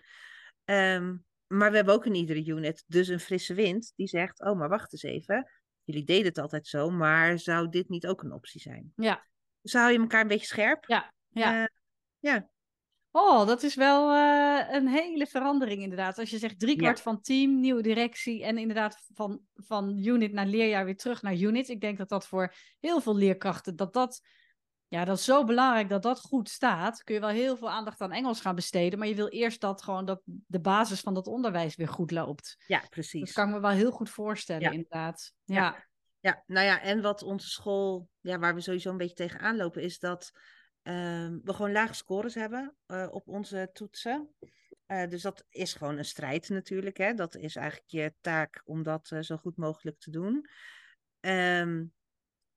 Ehm, 0.65 1.17
maar 1.47 1.71
we 1.71 1.77
hebben 1.77 1.95
ook 1.95 2.07
in 2.07 2.15
iedere 2.15 2.45
unit 2.45 2.85
dus 2.87 3.09
een 3.09 3.21
frisse 3.21 3.55
wind 3.55 3.93
die 3.97 4.07
zegt, 4.07 4.41
oh 4.41 4.59
maar 4.59 4.69
wacht 4.69 4.93
eens 4.93 5.03
even. 5.03 5.51
Jullie 5.91 6.05
deden 6.07 6.27
het 6.27 6.39
altijd 6.39 6.67
zo, 6.67 6.91
maar 6.91 7.39
zou 7.39 7.69
dit 7.69 7.89
niet 7.89 8.07
ook 8.07 8.23
een 8.23 8.33
optie 8.33 8.61
zijn? 8.61 8.93
ja, 8.97 9.27
Dus 9.63 9.73
hou 9.73 9.93
je 9.93 9.99
elkaar 9.99 10.21
een 10.21 10.29
beetje 10.29 10.47
scherp. 10.47 10.85
ja, 10.87 11.13
ja. 11.29 11.61
Eh, 11.63 11.67
ja. 12.19 12.49
Oh, 13.13 13.47
dat 13.47 13.63
is 13.63 13.75
wel 13.75 14.11
eh, 14.13 14.75
een 14.75 14.89
hele 14.89 15.27
verandering 15.27 15.83
inderdaad. 15.83 16.19
Als 16.19 16.31
je 16.31 16.39
zegt 16.39 16.59
driekwart 16.59 17.01
van 17.01 17.21
team, 17.21 17.61
nieuwe 17.61 17.83
directie 17.83 18.45
en 18.45 18.59
inderdaad 18.59 19.05
van, 19.15 19.41
van 19.55 19.99
unit 20.07 20.33
naar 20.33 20.47
leerjaar 20.47 20.85
weer 20.85 20.97
terug 20.97 21.23
naar 21.23 21.35
unit. 21.37 21.69
Ik 21.69 21.81
denk 21.81 21.99
dat 21.99 22.09
dat 22.09 22.27
voor 22.27 22.55
heel 22.81 23.01
veel 23.01 23.17
leerkrachten, 23.17 23.77
dat 23.77 23.93
dat, 23.93 24.21
ja, 24.89 25.05
dat 25.05 25.19
is 25.19 25.25
zo 25.25 25.45
belangrijk 25.45 25.89
dat 25.89 26.03
dat 26.03 26.21
goed 26.21 26.49
staat. 26.49 27.03
Kun 27.05 27.15
je 27.15 27.21
wel 27.21 27.29
heel 27.31 27.57
veel 27.57 27.71
aandacht 27.71 28.01
aan 28.01 28.13
Engels 28.13 28.41
gaan 28.41 28.55
besteden, 28.55 28.99
maar 28.99 29.09
je 29.09 29.15
wil 29.15 29.29
eerst 29.29 29.61
dat 29.61 29.83
gewoon 29.83 30.05
dat 30.05 30.21
de 30.25 30.61
basis 30.61 31.01
van 31.01 31.15
dat 31.15 31.27
onderwijs 31.27 31.77
weer 31.77 31.89
goed 31.89 32.11
loopt. 32.11 32.65
ja, 32.67 32.81
Dat 32.81 32.91
precies. 32.91 33.33
kan 33.33 33.49
ik 33.49 33.55
me 33.55 33.61
wel 33.61 33.71
heel 33.71 33.91
goed 33.91 34.11
voorstellen, 34.11 34.63
Ja. 34.63 34.71
inderdaad. 34.71 35.33
Ja. 35.45 35.55
Ja, 35.57 35.89
Ja, 36.21 36.43
nou 36.47 36.67
ja, 36.67 36.83
en 36.83 37.03
wat 37.03 37.23
onze 37.23 37.49
school, 37.49 38.09
ja, 38.21 38.39
waar 38.39 38.55
we 38.55 38.61
sowieso 38.61 38.91
een 38.91 38.97
beetje 38.97 39.15
tegenaan 39.15 39.57
lopen, 39.57 39.83
is 39.83 39.99
dat 39.99 40.31
ehm, 40.83 41.39
we 41.43 41.55
gewoon 41.55 41.73
lage 41.73 41.95
scores 41.95 42.35
hebben 42.35 42.77
eh, 42.87 43.09
op 43.11 43.29
onze 43.29 43.71
toetsen. 43.73 44.35
Eh, 44.87 45.09
dus 45.09 45.23
dat 45.23 45.45
is 45.49 45.75
gewoon 45.75 45.99
een 45.99 46.05
strijd 46.05 46.49
natuurlijk. 46.49 46.97
Hè? 46.97 47.15
Dat 47.15 47.37
is 47.37 47.57
eigenlijk 47.57 47.91
je 47.91 48.15
taak 48.21 48.63
om 48.65 48.83
dat 48.83 49.11
eh, 49.11 49.21
zo 49.21 49.37
goed 49.37 49.57
mogelijk 49.57 49.99
te 49.99 50.11
doen. 50.11 50.49
Ehm, 51.21 51.85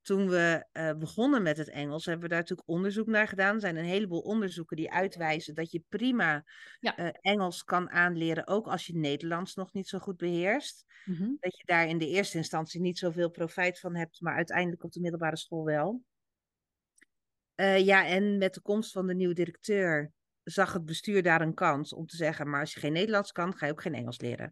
toen 0.04 0.30
we 0.30 0.68
eh, 0.72 0.94
begonnen 0.98 1.44
met 1.44 1.58
het 1.58 1.70
Engels, 1.70 2.06
hebben 2.06 2.24
we 2.24 2.30
daar 2.30 2.40
natuurlijk 2.40 2.70
onderzoek 2.70 3.08
naar 3.08 3.28
gedaan. 3.28 3.56
Er 3.56 3.62
zijn 3.62 3.78
een 3.78 3.86
heleboel 3.86 4.22
onderzoeken 4.22 4.78
die 4.78 4.92
uitwijzen 4.92 5.56
dat 5.56 5.72
je 5.72 5.84
prima 5.90 6.46
Ja. 6.80 6.96
eh, 6.96 7.08
Engels 7.22 7.64
kan 7.64 7.90
aanleren, 7.90 8.48
ook 8.48 8.68
als 8.68 8.86
je 8.88 8.98
Nederlands 8.98 9.56
nog 9.56 9.74
niet 9.74 9.88
zo 9.88 10.00
goed 10.00 10.18
beheerst 10.18 10.86
Mhm. 11.06 11.34
dat 11.40 11.58
je 11.58 11.66
daar 11.66 11.88
in 11.88 11.98
de 11.98 12.08
eerste 12.10 12.38
instantie 12.38 12.82
niet 12.82 12.98
zoveel 12.98 13.30
profijt 13.32 13.80
van 13.80 13.96
hebt, 13.96 14.22
maar 14.22 14.36
uiteindelijk 14.36 14.84
op 14.84 14.92
de 14.92 15.00
middelbare 15.02 15.38
school 15.38 15.64
wel. 15.66 16.04
Eh, 17.56 17.86
ja, 17.86 18.06
en 18.08 18.38
met 18.38 18.54
de 18.54 18.62
komst 18.62 18.92
van 18.92 19.08
de 19.08 19.16
nieuwe 19.16 19.34
directeur 19.34 20.14
zag 20.44 20.74
het 20.74 20.86
bestuur 20.86 21.24
daar 21.24 21.42
een 21.42 21.54
kans 21.54 21.94
om 21.94 22.06
te 22.06 22.16
zeggen, 22.16 22.50
maar 22.50 22.60
als 22.60 22.74
je 22.74 22.80
geen 22.80 22.94
Nederlands 22.94 23.32
kan, 23.32 23.54
ga 23.58 23.66
je 23.66 23.72
ook 23.72 23.82
geen 23.82 23.94
Engels 23.94 24.20
leren. 24.22 24.52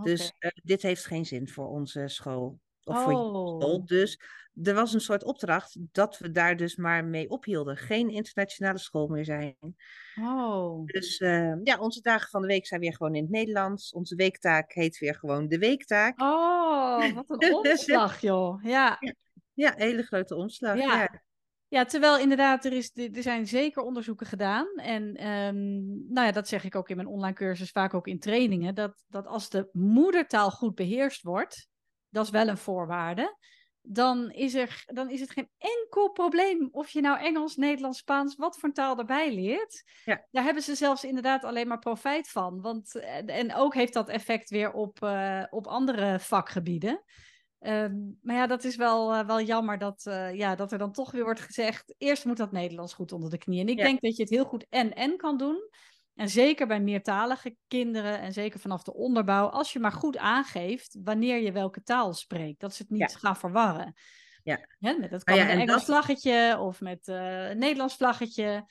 Dus 0.00 0.32
dit 0.62 0.82
heeft 0.82 1.06
geen 1.06 1.24
zin 1.26 1.48
voor 1.48 1.66
onze 1.68 2.08
school. 2.08 2.60
Of 2.84 3.02
voor 3.02 3.12
Oh. 3.12 3.18
school. 3.18 3.84
Dus 3.84 4.20
er 4.62 4.74
was 4.74 4.92
een 4.94 5.00
soort 5.00 5.24
opdracht 5.24 5.76
dat 5.92 6.18
we 6.18 6.30
daar 6.30 6.56
dus 6.56 6.76
maar 6.76 7.04
mee 7.04 7.30
ophielden. 7.30 7.76
Geen 7.76 8.08
internationale 8.10 8.78
school 8.78 9.06
meer 9.06 9.24
zijn. 9.24 9.56
Oh. 10.20 10.84
Dus 10.84 11.18
eh, 11.18 11.54
ja, 11.62 11.78
onze 11.78 12.00
dagen 12.00 12.28
van 12.30 12.40
de 12.40 12.46
week 12.46 12.66
zijn 12.66 12.80
weer 12.80 12.94
gewoon 12.94 13.14
in 13.14 13.22
het 13.22 13.30
Nederlands. 13.32 13.92
Onze 13.92 14.14
weektaak 14.14 14.72
heet 14.72 14.98
weer 14.98 15.14
gewoon 15.14 15.48
de 15.48 15.58
weektaak. 15.58 16.20
Oh, 16.20 17.14
wat 17.14 17.42
een 17.42 17.54
omslag, 17.70 18.20
joh. 18.20 18.62
Ja. 18.62 18.98
Ja, 19.52 19.74
hele 19.76 20.02
grote 20.02 20.34
omslag. 20.34 20.76
Ja. 20.76 21.00
Ja. 21.00 21.22
Ja, 21.68 21.84
terwijl 21.84 22.18
inderdaad, 22.18 22.64
er, 22.64 22.72
is, 22.72 22.90
er 22.94 23.22
zijn 23.22 23.46
zeker 23.46 23.82
onderzoeken 23.82 24.26
gedaan. 24.26 24.66
En 24.76 25.14
ehm, 25.14 25.84
nou 26.12 26.26
ja, 26.26 26.32
dat 26.32 26.48
zeg 26.48 26.64
ik 26.64 26.74
ook 26.74 26.88
in 26.88 26.96
mijn 26.96 27.08
online 27.08 27.34
cursus, 27.34 27.70
vaak 27.70 27.94
ook 27.94 28.06
in 28.06 28.18
trainingen. 28.18 28.74
Dat, 28.74 29.04
dat 29.08 29.26
als 29.26 29.48
de 29.48 29.68
moedertaal 29.72 30.50
goed 30.50 30.74
beheerst 30.74 31.22
wordt, 31.22 31.68
dat 32.14 32.24
is 32.24 32.30
wel 32.30 32.48
een 32.48 32.58
voorwaarde. 32.58 33.36
Dan 33.86 34.30
is, 34.30 34.54
er, 34.54 34.82
dan 34.86 35.10
is 35.10 35.20
het 35.20 35.30
geen 35.30 35.48
enkel 35.58 36.10
probleem 36.10 36.68
of 36.72 36.88
je 36.90 37.00
nou 37.00 37.18
Engels, 37.18 37.56
Nederlands, 37.56 37.98
Spaans, 37.98 38.36
wat 38.36 38.58
voor 38.58 38.72
taal 38.72 38.98
erbij 38.98 39.34
leert. 39.34 39.82
Ja. 40.04 40.26
Daar 40.30 40.44
hebben 40.44 40.62
ze 40.62 40.74
zelfs 40.74 41.04
inderdaad 41.04 41.44
alleen 41.44 41.68
maar 41.68 41.78
profijt 41.78 42.28
van. 42.28 42.60
Want, 42.60 42.94
en, 42.94 43.26
en 43.26 43.54
ook 43.54 43.74
heeft 43.74 43.92
dat 43.92 44.08
effect 44.08 44.50
weer 44.50 44.72
op, 44.72 45.02
eh, 45.02 45.42
op 45.50 45.66
andere 45.66 46.18
vakgebieden. 46.20 47.02
Ehm, 47.58 47.94
maar 48.22 48.36
ja, 48.36 48.46
dat 48.46 48.64
is 48.64 48.76
wel, 48.76 49.12
eh, 49.12 49.26
wel 49.26 49.40
jammer 49.40 49.78
dat, 49.78 50.06
eh, 50.06 50.34
ja, 50.34 50.54
dat 50.54 50.72
er 50.72 50.78
dan 50.78 50.92
toch 50.92 51.10
weer 51.10 51.24
wordt 51.24 51.40
gezegd... 51.40 51.94
eerst 51.98 52.24
moet 52.24 52.36
dat 52.36 52.52
Nederlands 52.52 52.94
goed 52.94 53.12
onder 53.12 53.30
de 53.30 53.38
knie. 53.38 53.60
En 53.60 53.68
ik 53.68 53.78
Ja. 53.78 53.84
denk 53.84 54.00
dat 54.00 54.16
je 54.16 54.22
het 54.22 54.32
heel 54.32 54.44
goed 54.44 54.66
en-en 54.68 55.16
kan 55.16 55.36
doen. 55.36 55.70
En 56.14 56.28
zeker 56.28 56.66
bij 56.66 56.80
meertalige 56.80 57.56
kinderen 57.68 58.20
en 58.20 58.32
zeker 58.32 58.60
vanaf 58.60 58.82
de 58.82 58.94
onderbouw... 58.94 59.46
als 59.46 59.72
je 59.72 59.78
maar 59.78 59.92
goed 59.92 60.16
aangeeft 60.16 60.96
wanneer 61.04 61.42
je 61.42 61.52
welke 61.52 61.82
taal 61.82 62.12
spreekt. 62.12 62.60
Dat 62.60 62.74
ze 62.74 62.82
het 62.82 62.90
niet 62.90 63.10
Ja. 63.10 63.18
gaan 63.18 63.36
verwarren. 63.36 63.94
Ja. 64.42 64.66
Hè, 64.78 64.96
met, 64.98 65.10
dat 65.10 65.24
kan 65.24 65.34
Nou 65.36 65.46
ja, 65.48 65.54
met 65.54 65.54
een 65.54 65.60
en 65.60 65.68
Engels 65.68 65.86
dat- 65.86 65.96
vlaggetje 65.96 66.58
of 66.60 66.80
met 66.80 67.08
eh, 67.08 67.48
een 67.48 67.58
Nederlands 67.58 67.96
vlaggetje. 67.96 68.66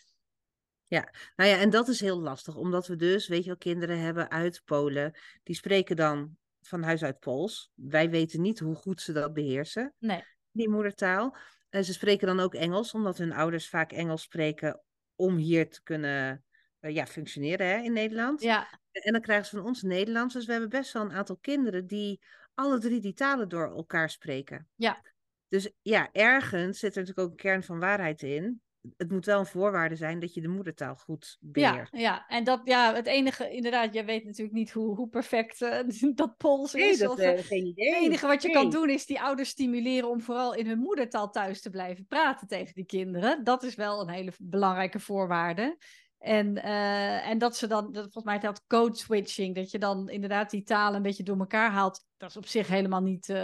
Nou 1.35 1.49
ja, 1.49 1.57
en 1.57 1.69
dat 1.69 1.87
is 1.87 1.99
heel 1.99 2.19
lastig, 2.19 2.55
omdat 2.55 2.87
we 2.87 2.95
dus, 2.95 3.27
weet 3.27 3.41
je 3.41 3.47
wel, 3.47 3.57
kinderen 3.57 3.99
hebben 3.99 4.31
uit 4.31 4.61
Polen. 4.65 5.17
Die 5.43 5.55
spreken 5.55 5.95
dan 5.95 6.37
van 6.61 6.83
huis 6.83 7.03
uit 7.03 7.19
Pools. 7.19 7.71
Wij 7.75 8.09
weten 8.09 8.41
niet 8.41 8.59
hoe 8.59 8.75
goed 8.75 9.01
ze 9.01 9.11
dat 9.13 9.33
beheersen, 9.33 9.93
Nee, 9.99 10.23
die 10.51 10.69
moedertaal. 10.69 11.35
En 11.69 11.85
ze 11.85 11.93
spreken 11.93 12.27
dan 12.27 12.39
ook 12.39 12.53
Engels, 12.53 12.93
omdat 12.93 13.17
hun 13.17 13.33
ouders 13.33 13.69
vaak 13.69 13.91
Engels 13.91 14.21
spreken 14.21 14.81
om 15.15 15.35
hier 15.35 15.69
te 15.69 15.83
kunnen 15.83 16.45
ja, 16.91 17.05
functioneren 17.05 17.67
hè, 17.67 17.77
in 17.77 17.93
Nederland. 17.93 18.41
ja, 18.41 18.67
En 18.91 19.11
dan 19.11 19.21
krijgen 19.21 19.45
ze 19.45 19.55
van 19.57 19.65
ons 19.65 19.81
Nederlands. 19.81 20.33
Dus 20.33 20.45
we 20.45 20.51
hebben 20.51 20.69
best 20.69 20.93
wel 20.93 21.01
een 21.01 21.11
aantal 21.13 21.37
kinderen 21.37 21.87
die 21.87 22.19
alle 22.53 22.79
drie 22.79 22.99
die 23.01 23.13
talen 23.13 23.49
door 23.49 23.75
elkaar 23.75 24.09
spreken. 24.09 24.67
Ja. 24.75 25.01
Dus 25.47 25.71
ja, 25.81 26.09
ergens 26.11 26.79
zit 26.79 26.95
er 26.95 26.99
natuurlijk 27.01 27.27
ook 27.27 27.31
een 27.33 27.43
kern 27.45 27.63
van 27.63 27.79
waarheid 27.79 28.21
in. 28.21 28.61
het 28.97 29.11
moet 29.11 29.25
wel 29.25 29.39
een 29.39 29.45
voorwaarde 29.45 29.95
zijn 29.95 30.19
dat 30.19 30.33
je 30.33 30.41
de 30.41 30.47
moedertaal 30.47 30.95
goed 30.95 31.37
Ja, 31.51 31.71
beheerst. 31.71 31.95
ja, 31.97 32.27
en 32.27 32.43
dat, 32.43 32.61
ja, 32.63 32.93
het 32.93 33.07
enige, 33.07 33.49
inderdaad, 33.51 33.93
jij 33.93 34.05
weet 34.05 34.23
natuurlijk 34.25 34.55
niet 34.55 34.71
hoe, 34.71 34.95
hoe 34.95 35.09
perfect 35.09 35.61
eh, 35.61 35.79
dat 36.15 36.37
Pools 36.37 36.73
Nee, 36.73 36.89
is. 36.89 36.97
dat 36.97 37.11
of, 37.11 37.17
eh, 37.19 37.39
eh, 37.39 37.45
geen 37.45 37.65
het 37.65 37.67
idee. 37.77 37.95
enige 37.95 38.27
wat 38.27 38.41
je 38.41 38.49
kan 38.51 38.69
doen 38.69 38.89
is 38.89 39.05
die 39.05 39.21
ouders 39.21 39.49
stimuleren 39.49 40.09
om 40.09 40.21
vooral 40.21 40.53
in 40.55 40.67
hun 40.67 40.79
moedertaal 40.79 41.29
thuis 41.29 41.61
te 41.61 41.69
blijven 41.69 42.05
praten 42.07 42.47
tegen 42.47 42.73
die 42.73 42.85
kinderen. 42.85 43.43
Dat 43.43 43.63
is 43.63 43.75
wel 43.75 44.01
een 44.01 44.09
hele 44.09 44.31
belangrijke 44.39 44.99
voorwaarde. 44.99 45.77
En, 46.23 46.63
eh, 46.63 47.27
en 47.27 47.37
dat 47.37 47.57
ze 47.57 47.67
dan, 47.67 47.91
dat, 47.91 48.03
volgens 48.03 48.23
mij 48.23 48.39
dat 48.39 48.63
code 48.67 48.95
switching, 48.97 49.55
dat 49.55 49.71
je 49.71 49.79
dan 49.79 50.09
inderdaad 50.09 50.49
die 50.49 50.63
talen 50.63 50.95
een 50.95 51.01
beetje 51.01 51.23
door 51.23 51.39
elkaar 51.39 51.71
haalt. 51.71 52.05
Dat 52.17 52.29
is 52.29 52.37
op 52.37 52.45
zich 52.45 52.67
helemaal 52.67 53.01
niet, 53.01 53.29
eh, 53.29 53.35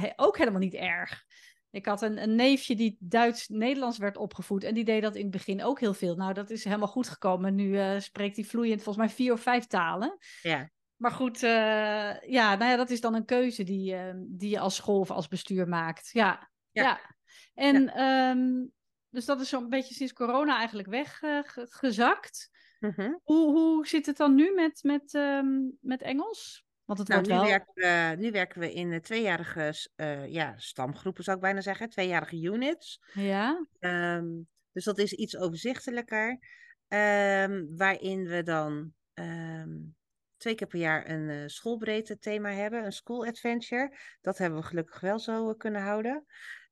he- 0.00 0.12
ook 0.16 0.38
helemaal 0.38 0.60
niet 0.60 0.74
erg. 0.74 1.24
Ik 1.70 1.86
had 1.86 2.02
een, 2.02 2.22
een 2.22 2.34
neefje 2.34 2.76
die 2.76 2.96
Duits-Nederlands 2.98 3.98
werd 3.98 4.16
opgevoed 4.16 4.64
en 4.64 4.74
die 4.74 4.84
deed 4.84 5.02
dat 5.02 5.14
in 5.14 5.22
het 5.22 5.30
begin 5.30 5.64
ook 5.64 5.80
heel 5.80 5.94
veel. 5.94 6.16
Nou, 6.16 6.32
dat 6.32 6.50
is 6.50 6.64
helemaal 6.64 6.88
goed 6.88 7.08
gekomen. 7.08 7.54
Nu 7.54 7.78
eh, 7.78 7.98
spreekt 7.98 8.36
hij 8.36 8.44
vloeiend 8.44 8.82
volgens 8.82 9.06
mij 9.06 9.14
vier 9.14 9.32
of 9.32 9.40
vijf 9.40 9.66
talen. 9.66 10.16
Ja. 10.42 10.70
Maar 10.96 11.12
goed, 11.12 11.40
ja, 11.40 12.54
nou 12.54 12.64
ja, 12.64 12.76
dat 12.76 12.90
is 12.90 13.00
dan 13.00 13.14
een 13.14 13.24
keuze 13.24 13.62
die, 13.62 13.96
die 14.26 14.50
je 14.50 14.58
als 14.58 14.74
school 14.74 15.00
of 15.00 15.10
als 15.10 15.28
bestuur 15.28 15.68
maakt. 15.68 16.10
Ja, 16.12 16.50
ja. 16.70 16.82
Ja. 16.82 17.00
En 17.54 17.94
ehm, 17.94 18.64
dus 19.16 19.24
dat 19.24 19.40
is 19.40 19.48
zo'n 19.48 19.68
beetje 19.68 19.94
sinds 19.94 20.12
corona 20.12 20.56
eigenlijk 20.58 20.88
weggezakt. 20.88 22.50
Mhm. 22.80 23.12
hoe, 23.22 23.50
hoe 23.50 23.86
zit 23.86 24.06
het 24.06 24.16
dan 24.16 24.34
nu 24.34 24.54
met, 24.54 24.82
met, 24.82 25.14
ehm, 25.14 25.48
met 25.80 26.02
Engels? 26.02 26.64
Want 26.84 26.98
het 26.98 27.08
Nou, 27.08 27.20
wordt 27.20 27.34
nu, 27.34 27.48
wel... 27.48 27.58
werken 27.58 27.74
we, 27.74 28.16
nu 28.22 28.30
werken 28.30 28.60
we 28.60 28.72
in 28.72 28.92
eh, 28.92 29.00
tweejarige 29.00 29.72
eh, 29.94 30.32
ja, 30.32 30.54
stamgroepen, 30.56 31.24
zou 31.24 31.36
ik 31.36 31.42
bijna 31.42 31.60
zeggen. 31.60 31.88
Tweejarige 31.88 32.40
units. 32.40 33.00
Ja, 33.12 33.66
Ehm, 33.78 34.26
dus 34.72 34.84
dat 34.84 34.98
is 34.98 35.12
iets 35.12 35.36
overzichtelijker. 35.36 36.38
ehm, 36.88 37.64
waarin 37.76 38.24
we 38.26 38.42
dan 38.42 38.94
twee 40.36 40.54
keer 40.54 40.66
per 40.66 40.78
jaar 40.78 41.10
een 41.10 41.28
eh, 41.28 41.42
schoolbreedte 41.46 42.18
thema 42.18 42.50
hebben. 42.50 42.84
Een 42.84 42.92
school 42.92 43.26
adventure. 43.26 43.96
Dat 44.20 44.38
hebben 44.38 44.60
we 44.60 44.66
gelukkig 44.66 45.00
wel 45.00 45.18
zo 45.18 45.50
eh, 45.50 45.56
kunnen 45.56 45.82
houden. 45.82 46.24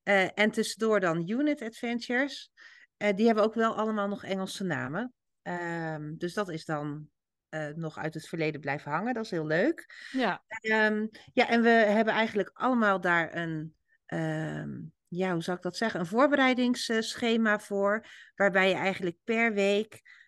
Eh, 0.04 0.28
en 0.34 0.50
tussendoor 0.50 1.00
dan 1.00 1.30
unit 1.30 1.62
adventures. 1.62 2.52
Eh, 2.96 3.16
die 3.16 3.26
hebben 3.26 3.44
ook 3.44 3.54
wel 3.54 3.76
allemaal 3.76 4.08
nog 4.08 4.24
Engelse 4.24 4.64
namen. 4.64 5.12
Ehm, 5.42 6.14
dus 6.16 6.34
dat 6.34 6.48
is 6.48 6.64
dan 6.64 7.08
eh, 7.48 7.68
nog 7.68 7.98
uit 7.98 8.14
het 8.14 8.28
verleden 8.28 8.60
blijven 8.60 8.90
hangen. 8.90 9.14
Dat 9.14 9.24
is 9.24 9.30
heel 9.30 9.46
leuk. 9.46 10.08
ja, 10.10 10.44
Ehm, 10.48 11.06
ja, 11.32 11.48
en 11.48 11.62
we 11.62 11.68
hebben 11.68 12.14
eigenlijk 12.14 12.50
allemaal 12.52 13.00
daar 13.00 13.36
een, 13.36 13.74
ehm, 14.06 14.70
ja, 15.08 15.32
hoe 15.32 15.42
zou 15.42 15.56
ik 15.56 15.62
dat 15.62 15.76
zeggen, 15.76 16.00
een 16.00 16.06
voorbereidingsschema 16.06 17.58
voor, 17.58 18.06
waarbij 18.34 18.68
je 18.68 18.74
eigenlijk 18.74 19.16
per 19.24 19.52
week 19.52 20.22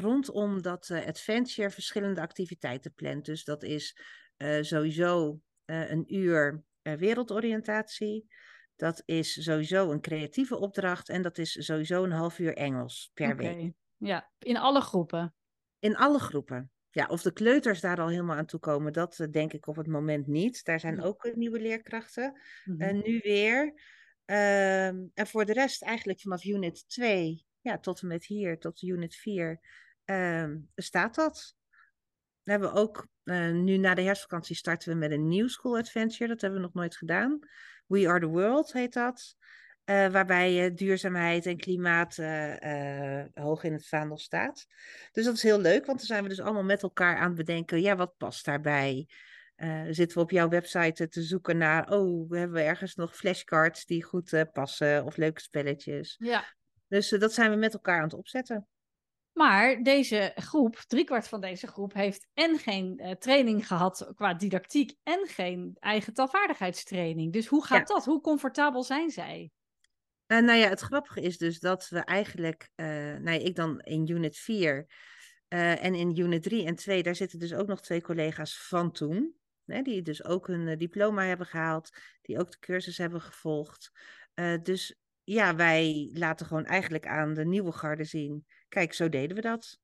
rondom 0.00 0.62
dat 0.62 0.90
adventure 0.90 1.70
verschillende 1.70 2.20
activiteiten 2.20 2.94
plant. 2.94 3.24
Dus 3.24 3.44
dat 3.44 3.62
is 3.62 3.96
sowieso 4.60 5.40
een 5.64 6.14
uur 6.14 6.64
wereldoriëntatie. 6.82 8.26
Dat 8.82 9.02
is 9.04 9.42
sowieso 9.44 9.90
een 9.90 10.00
creatieve 10.00 10.56
opdracht 10.56 11.08
en 11.08 11.22
dat 11.22 11.38
is 11.38 11.64
sowieso 11.64 12.04
een 12.04 12.12
half 12.12 12.38
uur 12.38 12.56
Engels 12.56 13.10
per 13.14 13.36
week. 13.36 13.72
Ja, 13.96 14.30
in 14.38 14.56
alle 14.56 14.80
groepen. 14.80 15.34
In 15.78 15.96
alle 15.96 16.18
groepen. 16.18 16.70
Ja, 16.90 17.06
of 17.06 17.22
de 17.22 17.32
kleuters 17.32 17.80
daar 17.80 18.00
al 18.00 18.08
helemaal 18.08 18.36
aan 18.36 18.46
toe 18.46 18.60
komen, 18.60 18.92
dat 18.92 19.18
eh, 19.18 19.30
denk 19.30 19.52
ik 19.52 19.66
op 19.66 19.76
het 19.76 19.86
moment 19.86 20.26
niet. 20.26 20.64
Daar 20.64 20.80
zijn 20.80 21.02
ook 21.02 21.24
eh, 21.24 21.34
nieuwe 21.34 21.60
leerkrachten. 21.60 22.40
En 22.78 23.02
nu 23.04 23.20
weer. 23.22 23.80
Ehm, 24.24 25.06
en 25.14 25.26
voor 25.26 25.44
de 25.44 25.52
rest 25.52 25.82
eigenlijk 25.82 26.20
vanaf 26.20 26.44
unit 26.44 26.88
2 26.88 27.46
ja, 27.60 27.78
tot 27.78 28.00
en 28.00 28.08
met 28.08 28.24
hier, 28.24 28.58
tot 28.58 28.82
unit 28.82 29.14
4, 29.14 29.60
ehm, 30.04 30.58
staat 30.74 31.14
dat. 31.14 31.56
We 32.42 32.50
hebben 32.50 32.72
ook, 32.72 33.06
eh, 33.24 33.50
nu 33.50 33.76
na 33.76 33.94
de 33.94 34.02
herfstvakantie 34.02 34.56
starten 34.56 34.92
we 34.92 34.98
met 34.98 35.10
een 35.10 35.28
nieuw 35.28 35.48
school 35.48 35.76
adventure. 35.76 36.28
Dat 36.28 36.40
hebben 36.40 36.60
we 36.60 36.66
nog 36.66 36.74
nooit 36.74 36.96
gedaan. 36.96 37.40
We 37.86 38.08
Are 38.08 38.20
the 38.20 38.26
World 38.26 38.72
heet 38.72 38.92
dat. 38.92 39.36
Eh, 39.84 40.08
waarbij 40.08 40.64
eh, 40.64 40.74
duurzaamheid 40.74 41.46
en 41.46 41.56
klimaat 41.56 42.18
eh, 42.18 43.24
hoog 43.34 43.64
in 43.64 43.72
het 43.72 43.86
vaandel 43.86 44.18
staat. 44.18 44.66
Dus 45.12 45.24
dat 45.24 45.34
is 45.34 45.42
heel 45.42 45.60
leuk, 45.60 45.86
want 45.86 45.98
dan 45.98 46.06
zijn 46.06 46.22
we 46.22 46.28
dus 46.28 46.40
allemaal 46.40 46.64
met 46.64 46.82
elkaar 46.82 47.16
aan 47.16 47.26
het 47.26 47.36
bedenken. 47.36 47.80
Ja, 47.80 47.96
wat 47.96 48.16
past 48.16 48.44
daarbij? 48.44 49.08
Zitten 49.90 50.16
we 50.16 50.22
op 50.22 50.30
jouw 50.30 50.48
website 50.48 51.08
te 51.08 51.22
zoeken 51.22 51.56
naar, 51.56 51.90
oh, 51.90 52.28
we 52.30 52.38
hebben 52.38 52.64
ergens 52.64 52.94
nog 52.94 53.16
flashcards 53.16 53.84
die 53.84 54.04
goed 54.04 54.44
passen 54.52 55.04
of 55.04 55.16
leuke 55.16 55.40
spelletjes. 55.40 56.16
Ja, 56.18 56.44
Dus 56.88 57.08
dat 57.08 57.32
zijn 57.32 57.50
we 57.50 57.56
met 57.56 57.72
elkaar 57.72 57.96
aan 57.96 58.04
het 58.04 58.14
opzetten. 58.14 58.66
Maar 59.32 59.82
deze 59.82 60.32
groep, 60.34 60.76
driekwart 60.76 61.28
van 61.28 61.40
deze 61.40 61.66
groep, 61.66 61.92
heeft 61.92 62.26
en 62.34 62.58
geen 62.58 62.98
eh, 62.98 63.14
training 63.14 63.66
gehad 63.66 64.12
qua 64.14 64.34
didactiek 64.34 64.94
en 65.02 65.26
geen 65.26 65.76
eigen 65.80 66.14
taalvaardigheidstraining. 66.14 67.32
Dus 67.32 67.46
hoe 67.46 67.64
gaat 67.64 67.88
dat? 67.88 68.04
Hoe 68.04 68.20
comfortabel 68.20 68.82
zijn 68.82 69.10
zij? 69.10 69.50
En 70.26 70.44
nou 70.44 70.58
ja, 70.58 70.68
het 70.68 70.80
grappige 70.80 71.20
is 71.20 71.38
dus 71.38 71.60
dat 71.60 71.88
we 71.88 71.98
eigenlijk, 71.98 72.68
eh 72.74 72.86
nou 72.86 73.30
ja, 73.30 73.38
ik 73.38 73.56
dan 73.56 73.80
in 73.80 74.10
unit 74.10 74.36
4 74.36 74.86
eh, 75.48 75.84
en 75.84 75.94
in 75.94 76.18
unit 76.18 76.42
3 76.42 76.66
en 76.66 76.74
2, 76.74 77.02
daar 77.02 77.16
zitten 77.16 77.38
dus 77.38 77.54
ook 77.54 77.66
nog 77.66 77.80
twee 77.80 78.02
collega's 78.02 78.66
van 78.66 78.92
toen. 78.92 79.34
Hè, 79.64 79.82
die 79.82 80.02
dus 80.02 80.24
ook 80.24 80.46
hun 80.46 80.78
diploma 80.78 81.24
hebben 81.24 81.46
gehaald, 81.46 81.90
die 82.22 82.38
ook 82.38 82.50
de 82.50 82.58
cursus 82.58 82.98
hebben 82.98 83.20
gevolgd. 83.20 83.92
Dus 84.62 85.01
ja, 85.24 85.54
wij 85.56 86.10
laten 86.12 86.46
gewoon 86.46 86.64
eigenlijk 86.64 87.06
aan 87.06 87.34
de 87.34 87.44
nieuwe 87.44 87.72
garde 87.72 88.04
zien. 88.04 88.46
Kijk, 88.68 88.92
zo 88.92 89.08
deden 89.08 89.36
we 89.36 89.42
dat. 89.42 89.78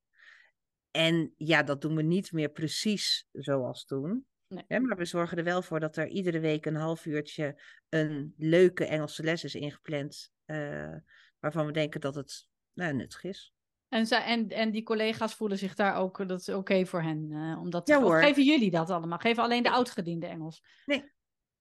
En 0.91 1.33
ja, 1.37 1.63
dat 1.63 1.81
doen 1.81 1.95
we 1.97 2.03
niet 2.03 2.33
meer 2.33 2.49
precies 2.49 3.27
zoals 3.33 3.85
toen. 3.85 4.27
Nee. 4.49 4.81
Maar 4.81 4.97
we 4.97 5.05
zorgen 5.05 5.39
er 5.39 5.45
wel 5.45 5.63
voor 5.63 5.81
dat 5.81 5.97
er 5.97 6.09
iedere 6.09 6.41
week 6.41 6.67
een 6.67 6.75
half 6.75 7.07
uurtje 7.07 7.63
een 7.89 8.35
leuke 8.37 8.85
Engelse 8.87 9.23
les 9.23 9.45
is 9.45 9.55
ingepland. 9.55 10.33
eh, 10.45 10.95
waarvan 11.39 11.67
we 11.67 11.73
denken 11.73 12.01
dat 12.01 12.15
het 12.15 12.49
nou, 12.73 12.95
nuttig 12.95 13.25
is. 13.25 13.53
En, 13.89 14.07
zij, 14.07 14.25
en, 14.25 14.49
en 14.49 14.71
die 14.71 14.83
collega's 14.83 15.35
voelen 15.35 15.59
zich 15.59 15.75
daar 15.75 15.97
ook, 15.97 16.29
dat 16.29 16.41
is 16.41 16.49
oké 16.49 16.87
voor 16.87 17.03
hen. 17.03 17.29
eh 17.33 17.61
omdat, 17.61 17.89
Ja, 17.89 18.01
hoor. 18.01 18.23
geven 18.23 18.45
jullie 18.45 18.71
dat 18.71 18.91
allemaal? 18.91 19.19
Geven 19.19 19.43
alleen 19.43 19.63
de 19.63 19.71
oudgediende 19.71 20.27
Engels? 20.27 20.63
Nee. 20.87 21.13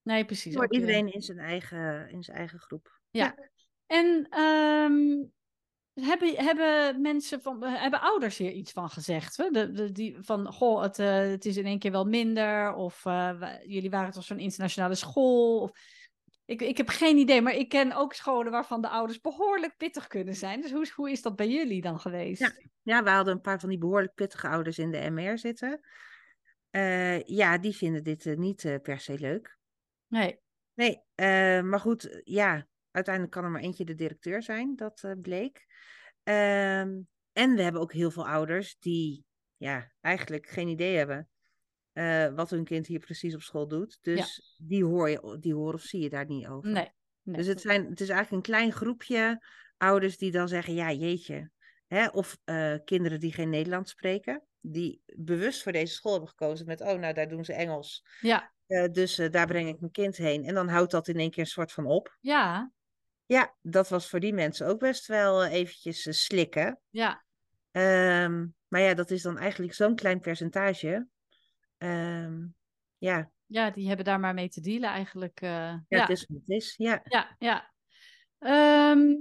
Nee, 0.02 0.24
precies. 0.24 0.54
Voor 0.54 0.72
iedereen 0.72 1.12
in 1.12 1.22
zijn 1.22 1.38
eigen, 1.38 2.10
in 2.10 2.22
zijn 2.22 2.36
eigen 2.36 2.58
groep. 2.58 3.00
En 3.88 4.26
ehm, 4.30 5.24
hebben, 6.06 6.34
hebben 6.44 7.00
mensen 7.00 7.42
van, 7.42 7.62
hebben 7.62 8.00
ouders 8.00 8.38
hier 8.38 8.52
iets 8.52 8.72
van 8.72 8.90
gezegd? 8.90 9.36
Hè? 9.36 9.50
De, 9.50 9.70
de, 9.72 9.92
die, 9.92 10.16
van, 10.20 10.52
goh, 10.52 10.82
het, 10.82 10.98
eh, 10.98 11.18
het 11.18 11.44
is 11.44 11.56
in 11.56 11.66
één 11.66 11.78
keer 11.78 11.90
wel 11.90 12.04
minder. 12.04 12.74
Of 12.74 13.04
eh, 13.06 13.42
jullie 13.66 13.90
waren 13.90 14.12
toch 14.12 14.24
zo'n 14.24 14.38
internationale 14.38 14.94
school. 14.94 15.60
Of, 15.60 15.70
ik, 16.44 16.62
ik 16.62 16.76
heb 16.76 16.88
geen 16.88 17.16
idee, 17.16 17.42
maar 17.42 17.54
ik 17.54 17.68
ken 17.68 17.92
ook 17.92 18.12
scholen 18.14 18.52
waarvan 18.52 18.80
de 18.80 18.88
ouders 18.88 19.20
behoorlijk 19.20 19.76
pittig 19.76 20.06
kunnen 20.06 20.34
zijn. 20.34 20.60
Dus 20.60 20.70
hoe, 20.72 20.82
is- 20.82 20.90
hoe 20.90 21.10
is 21.10 21.22
dat 21.22 21.36
bij 21.36 21.48
jullie 21.48 21.80
dan 21.80 22.00
geweest? 22.00 22.40
Ja. 22.40 22.52
Ja, 22.82 23.02
we 23.02 23.10
hadden 23.10 23.34
een 23.34 23.40
paar 23.40 23.60
van 23.60 23.68
die 23.68 23.78
behoorlijk 23.78 24.14
pittige 24.14 24.48
ouders 24.48 24.78
in 24.78 24.90
de 24.90 25.10
MR 25.10 25.38
zitten. 25.38 25.80
Eh, 26.70 27.22
ja, 27.22 27.58
die 27.58 27.76
vinden 27.76 28.04
dit 28.04 28.26
eh, 28.26 28.36
niet 28.36 28.64
eh, 28.64 28.74
per 28.82 29.00
se 29.00 29.18
leuk. 29.18 29.58
Nee. 30.06 30.38
Nee, 30.74 31.02
eh, 31.14 31.60
maar 31.62 31.80
goed, 31.80 32.08
eh, 32.08 32.20
ja, 32.24 32.66
uiteindelijk 32.90 33.34
kan 33.34 33.44
er 33.44 33.50
maar 33.50 33.60
eentje 33.60 33.84
de 33.84 33.94
directeur 33.94 34.42
zijn, 34.42 34.76
dat 34.76 35.02
eh, 35.02 35.12
bleek. 35.20 35.66
Ehm, 36.22 37.00
en 37.32 37.54
we 37.54 37.62
hebben 37.62 37.80
ook 37.80 37.92
heel 37.92 38.10
veel 38.10 38.28
ouders 38.28 38.76
die 38.78 39.24
ja, 39.56 39.92
eigenlijk 40.00 40.48
geen 40.48 40.68
idee 40.68 40.96
hebben 40.96 41.28
eh, 41.92 42.34
wat 42.34 42.50
hun 42.50 42.64
kind 42.64 42.86
hier 42.86 42.98
precies 42.98 43.34
op 43.34 43.42
school 43.42 43.68
doet. 43.68 43.98
Dus 44.00 44.56
die, 44.62 44.84
hoor 44.84 45.10
je, 45.10 45.36
die 45.40 45.54
horen 45.54 45.74
of 45.74 45.82
zie 45.82 46.00
je 46.00 46.08
daar 46.08 46.26
niet 46.26 46.46
over. 46.46 46.70
Nee. 46.70 46.92
nee. 47.22 47.36
Dus 47.36 47.46
het, 47.46 47.60
zijn, 47.60 47.86
het 47.86 48.00
is 48.00 48.08
eigenlijk 48.08 48.30
een 48.30 48.52
klein 48.52 48.72
groepje 48.72 49.44
ouders 49.76 50.18
die 50.18 50.30
dan 50.30 50.48
zeggen, 50.48 50.74
ja 50.74 50.92
jeetje. 50.92 51.50
Hè? 51.86 52.06
Of 52.06 52.38
eh, 52.44 52.74
kinderen 52.84 53.20
die 53.20 53.32
geen 53.32 53.50
Nederlands 53.50 53.90
spreken, 53.90 54.42
die 54.60 55.02
bewust 55.16 55.62
voor 55.62 55.72
deze 55.72 55.94
school 55.94 56.12
hebben 56.12 56.30
gekozen 56.30 56.66
met, 56.66 56.80
oh 56.80 56.98
nou 56.98 57.14
daar 57.14 57.28
doen 57.28 57.44
ze 57.44 57.52
Engels. 57.52 58.04
Ja, 58.20 58.52
dus 58.92 59.16
daar 59.16 59.46
breng 59.46 59.68
ik 59.68 59.80
mijn 59.80 59.92
kind 59.92 60.16
heen. 60.16 60.44
En 60.44 60.54
dan 60.54 60.68
houdt 60.68 60.90
dat 60.90 61.08
in 61.08 61.18
één 61.18 61.30
keer 61.30 61.42
een 61.42 61.46
soort 61.46 61.72
van 61.72 61.86
op. 61.86 62.16
ja, 62.20 62.72
Ja, 63.28 63.54
dat 63.62 63.88
was 63.88 64.08
voor 64.08 64.20
die 64.20 64.32
mensen 64.32 64.66
ook 64.66 64.78
best 64.78 65.06
wel 65.06 65.44
eh, 65.44 65.52
eventjes 65.52 66.06
eh, 66.06 66.12
slikken. 66.12 66.80
ja. 66.90 67.24
Ehm, 67.70 68.46
maar 68.68 68.80
ja, 68.80 68.94
dat 68.94 69.10
is 69.10 69.22
dan 69.22 69.38
eigenlijk 69.38 69.74
zo'n 69.74 69.94
klein 69.94 70.20
percentage. 70.20 71.06
Ehm, 71.78 72.46
ja, 72.98 73.30
Ja, 73.46 73.70
die 73.70 73.86
hebben 73.86 74.04
daar 74.04 74.20
maar 74.20 74.34
mee 74.34 74.48
te 74.48 74.60
dealen 74.60 74.88
eigenlijk. 74.88 75.40
eh, 75.40 75.50
ja, 75.50 75.84
ja. 75.88 76.00
het 76.00 76.08
is 76.10 76.26
wat 76.28 76.38
het 76.40 76.48
is. 76.48 76.74
Ja. 76.76 77.00
Ja, 77.04 77.36
ja. 77.38 77.72
Ehm, 78.38 79.14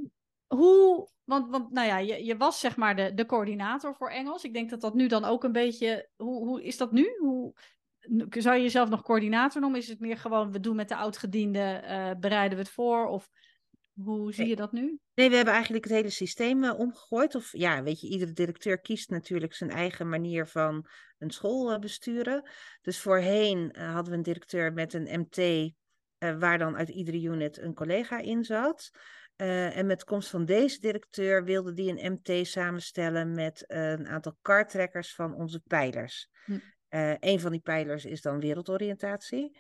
hoe, 0.47 1.09
want, 1.23 1.49
want 1.49 1.71
nou 1.71 1.87
ja, 1.87 1.97
je, 1.97 2.25
je 2.25 2.37
was 2.37 2.59
zeg 2.59 2.75
maar 2.75 2.95
de, 2.95 3.13
de 3.13 3.25
coördinator 3.25 3.95
voor 3.95 4.09
Engels. 4.09 4.43
Ik 4.43 4.53
denk 4.53 4.69
dat 4.69 4.81
dat 4.81 4.93
nu 4.93 5.07
dan 5.07 5.25
ook 5.25 5.43
een 5.43 5.51
beetje, 5.51 6.09
hoe, 6.15 6.45
hoe 6.45 6.63
is 6.63 6.77
dat 6.77 6.91
nu? 6.91 7.17
Hoe, 7.19 7.53
zou 8.29 8.55
je 8.55 8.61
jezelf 8.61 8.89
nog 8.89 9.01
coördinator 9.01 9.61
noemen? 9.61 9.79
Is 9.79 9.87
het 9.87 9.99
meer 9.99 10.17
gewoon, 10.17 10.51
we 10.51 10.59
doen 10.59 10.75
met 10.75 10.89
de 10.89 10.95
oudgediende, 10.95 12.15
bereiden 12.19 12.57
we 12.57 12.63
het 12.63 12.73
voor? 12.73 13.05
Of 13.05 13.29
Hoe 14.03 14.33
zie 14.33 14.47
je 14.47 14.55
dat 14.55 14.71
nu? 14.71 14.99
Nee, 15.13 15.29
we 15.29 15.35
hebben 15.35 15.53
eigenlijk 15.53 15.83
het 15.83 15.93
hele 15.93 16.09
systeem 16.09 16.63
uh, 16.63 16.79
omgegooid. 16.79 17.35
Of 17.35 17.51
ja, 17.51 17.83
weet 17.83 18.01
je, 18.01 18.07
iedere 18.07 18.31
directeur 18.31 18.79
kiest 18.79 19.09
natuurlijk 19.09 19.53
zijn 19.53 19.69
eigen 19.69 20.09
manier 20.09 20.47
van 20.47 20.87
een 21.17 21.31
school 21.31 21.73
uh, 21.73 21.79
besturen. 21.79 22.49
Dus 22.81 22.99
voorheen 22.99 23.73
uh, 23.77 23.93
hadden 23.93 24.11
we 24.11 24.17
een 24.17 24.23
directeur 24.23 24.73
met 24.73 24.93
een 24.93 25.19
MT, 25.19 25.71
waar 26.39 26.57
dan 26.57 26.75
uit 26.75 26.89
iedere 26.89 27.21
unit 27.21 27.57
een 27.57 27.73
collega 27.73 28.19
in 28.19 28.43
zat. 28.43 28.89
en 29.35 29.85
met 29.85 30.03
komst 30.03 30.29
van 30.29 30.45
deze 30.45 30.79
directeur 30.79 31.43
wilde 31.43 31.73
die 31.73 31.89
een 31.89 32.11
MT 32.11 32.47
samenstellen 32.47 33.31
met 33.31 33.63
een 33.67 34.07
aantal 34.07 34.37
kartrekkers 34.41 35.15
van 35.15 35.33
onze 35.33 35.59
pijlers. 35.59 36.29
Hm. 36.45 36.59
een 37.19 37.39
van 37.39 37.51
die 37.51 37.61
pijlers 37.61 38.05
is 38.05 38.21
dan 38.21 38.39
wereldoriëntatie. 38.39 39.59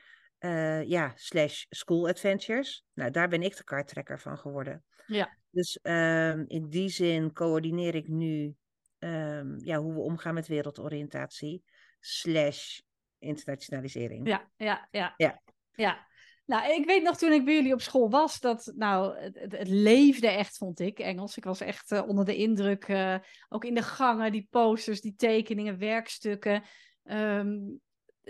Ja, 0.87 1.11
slash 1.15 1.65
school 1.69 2.07
adventures. 2.07 2.85
Nou, 2.93 3.11
daar 3.11 3.27
ben 3.27 3.41
ik 3.41 3.57
de 3.57 3.63
karttrekker 3.63 4.19
van 4.19 4.37
geworden. 4.37 4.83
Ja. 5.05 5.37
Dus 5.51 5.79
um, 5.81 6.45
in 6.47 6.69
die 6.69 6.89
zin 6.89 7.33
coördineer 7.33 7.95
ik 7.95 8.07
nu 8.07 8.55
um, 8.99 9.57
ja, 9.63 9.77
hoe 9.77 9.93
we 9.93 9.99
omgaan 9.99 10.33
met 10.33 10.47
wereldoriëntatie 10.47 11.63
slash 11.99 12.79
internationalisering. 13.19 14.27
Ja, 14.27 14.49
ja, 14.55 14.87
ja. 14.91 15.13
Ja. 15.17 15.41
ja. 15.71 16.05
Nou, 16.45 16.73
ik 16.73 16.85
weet 16.85 17.03
nog 17.03 17.17
toen 17.17 17.31
ik 17.31 17.45
bij 17.45 17.53
jullie 17.53 17.73
op 17.73 17.81
school 17.81 18.09
was, 18.09 18.39
dat 18.39 18.73
nou, 18.75 19.19
het, 19.19 19.51
het 19.51 19.67
leefde 19.67 20.27
echt, 20.27 20.57
vond 20.57 20.79
ik, 20.79 20.99
Engels. 20.99 21.37
Ik 21.37 21.43
was 21.43 21.61
echt 21.61 21.91
uh, 21.91 22.07
onder 22.07 22.25
de 22.25 22.35
indruk, 22.35 22.87
uh, 22.87 23.17
ook 23.49 23.65
in 23.65 23.73
de 23.73 23.81
gangen, 23.81 24.31
die 24.31 24.47
posters, 24.49 25.01
die 25.01 25.15
tekeningen, 25.15 25.77
werkstukken. 25.77 26.63
Um, 27.03 27.81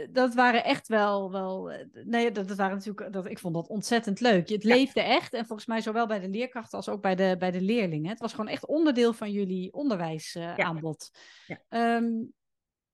dat 0.09 0.33
waren 0.33 0.63
echt 0.63 0.87
wel, 0.87 1.31
wel 1.31 1.71
eh, 1.71 1.85
nee, 2.03 2.31
dat, 2.31 2.47
dat 2.47 2.57
waren 2.57 2.77
natuurlijk, 2.77 3.13
dat, 3.13 3.25
ik 3.25 3.39
vond 3.39 3.53
dat 3.53 3.67
ontzettend 3.67 4.19
leuk. 4.19 4.49
Het 4.49 4.63
leefde 4.63 5.01
echt 5.01 5.33
en 5.33 5.45
volgens 5.45 5.67
mij 5.67 5.81
zowel 5.81 6.07
bij 6.07 6.19
de 6.19 6.29
leerkrachten 6.29 6.77
als 6.77 6.89
ook 6.89 7.01
bij 7.01 7.15
de, 7.15 7.35
bij 7.39 7.51
de 7.51 7.61
leerlingen. 7.61 8.09
Het 8.09 8.19
was 8.19 8.31
gewoon 8.31 8.47
echt 8.47 8.65
onderdeel 8.65 9.13
van 9.13 9.31
jullie 9.31 9.73
onderwijsaanbod. 9.73 11.09
Uh, 11.13 11.19
ja. 11.47 11.63
ja. 11.69 11.95
um, 11.95 12.33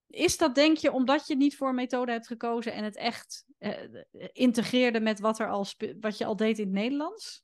is 0.07 0.37
dat 0.37 0.55
denk 0.55 0.77
je 0.77 0.91
omdat 0.91 1.27
je 1.27 1.35
niet 1.35 1.55
voor 1.55 1.67
een 1.69 1.75
methode 1.75 2.11
hebt 2.11 2.27
gekozen 2.27 2.73
en 2.73 2.83
het 2.83 2.95
echt 2.95 3.45
uh, 3.59 4.03
integreerde 4.31 4.99
met 4.99 5.19
wat, 5.19 5.39
er 5.39 5.49
al 5.49 5.65
wat 5.99 6.17
je 6.17 6.25
al 6.25 6.35
deed 6.35 6.59
in 6.59 6.65
het 6.65 6.73
Nederlands? 6.73 7.43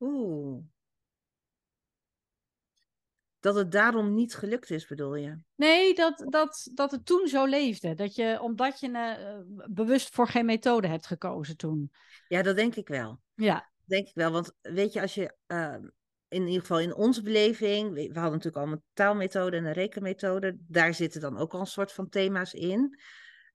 Oeh, 0.00 0.62
dat 3.40 3.54
het 3.54 3.72
daarom 3.72 4.14
niet 4.14 4.34
gelukt 4.34 4.70
is, 4.70 4.86
bedoel 4.86 5.14
je? 5.14 5.36
Nee, 5.54 5.94
dat, 5.94 6.26
dat, 6.28 6.70
dat 6.74 6.90
het 6.90 7.06
toen 7.06 7.28
zo 7.28 7.44
leefde. 7.44 7.94
Dat 7.94 8.14
je, 8.14 8.38
omdat 8.40 8.80
je 8.80 8.88
uh, 8.88 9.64
bewust 9.70 10.14
voor 10.14 10.28
geen 10.28 10.46
methode 10.46 10.88
hebt 10.88 11.06
gekozen 11.06 11.56
toen. 11.56 11.92
Ja, 12.28 12.42
dat 12.42 12.56
denk 12.56 12.74
ik 12.74 12.88
wel. 12.88 13.20
Ja. 13.34 13.70
Denk 13.84 14.06
ik 14.06 14.14
wel, 14.14 14.30
want 14.30 14.52
weet 14.60 14.92
je, 14.92 15.00
als 15.00 15.14
je 15.14 15.34
uh, 15.46 15.76
in 16.28 16.46
ieder 16.46 16.60
geval 16.60 16.80
in 16.80 16.94
onze 16.94 17.22
beleving, 17.22 17.88
we, 17.88 18.08
we 18.12 18.18
hadden 18.18 18.38
natuurlijk 18.38 18.66
al 18.66 18.72
een 18.72 18.82
taalmethode 18.92 19.56
en 19.56 19.64
een 19.64 19.72
rekenmethode, 19.72 20.56
daar 20.58 20.94
zitten 20.94 21.20
dan 21.20 21.38
ook 21.38 21.52
al 21.52 21.60
een 21.60 21.66
soort 21.66 21.92
van 21.92 22.08
thema's 22.08 22.52
in. 22.52 22.98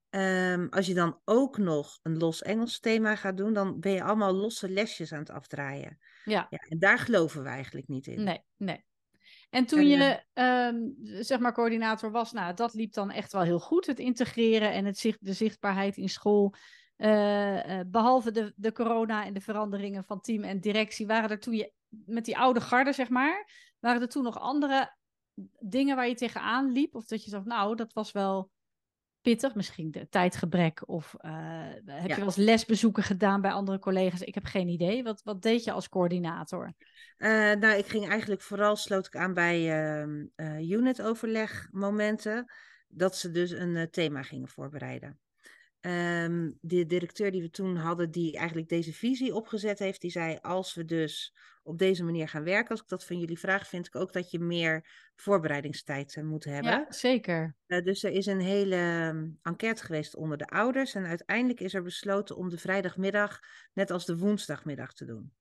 Um, 0.09 0.67
als 0.69 0.85
je 0.85 0.93
dan 0.93 1.19
ook 1.25 1.57
nog 1.57 1.99
een 2.03 2.17
los 2.17 2.41
Engels 2.41 2.79
thema 2.79 3.15
gaat 3.15 3.37
doen, 3.37 3.53
dan 3.53 3.79
ben 3.79 3.91
je 3.91 4.03
allemaal 4.03 4.33
losse 4.33 4.69
lesjes 4.69 5.13
aan 5.13 5.19
het 5.19 5.29
afdraaien. 5.29 5.97
Ja. 6.23 6.47
ja 6.49 6.57
en 6.57 6.79
daar 6.79 6.99
geloven 6.99 7.43
we 7.43 7.49
eigenlijk 7.49 7.87
niet 7.87 8.07
in. 8.07 8.23
Nee, 8.23 8.43
nee. 8.57 8.85
En 9.49 9.65
toen 9.65 9.87
je 9.87 10.23
um, 10.33 10.95
zeg 11.23 11.39
maar 11.39 11.53
coördinator 11.53 12.11
was, 12.11 12.31
nou, 12.31 12.53
dat 12.53 12.73
liep 12.73 12.93
dan 12.93 13.11
echt 13.11 13.31
wel 13.31 13.41
heel 13.41 13.59
goed. 13.59 13.85
Het 13.85 13.99
integreren 13.99 14.71
en 14.71 14.85
het 14.85 14.97
zicht, 14.97 15.25
de 15.25 15.33
zichtbaarheid 15.33 15.97
in 15.97 16.09
school. 16.09 16.53
Uh, 16.97 17.77
uh, 17.77 17.79
behalve 17.87 18.31
de, 18.31 18.53
de 18.55 18.71
corona 18.71 19.25
en 19.25 19.33
de 19.33 19.41
veranderingen 19.41 20.03
van 20.03 20.21
team 20.21 20.43
en 20.43 20.59
directie, 20.59 21.07
waren 21.07 21.29
er 21.29 21.39
toen 21.39 21.55
je 21.55 21.71
met 21.89 22.25
die 22.25 22.37
oude 22.37 22.61
garde, 22.61 22.93
zeg 22.93 23.09
maar, 23.09 23.49
waren 23.79 24.01
er 24.01 24.09
toen 24.09 24.23
nog 24.23 24.39
andere 24.39 24.95
dingen 25.59 25.95
waar 25.95 26.07
je 26.07 26.15
tegenaan 26.15 26.71
liep? 26.71 26.95
Of 26.95 27.05
dat 27.05 27.23
je 27.23 27.29
zegt, 27.29 27.45
nou, 27.45 27.75
dat 27.75 27.93
was 27.93 28.11
wel 28.11 28.49
pittig, 29.25 29.55
misschien 29.55 29.91
de 29.91 30.07
tijdgebrek 30.09 30.87
of 30.87 31.15
uh, 31.21 31.31
heb 31.85 31.85
ja. 31.85 32.01
je 32.07 32.15
wel 32.15 32.25
eens 32.25 32.35
lesbezoeken 32.35 33.03
gedaan 33.03 33.41
bij 33.41 33.51
andere 33.51 33.79
collega's? 33.79 34.21
Ik 34.21 34.33
heb 34.33 34.45
geen 34.45 34.67
idee. 34.67 35.03
Wat, 35.03 35.21
wat 35.23 35.41
deed 35.41 35.63
je 35.63 35.71
als 35.71 35.89
coördinator? 35.89 36.73
Uh, 37.17 37.29
nou, 37.53 37.77
ik 37.77 37.85
ging 37.85 38.09
eigenlijk 38.09 38.41
vooral 38.41 38.75
sloot 38.75 39.07
ik 39.07 39.15
aan 39.15 39.33
bij 39.33 39.59
uh, 39.59 40.25
uh, 40.35 40.69
unit-overlegmomenten, 40.69 42.51
dat 42.87 43.15
ze 43.17 43.31
dus 43.31 43.51
een 43.51 43.87
thema 43.91 44.21
gingen 44.21 44.47
voorbereiden. 44.47 45.19
Um, 45.85 46.57
de 46.61 46.85
directeur 46.85 47.31
die 47.31 47.41
we 47.41 47.49
toen 47.49 47.75
hadden, 47.75 48.11
die 48.11 48.37
eigenlijk 48.37 48.69
deze 48.69 48.93
visie 48.93 49.35
opgezet 49.35 49.79
heeft, 49.79 50.01
die 50.01 50.11
zei: 50.11 50.37
Als 50.41 50.73
we 50.73 50.85
dus 50.85 51.35
op 51.63 51.77
deze 51.77 52.03
manier 52.03 52.29
gaan 52.29 52.43
werken, 52.43 52.69
als 52.69 52.81
ik 52.81 52.87
dat 52.87 53.05
van 53.05 53.19
jullie 53.19 53.39
vraag, 53.39 53.67
vind 53.67 53.87
ik 53.87 53.95
ook 53.95 54.13
dat 54.13 54.31
je 54.31 54.39
meer 54.39 54.87
voorbereidingstijd 55.15 56.15
uh, 56.15 56.23
moet 56.23 56.43
hebben. 56.43 56.71
Ja, 56.71 56.85
zeker. 56.89 57.55
Uh, 57.67 57.83
dus 57.83 58.03
er 58.03 58.11
is 58.11 58.25
een 58.25 58.41
hele 58.41 58.75
um, 58.75 59.39
enquête 59.41 59.83
geweest 59.83 60.15
onder 60.15 60.37
de 60.37 60.47
ouders. 60.47 60.95
En 60.95 61.05
uiteindelijk 61.05 61.59
is 61.59 61.73
er 61.73 61.83
besloten 61.83 62.35
om 62.35 62.49
de 62.49 62.57
vrijdagmiddag 62.57 63.39
net 63.73 63.91
als 63.91 64.05
de 64.05 64.17
woensdagmiddag 64.17 64.93
te 64.93 65.05
doen. 65.05 65.33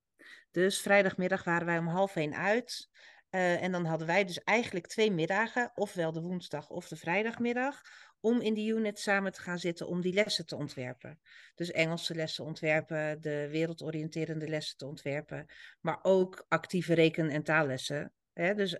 Dus 0.50 0.80
vrijdagmiddag 0.80 1.44
waren 1.44 1.66
wij 1.66 1.78
om 1.78 1.86
half 1.86 2.16
één 2.16 2.34
uit. 2.34 2.90
Uh, 3.30 3.62
en 3.62 3.72
dan 3.72 3.84
hadden 3.84 4.06
wij 4.06 4.24
dus 4.24 4.42
eigenlijk 4.42 4.86
twee 4.86 5.12
middagen, 5.12 5.70
ofwel 5.74 6.12
de 6.12 6.20
woensdag 6.20 6.70
of 6.70 6.88
de 6.88 6.96
vrijdagmiddag, 6.96 7.82
om 8.24 8.40
in 8.40 8.54
die 8.54 8.72
unit 8.72 8.98
samen 8.98 9.32
te 9.32 9.40
gaan 9.40 9.58
zitten 9.58 9.86
om 9.86 10.00
die 10.00 10.12
lessen 10.12 10.46
te 10.46 10.56
ontwerpen. 10.56 11.20
Dus 11.54 11.70
Engelse 11.70 12.14
lessen 12.14 12.44
ontwerpen, 12.44 13.20
de 13.20 13.48
wereldoriënterende 13.50 14.48
lessen 14.48 14.76
te 14.76 14.86
ontwerpen, 14.86 15.46
maar 15.80 15.98
ook 16.02 16.44
actieve 16.48 16.94
reken- 16.94 17.30
en 17.30 17.42
taallessen. 17.42 18.12
Hè? 18.32 18.54
Dus 18.54 18.78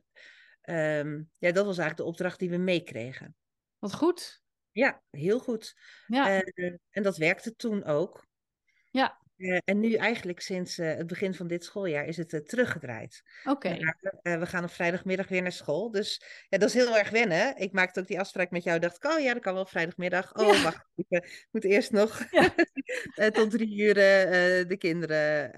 um, 0.62 1.30
ja, 1.38 1.52
dat 1.52 1.66
was 1.66 1.78
eigenlijk 1.78 1.96
de 1.96 2.04
opdracht 2.04 2.38
die 2.38 2.50
we 2.50 2.57
meekregen. 2.57 3.37
Wat 3.78 3.94
goed. 3.94 4.42
Ja, 4.72 5.02
heel 5.11 5.38
goed. 5.38 5.76
Ja. 6.07 6.42
Uh, 6.42 6.76
en 6.90 7.02
dat 7.02 7.16
werkte 7.16 7.54
toen 7.54 7.85
ook. 7.85 8.26
Ja. 8.90 9.24
Uh, 9.37 9.59
en 9.64 9.81
nu 9.81 9.94
eigenlijk 9.94 10.40
sinds 10.40 10.79
uh, 10.79 10.94
het 10.94 11.07
begin 11.07 11.35
van 11.35 11.47
dit 11.47 11.64
schooljaar 11.64 12.05
is 12.05 12.16
het 12.16 12.33
uh, 12.33 12.40
teruggedraaid. 12.40 13.23
Oké. 13.44 13.79
Okay. 14.23 14.38
we 14.38 14.47
gaan 14.47 14.64
op 14.64 14.70
vrijdagmiddag 14.70 15.29
weer 15.29 15.42
naar 15.42 15.53
school. 15.53 15.90
Dus 15.90 16.23
ja, 16.49 16.59
dat 16.59 16.68
is 16.68 16.75
heel 16.75 16.99
erg 16.99 17.11
wennen. 17.11 17.57
Ik 17.57 17.73
maakte 17.73 18.01
ook 18.01 18.07
die 18.07 18.18
afspraak 18.18 18.51
met 18.51 18.62
jou. 18.62 18.79
Dacht 18.79 18.97
ik, 18.97 19.05
oh 19.05 19.20
ja, 19.20 19.33
dat 19.33 19.42
kan 19.42 19.55
wel 19.55 19.66
vrijdagmiddag. 19.66 20.35
Oh, 20.35 20.55
ja. 20.55 20.62
wacht 20.62 20.87
Ik 20.94 21.49
moet 21.51 21.64
eerst 21.64 21.92
nog 21.92 22.25
ja. 22.31 22.55
tot 23.31 23.51
drie 23.51 23.79
uur 23.79 23.94
de 24.68 24.77
kinderen. 24.79 25.51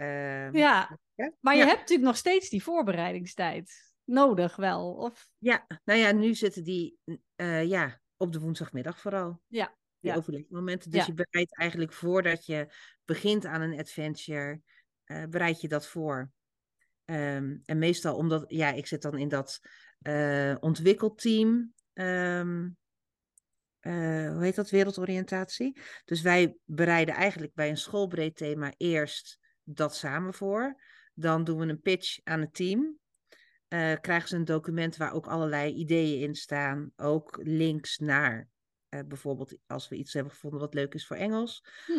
ja. 0.53 0.99
maar 1.41 1.57
je 1.57 1.65
hebt 1.65 1.79
natuurlijk 1.79 2.09
nog 2.09 2.17
steeds 2.17 2.49
die 2.49 2.63
voorbereidingstijd 2.63 3.95
nodig 4.05 4.57
wel. 4.57 4.93
Of... 4.93 5.29
Ja, 5.39 5.67
nou 5.85 5.99
ja, 6.01 6.13
nu 6.13 6.35
zitten 6.35 6.65
die 6.65 6.99
ja, 7.65 8.01
op 8.17 8.33
de 8.33 8.41
woensdagmiddag 8.41 9.01
vooral. 9.01 9.41
Ja, 9.47 9.77
die 10.01 10.11
ja. 10.11 10.17
overlegmomenten. 10.17 10.91
Dus 10.91 11.01
ja. 11.01 11.07
je 11.07 11.15
bereidt 11.15 11.57
eigenlijk 11.59 11.93
voordat 11.93 12.47
je 12.47 12.73
begint 13.05 13.47
aan 13.47 13.61
een 13.61 13.79
adventure, 13.79 14.61
uh, 15.07 15.25
bereid 15.25 15.61
je 15.61 15.69
dat 15.69 15.87
voor. 15.87 16.31
Um, 17.05 17.63
en 17.65 17.79
meestal 17.79 18.17
omdat, 18.17 18.45
ja, 18.49 18.73
ik 18.73 18.87
zit 18.87 19.03
dan 19.03 19.19
in 19.19 19.29
dat 19.29 19.61
uh, 20.03 20.55
ontwikkelteam. 20.61 21.75
Um, 21.93 22.77
uh, 23.81 24.33
hoe 24.33 24.43
heet 24.43 24.55
dat? 24.55 24.71
Wereldoriëntatie. 24.71 25.81
Dus 26.05 26.23
wij 26.23 26.57
bereiden 26.65 27.15
eigenlijk 27.15 27.55
bij 27.55 27.69
een 27.69 27.77
schoolbreed 27.77 28.37
thema 28.37 28.73
eerst 28.77 29.39
dat 29.63 29.97
samen 29.97 30.35
voor. 30.35 30.83
Dan 31.15 31.45
doen 31.45 31.59
we 31.59 31.67
een 31.67 31.81
pitch 31.81 32.19
aan 32.25 32.41
het 32.41 32.55
team. 32.55 32.99
Uh, 33.69 33.95
krijgen 34.01 34.29
ze 34.29 34.37
een 34.37 34.45
document 34.45 34.97
waar 34.97 35.13
ook 35.13 35.27
allerlei 35.27 35.75
ideeën 35.75 36.21
in 36.21 36.35
staan. 36.35 36.93
Ook 36.97 37.39
links 37.43 37.99
naar 37.99 38.49
uh, 38.91 39.01
bijvoorbeeld 39.07 39.59
als 39.67 39.89
we 39.89 39.97
iets 39.97 40.13
hebben 40.13 40.33
gevonden 40.33 40.61
wat 40.61 40.75
leuk 40.75 40.95
is 40.95 41.07
voor 41.07 41.17
Engels. 41.17 41.65
Hm. 41.87 41.93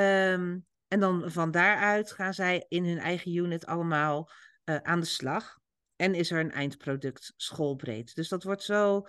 Um, 0.00 0.66
en 0.88 1.00
dan 1.00 1.30
van 1.30 1.50
daaruit 1.50 2.12
gaan 2.12 2.34
zij 2.34 2.64
in 2.68 2.84
hun 2.84 2.98
eigen 2.98 3.34
unit 3.34 3.66
allemaal 3.66 4.30
uh, 4.64 4.76
aan 4.76 5.00
de 5.00 5.06
slag. 5.06 5.58
En 5.96 6.14
is 6.14 6.30
er 6.30 6.40
een 6.40 6.52
eindproduct 6.52 7.32
schoolbreed. 7.36 8.14
Dus 8.14 8.28
dat 8.28 8.42
wordt 8.42 8.62
zo 8.62 9.06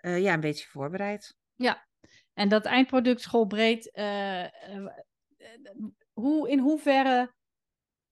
uh, 0.00 0.20
ja, 0.20 0.34
een 0.34 0.40
beetje 0.40 0.66
voorbereid. 0.66 1.36
Ja, 1.54 1.88
en 2.34 2.48
dat 2.48 2.64
eindproduct 2.64 3.20
schoolbreed, 3.20 3.90
hoe, 6.12 6.50
in 6.50 6.58
hoeverre 6.58 7.34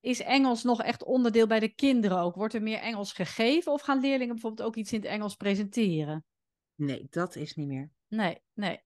is 0.00 0.20
Engels 0.20 0.62
nog 0.62 0.82
echt 0.82 1.04
onderdeel 1.04 1.46
bij 1.46 1.60
de 1.60 1.74
kinderen 1.74 2.18
ook? 2.18 2.34
Wordt 2.34 2.54
er 2.54 2.62
meer 2.62 2.78
Engels 2.78 3.12
gegeven 3.12 3.72
of 3.72 3.82
gaan 3.82 4.00
leerlingen 4.00 4.34
bijvoorbeeld 4.34 4.68
ook 4.68 4.76
iets 4.76 4.92
in 4.92 5.00
het 5.00 5.08
Engels 5.08 5.34
presenteren? 5.34 6.24
Nee, 6.74 7.06
dat 7.10 7.36
is 7.36 7.54
niet 7.54 7.66
meer. 7.66 7.90
Nee, 8.08 8.42
nee. 8.52 8.82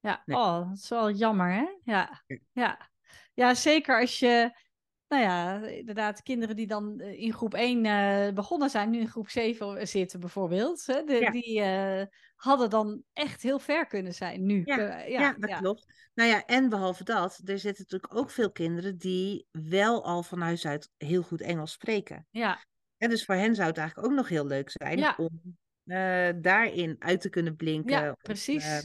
Ja, 0.00 0.22
nee. 0.24 0.36
oh, 0.36 0.68
dat 0.68 0.76
is 0.78 0.88
wel 0.88 1.10
jammer, 1.10 1.52
hè? 1.52 1.66
Ja, 1.84 2.24
ja. 2.52 2.90
ja 3.34 3.54
zeker 3.54 4.00
als 4.00 4.18
je 4.18 4.64
nou 5.08 5.22
ja, 5.22 5.60
inderdaad, 5.66 6.22
kinderen 6.22 6.56
die 6.56 6.66
dan 6.66 7.00
eh, 7.00 7.20
in 7.20 7.32
groep 7.32 7.54
1 7.54 7.84
uh, 7.84 8.32
begonnen 8.34 8.70
zijn, 8.70 8.90
nu 8.90 8.98
in 8.98 9.08
groep 9.08 9.28
7 9.30 9.88
zitten 9.88 10.20
bijvoorbeeld, 10.20 10.86
hè, 10.86 11.04
de, 11.04 11.12
Ja. 11.14 11.30
die 11.30 11.60
uh, 11.60 12.02
hadden 12.34 12.70
dan 12.70 13.02
echt 13.12 13.42
heel 13.42 13.58
ver 13.58 13.86
kunnen 13.86 14.14
zijn 14.14 14.46
nu. 14.46 14.62
Ja, 14.64 15.04
Uh, 15.04 15.08
Ja, 15.08 15.32
dat 15.38 15.58
klopt. 15.58 15.86
Nou 16.14 16.30
ja, 16.30 16.44
en 16.44 16.68
behalve 16.68 17.04
dat, 17.04 17.40
er 17.44 17.58
zitten 17.58 17.82
natuurlijk 17.82 18.14
ook 18.14 18.30
veel 18.30 18.52
kinderen 18.52 18.96
die 18.98 19.46
wel 19.50 20.04
al 20.04 20.22
van 20.22 20.40
huis 20.40 20.66
uit 20.66 20.90
heel 20.96 21.22
goed 21.22 21.40
Engels 21.40 21.72
spreken. 21.72 22.26
Ja, 22.30 22.64
En 22.98 23.08
dus 23.10 23.24
voor 23.24 23.34
hen 23.34 23.54
zou 23.54 23.68
het 23.68 23.78
eigenlijk 23.78 24.08
ook 24.08 24.14
nog 24.16 24.28
heel 24.28 24.46
leuk 24.46 24.70
zijn 24.70 24.98
Ja. 24.98 25.14
om 25.16 25.56
eh, 25.86 26.28
daarin 26.42 26.96
uit 26.98 27.20
te 27.20 27.28
kunnen 27.28 27.56
blinken. 27.56 27.90
ja, 28.02 28.12
precies. 28.22 28.64
eh, 28.64 28.78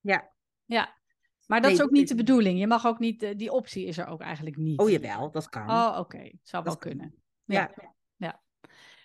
ja, 0.00 0.32
ja. 0.64 1.02
Maar 1.46 1.60
dat 1.60 1.70
Nee, 1.70 1.78
is 1.80 1.84
ook 1.84 1.90
niet 1.90 2.08
de 2.08 2.14
bedoeling. 2.14 2.58
Je 2.58 2.66
mag 2.66 2.86
ook 2.86 2.98
niet, 2.98 3.22
eh, 3.22 3.36
die 3.36 3.52
optie 3.52 3.86
is 3.86 3.98
er 3.98 4.06
ook 4.06 4.20
eigenlijk 4.20 4.56
niet. 4.56 4.78
oh 4.78 4.90
jawel, 4.90 5.30
dat 5.30 5.48
kan. 5.48 5.70
Oh, 5.70 5.96
oké. 5.98 6.30
Zou 6.42 6.62
wel 6.64 6.72
Dat 6.72 6.78
kan. 6.78 6.90
kunnen. 6.90 7.14
Ja. 7.44 7.70
Ja. 7.76 7.94
ja. 8.16 8.42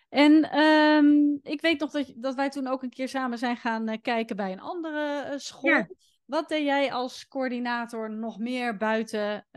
En 0.10 0.52
ehm, 0.52 1.38
ik 1.54 1.62
weet 1.62 1.80
nog 1.80 1.92
dat, 1.92 2.14
dat 2.16 2.36
wij 2.36 2.50
toen 2.50 2.68
ook 2.68 2.84
een 2.84 2.90
keer 2.90 3.10
samen 3.10 3.38
zijn 3.38 3.58
gaan 3.58 3.88
eh, 3.88 4.02
kijken 4.02 4.36
bij 4.36 4.52
een 4.52 4.60
andere 4.60 5.34
school. 5.40 5.70
Ja. 5.72 5.88
Wat 6.26 6.50
deed 6.50 6.66
jij 6.66 6.92
als 6.94 7.28
coördinator 7.28 8.12
nog 8.12 8.38
meer 8.38 8.78
buiten 8.78 9.48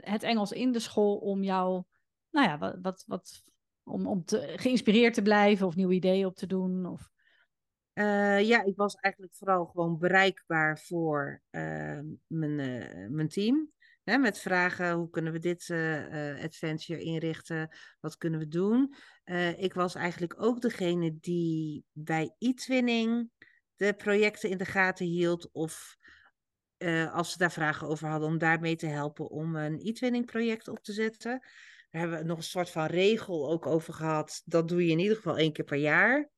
het 0.00 0.22
Engels 0.22 0.52
in 0.52 0.72
de 0.72 0.78
school 0.78 1.16
om 1.16 1.42
jou, 1.42 1.82
nou 2.30 2.48
ja, 2.48 2.58
wat, 2.58 2.76
wat, 2.82 3.04
wat 3.06 3.42
om, 3.86 4.06
om 4.06 4.24
te, 4.24 4.52
geïnspireerd 4.56 5.14
te 5.14 5.22
blijven 5.22 5.66
of 5.66 5.76
nieuwe 5.76 5.94
ideeën 5.94 6.26
op 6.26 6.36
te 6.36 6.46
doen? 6.46 6.86
Of... 6.86 7.10
Eh, 7.92 8.40
ja, 8.40 8.64
ik 8.64 8.76
was 8.76 8.94
eigenlijk 8.94 9.34
vooral 9.34 9.64
gewoon 9.66 9.98
bereikbaar 9.98 10.78
voor 10.78 11.42
eh, 11.50 12.00
mijn, 12.26 12.60
eh, 12.60 13.08
mijn 13.08 13.28
team. 13.28 13.72
Hè, 14.02 14.18
met 14.18 14.38
vragen, 14.38 14.92
hoe 14.92 15.10
kunnen 15.10 15.32
we 15.32 15.38
dit 15.38 15.70
eh, 15.70 16.42
adventure 16.44 17.00
inrichten? 17.00 17.76
Wat 18.00 18.16
kunnen 18.16 18.40
we 18.40 18.48
doen? 18.48 18.94
Ik 19.56 19.74
was 19.74 19.94
eigenlijk 19.94 20.42
ook 20.42 20.60
degene 20.60 21.18
die 21.20 21.84
bij 21.92 22.34
e-twinning 22.38 23.30
de 23.76 23.94
projecten 23.94 24.50
in 24.50 24.58
de 24.58 24.64
gaten 24.64 25.06
hield. 25.06 25.52
Of 25.52 25.96
als 27.12 27.32
ze 27.32 27.38
daar 27.38 27.52
vragen 27.52 27.88
over 27.88 28.08
hadden, 28.08 28.28
om 28.28 28.38
daarmee 28.38 28.76
te 28.76 28.86
helpen 28.86 29.28
om 29.28 29.56
een 29.56 29.80
e-twinning 29.82 30.26
project 30.26 30.68
op 30.68 30.78
te 30.82 30.92
zetten. 30.92 31.42
Daar 31.96 32.04
hebben 32.04 32.24
we 32.24 32.30
nog 32.30 32.38
een 32.38 32.50
soort 32.50 32.70
van 32.70 32.86
regel 32.86 33.50
ook 33.50 33.66
over 33.66 33.94
gehad. 33.94 34.42
Dat 34.44 34.68
doe 34.68 34.84
je 34.84 34.90
in 34.90 34.98
ieder 34.98 35.16
geval 35.16 35.38
één 35.38 35.52
keer 35.52 35.64
per 35.64 35.78
jaar. 35.78 36.30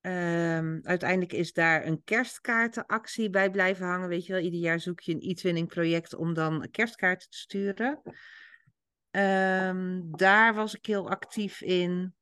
Ehm, 0.00 0.78
uiteindelijk 0.82 1.32
is 1.32 1.52
daar 1.52 1.86
een 1.86 2.02
kerstkaartenactie 2.04 3.30
bij 3.30 3.50
blijven 3.50 3.86
hangen. 3.86 4.08
Weet 4.08 4.26
je 4.26 4.32
wel, 4.32 4.42
ieder 4.42 4.60
jaar 4.60 4.80
zoek 4.80 5.00
je 5.00 5.12
een 5.12 5.30
e-twinning 5.30 5.68
project 5.68 6.14
om 6.14 6.34
dan 6.34 6.70
kerstkaarten 6.70 7.30
te 7.30 7.36
sturen. 7.36 8.02
Ehm, 9.10 10.00
daar 10.10 10.54
was 10.54 10.74
ik 10.74 10.86
heel 10.86 11.10
actief 11.10 11.60
in. 11.60 12.14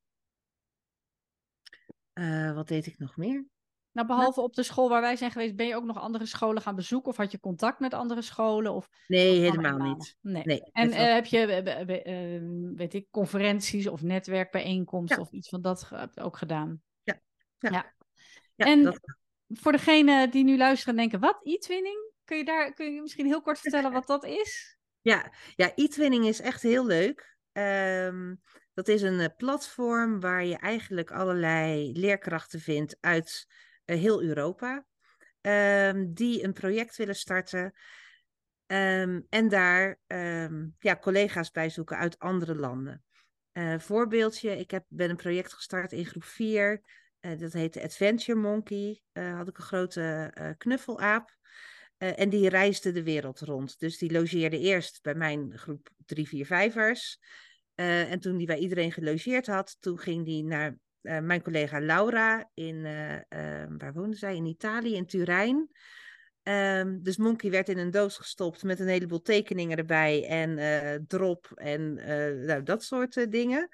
Eh, 2.13 2.55
wat 2.55 2.69
deed 2.69 2.87
ik 2.87 2.99
nog 2.99 3.17
meer? 3.17 3.47
Nou, 3.93 4.07
behalve 4.07 4.41
op 4.41 4.55
de 4.55 4.63
school 4.63 4.89
waar 4.89 5.01
wij 5.01 5.17
zijn 5.17 5.31
geweest, 5.31 5.57
ben 5.57 5.67
je 5.67 5.75
ook 5.77 5.85
nog 5.85 5.99
andere 6.01 6.27
scholen 6.27 6.63
gaan 6.63 6.75
bezoeken? 6.75 7.11
Of 7.11 7.17
had 7.17 7.33
je 7.33 7.41
contact 7.41 7.81
met 7.81 7.95
andere 7.95 8.23
scholen? 8.23 8.73
Of 8.73 8.89
Nee, 9.07 9.41
helemaal 9.41 9.79
niet. 9.79 10.17
Nee. 10.21 10.43
Nee, 10.45 10.63
En 10.73 10.91
eh, 10.91 11.13
heb 11.13 11.27
je, 11.27 11.39
eh, 11.39 11.59
eh, 11.59 11.89
eh, 11.89 12.35
eh, 12.37 12.43
weet 12.75 12.95
ik, 12.95 13.07
conferenties 13.11 13.87
of 13.89 14.03
netwerkbijeenkomsten 14.03 15.17
Ja. 15.19 15.23
of 15.23 15.33
iets 15.33 15.49
van 15.49 15.63
dat 15.63 15.91
ook 16.15 16.37
gedaan? 16.37 16.83
Ja. 17.03 17.21
ja. 17.59 17.95
ja, 18.55 18.65
en- 18.65 18.83
dat- 18.83 19.01
Voor 19.49 19.73
degenen 19.73 20.31
die 20.31 20.45
nu 20.45 20.57
luisteren 20.57 20.95
en 20.95 21.01
denken, 21.01 21.21
wat, 21.21 21.41
e-twinning? 21.43 22.13
Kun 22.25 22.37
je 22.37 22.45
daar 22.45 22.73
kun 22.73 22.95
je 22.95 23.01
misschien 23.01 23.27
heel 23.27 23.43
kort 23.43 23.59
vertellen 23.59 23.93
wat 23.93 24.07
dat 24.07 24.25
is? 24.25 24.77
Ja, 25.01 25.33
ja 25.57 25.73
e-twinning 25.75 26.27
is 26.27 26.41
echt 26.41 26.63
heel 26.63 26.87
leuk. 26.87 27.37
Ehm, 27.53 28.35
dat 28.75 28.89
is 28.89 29.03
een 29.03 29.21
eh, 29.21 29.27
platform 29.37 30.21
waar 30.21 30.45
je 30.45 30.57
eigenlijk 30.57 31.11
allerlei 31.11 31.93
leerkrachten 31.93 32.61
vindt 32.61 32.97
uit 33.01 33.47
heel 33.97 34.23
Europa. 34.23 34.87
ehm, 35.41 36.13
die 36.13 36.45
een 36.45 36.53
project 36.53 36.97
willen 36.97 37.15
starten. 37.17 37.73
ehm, 38.67 39.21
en 39.29 39.49
daar 39.49 40.01
ehm, 40.07 40.67
ja, 40.79 40.97
collega's 40.97 41.51
bij 41.51 41.71
zoeken 41.71 41.97
uit 41.97 42.19
andere 42.19 42.55
landen. 42.55 43.05
Eh, 43.53 43.79
voorbeeldje, 43.79 44.59
ik 44.59 44.71
heb, 44.71 44.85
ben 44.89 45.11
een 45.11 45.17
project 45.17 45.53
gestart 45.53 45.93
in 45.93 46.07
groep 46.07 46.25
4. 46.25 46.83
eh, 47.21 47.39
dat 47.39 47.53
heette 47.53 47.83
Adventure 47.83 48.39
Monkey. 48.39 49.03
Eh, 49.13 49.37
had 49.37 49.49
ik 49.49 49.57
een 49.59 49.65
grote 49.65 50.31
eh, 50.35 50.51
knuffelaap. 50.57 51.37
Eh, 51.97 52.19
en 52.19 52.29
die 52.29 52.49
reisde 52.49 52.93
de 52.93 53.03
wereld 53.03 53.41
rond. 53.41 53.79
Dus 53.79 53.99
die 53.99 54.13
logeerde 54.13 54.59
eerst 54.59 55.03
bij 55.03 55.15
mijn 55.15 55.59
groep 55.59 55.89
3, 56.07 56.29
4, 56.29 56.47
5ers. 56.47 57.19
Eh, 57.75 58.11
en 58.11 58.21
toen 58.21 58.37
die 58.37 58.47
bij 58.47 58.59
iedereen 58.59 58.93
gelogeerd 58.93 59.47
had, 59.47 59.77
toen 59.81 59.99
ging 59.99 60.25
die 60.25 60.45
naar 60.45 60.79
eh, 61.03 61.19
mijn 61.19 61.43
collega 61.43 61.81
Laura 61.81 62.51
in, 62.55 62.85
eh, 62.85 63.15
eh, 63.15 63.71
waar 63.79 63.93
woonde 63.93 64.17
zij? 64.17 64.37
In 64.37 64.47
Italië, 64.47 64.95
in 64.95 65.07
Turijn. 65.07 65.71
Ehm, 66.43 66.99
dus 67.03 67.17
Monkey 67.17 67.51
werd 67.51 67.69
in 67.69 67.79
een 67.79 67.91
doos 67.91 68.17
gestopt 68.17 68.63
met 68.63 68.81
een 68.81 68.89
heleboel 68.89 69.23
tekeningen 69.23 69.79
erbij 69.79 70.27
en 70.27 70.59
eh, 70.59 70.99
drop 71.07 71.51
en 71.55 71.95
nou, 72.47 72.63
dat 72.63 72.83
soort 72.83 73.33
dingen. 73.33 73.69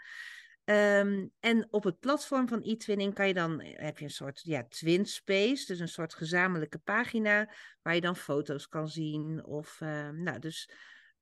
Ehm, 0.65 1.27
en 1.41 1.67
op 1.71 1.85
het 1.85 1.99
platform 1.99 2.49
van 2.49 2.63
e-twinning 2.63 3.15
kan 3.15 3.27
je 3.27 3.35
dan, 3.35 3.63
heb 3.63 3.99
je 3.99 4.05
een 4.05 4.11
soort 4.11 4.41
ja, 4.43 4.67
twin 4.69 5.07
space, 5.07 5.67
dus 5.67 5.79
een 5.79 5.89
soort 5.89 6.15
gezamenlijke 6.15 6.79
pagina 6.79 7.51
waar 7.83 7.95
je 7.95 8.01
dan 8.01 8.17
foto's 8.17 8.69
kan 8.69 8.89
zien. 8.89 9.45
Of, 9.45 9.81
ehm, 9.81 10.23
nou, 10.23 10.39
dus 10.39 10.71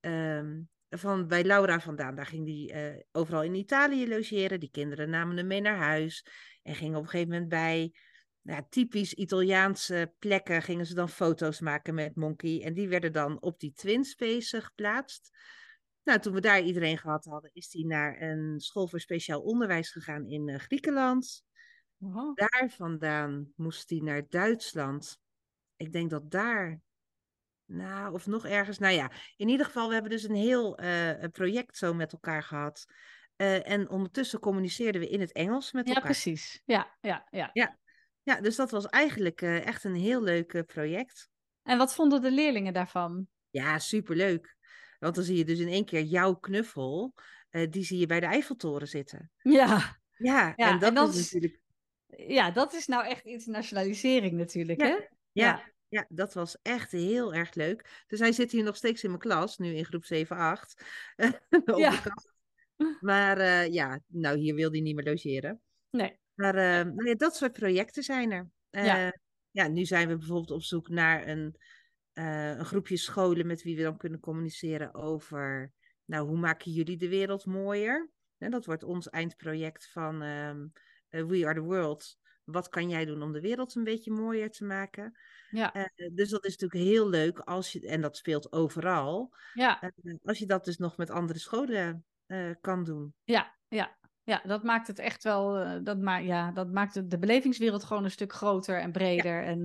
ehm, 0.01 0.61
van, 0.99 1.29
bij 1.29 1.45
Laura 1.45 1.81
vandaan, 1.81 2.15
daar 2.15 2.27
ging 2.27 2.45
die 2.45 2.73
eh, 2.73 3.03
overal 3.13 3.43
in 3.43 3.55
Italië 3.55 4.09
logeren. 4.09 4.61
Die 4.61 4.71
kinderen 4.71 5.11
namen 5.11 5.37
hem 5.37 5.47
mee 5.47 5.61
naar 5.61 5.77
huis 5.77 6.27
en 6.63 6.75
gingen 6.75 6.97
op 6.97 7.03
een 7.03 7.09
gegeven 7.09 7.33
moment 7.33 7.49
bij 7.49 7.93
ja, 8.43 8.67
typisch 8.69 9.15
Italiaanse 9.15 10.15
plekken 10.19 10.63
gingen 10.63 10.87
ze 10.87 10.95
dan 10.95 11.09
foto's 11.09 11.61
maken 11.61 11.95
met 11.95 12.17
Monkey. 12.17 12.63
En 12.63 12.75
die 12.75 12.89
werden 12.89 13.13
dan 13.13 13.43
op 13.43 13.61
die 13.61 13.73
Twin 13.73 14.05
Space 14.05 14.57
eh, 14.57 14.63
geplaatst. 14.63 15.31
Nou, 16.03 16.19
toen 16.19 16.35
we 16.35 16.41
daar 16.41 16.61
iedereen 16.61 16.99
gehad 16.99 17.25
hadden, 17.25 17.51
is 17.53 17.73
hij 17.73 17.83
naar 17.83 18.23
een 18.23 18.61
school 18.61 18.89
voor 18.89 19.01
speciaal 19.01 19.41
onderwijs 19.41 19.91
gegaan 19.91 20.27
in 20.27 20.49
eh, 20.49 20.59
Griekenland. 20.59 21.45
Wow. 21.97 22.37
Daar 22.37 22.71
vandaan 22.77 23.53
moest 23.57 23.91
hij 23.91 23.99
naar 23.99 24.29
Duitsland. 24.29 25.19
Ik 25.77 25.93
denk 25.93 26.11
dat 26.11 26.31
daar, 26.31 26.81
nou, 27.67 28.13
of 28.15 28.27
nog 28.27 28.47
ergens. 28.47 28.79
Nou 28.79 28.95
ja, 28.95 29.11
in 29.37 29.49
ieder 29.49 29.67
geval, 29.67 29.87
we 29.89 29.93
hebben 29.95 30.11
dus 30.11 30.23
een 30.29 30.35
heel 30.35 30.77
eh, 30.79 31.11
project 31.33 31.77
zo 31.77 31.95
met 31.95 32.13
elkaar 32.13 32.43
gehad. 32.43 32.85
Eh, 33.37 33.69
en 33.71 33.89
ondertussen 33.91 34.41
communiceerden 34.41 35.01
we 35.01 35.09
in 35.09 35.21
het 35.21 35.33
Engels 35.33 35.73
met 35.73 35.87
Ja, 35.89 35.95
elkaar. 35.95 36.11
precies. 36.11 36.63
Ja, 36.65 36.97
ja, 37.01 37.27
ja. 37.31 37.51
Ja, 38.25 38.41
dus 38.41 38.57
dat 38.57 38.71
was 38.71 38.87
eigenlijk 38.87 39.43
eh, 39.43 39.67
echt 39.67 39.85
een 39.85 39.95
heel 39.95 40.23
leuk 40.23 40.63
project. 40.67 41.29
En 41.63 41.79
wat 41.79 41.95
vonden 41.95 42.23
de 42.23 42.31
leerlingen 42.31 42.73
daarvan? 42.73 43.27
Ja, 43.51 43.79
superleuk. 43.79 44.57
Want 44.99 45.15
dan 45.15 45.25
zie 45.25 45.37
je 45.37 45.45
dus 45.45 45.59
in 45.59 45.69
één 45.69 45.85
keer 45.85 46.03
jouw 46.03 46.35
knuffel, 46.35 47.15
die 47.71 47.85
zie 47.85 47.99
je 47.99 48.07
bij 48.07 48.21
de 48.21 48.27
Eiffeltoren 48.27 48.89
zitten. 48.89 49.31
Ja, 49.37 50.01
Ja, 50.17 50.53
Ja, 50.57 50.71
en 50.71 50.79
dat 50.79 50.89
en 50.89 50.95
dat 50.95 51.09
is 51.15 51.19
is- 51.19 51.33
natuurlijk. 51.33 51.61
ja, 52.31 52.51
dat 52.51 52.73
is 52.75 52.87
nou 52.87 53.07
echt 53.07 53.25
internationalisering 53.25 54.33
natuurlijk, 54.33 54.81
Ja, 54.81 54.87
hè? 54.87 54.93
Ja, 54.93 55.07
Ja. 55.33 55.72
Ja. 55.93 56.07
dat 56.09 56.35
was 56.35 56.57
echt 56.63 56.93
heel 56.93 57.35
erg 57.35 57.55
leuk. 57.55 58.05
Dus 58.07 58.19
hij 58.19 58.33
zit 58.33 58.53
hier 58.53 58.63
nog 58.63 58.77
steeds 58.77 59.03
in 59.03 59.09
mijn 59.09 59.23
klas, 59.23 59.59
nu 59.59 59.75
in 59.75 59.85
groep 59.85 60.05
7, 60.05 60.37
8. 60.37 60.85
op 61.51 61.79
Ja. 61.79 61.91
de 61.91 62.03
kast. 62.03 62.33
Maar 63.01 63.39
eh, 63.39 63.73
ja, 63.73 64.01
nou, 64.07 64.39
hier 64.39 64.55
wil 64.55 64.71
hij 64.71 64.81
niet 64.81 64.95
meer 64.95 65.05
logeren. 65.05 65.61
Nee. 65.91 66.19
Maar 66.35 66.55
eh, 66.55 66.87
nou 66.87 67.09
ja, 67.09 67.15
dat 67.15 67.37
soort 67.37 67.53
projecten 67.53 68.03
zijn 68.03 68.31
er. 68.31 68.51
Ja. 68.71 69.07
Eh, 69.07 69.13
ja, 69.51 69.69
nu 69.69 69.85
zijn 69.85 70.09
we 70.09 70.17
bijvoorbeeld 70.17 70.51
op 70.51 70.63
zoek 70.63 70.89
naar 70.89 71.29
een, 71.29 71.57
een 72.13 72.65
groepje 72.65 72.97
scholen 72.97 73.47
met 73.47 73.63
wie 73.63 73.77
we 73.77 73.83
dan 73.83 73.97
kunnen 73.97 74.21
communiceren 74.21 74.95
over, 74.95 75.73
nou, 76.05 76.27
hoe 76.29 76.39
maken 76.39 76.73
jullie 76.73 76.97
de 76.97 77.09
wereld 77.09 77.47
mooier? 77.47 78.11
En 78.39 78.51
dat 78.51 78.65
wordt 78.67 78.83
ons 78.83 79.09
eindproject 79.09 79.91
van 79.91 80.23
ehm, 80.23 80.67
eh, 81.09 81.25
We 81.25 81.47
Are 81.47 81.55
The 81.55 81.61
World. 81.61 82.19
Wat 82.45 82.69
kan 82.69 82.89
jij 82.89 83.05
doen 83.05 83.23
om 83.23 83.33
de 83.33 83.41
wereld 83.41 83.75
een 83.75 83.85
beetje 83.85 84.11
mooier 84.11 84.51
te 84.51 84.65
maken? 84.65 85.19
Ja, 85.51 85.73
Eh, 85.73 86.11
dus 86.13 86.31
dat 86.31 86.45
is 86.45 86.57
natuurlijk 86.57 86.91
heel 86.91 87.09
leuk 87.09 87.39
als 87.39 87.73
je, 87.73 87.87
en 87.87 88.01
dat 88.01 88.17
speelt 88.17 88.53
overal, 88.53 89.35
ja, 89.55 89.81
eh, 89.81 90.15
als 90.25 90.39
je 90.39 90.47
dat 90.47 90.65
dus 90.65 90.77
nog 90.77 90.97
met 90.97 91.11
andere 91.11 91.39
scholen 91.39 92.05
eh, 92.27 92.51
kan 92.61 92.85
doen. 92.85 93.15
ja, 93.25 93.57
ja. 93.69 94.01
Ja, 94.25 94.43
dat 94.45 94.63
maakt 94.63 94.87
het 94.87 94.99
echt 94.99 95.23
wel, 95.23 95.53
dat, 95.83 95.99
ma 95.99 96.17
ja, 96.17 96.53
dat 96.53 96.73
maakt 96.73 96.95
de, 96.95 97.07
de 97.07 97.19
belevingswereld 97.19 97.85
gewoon 97.85 98.05
een 98.05 98.11
stuk 98.11 98.33
groter 98.33 98.79
en 98.79 98.93
breder. 98.93 99.45
En 99.45 99.61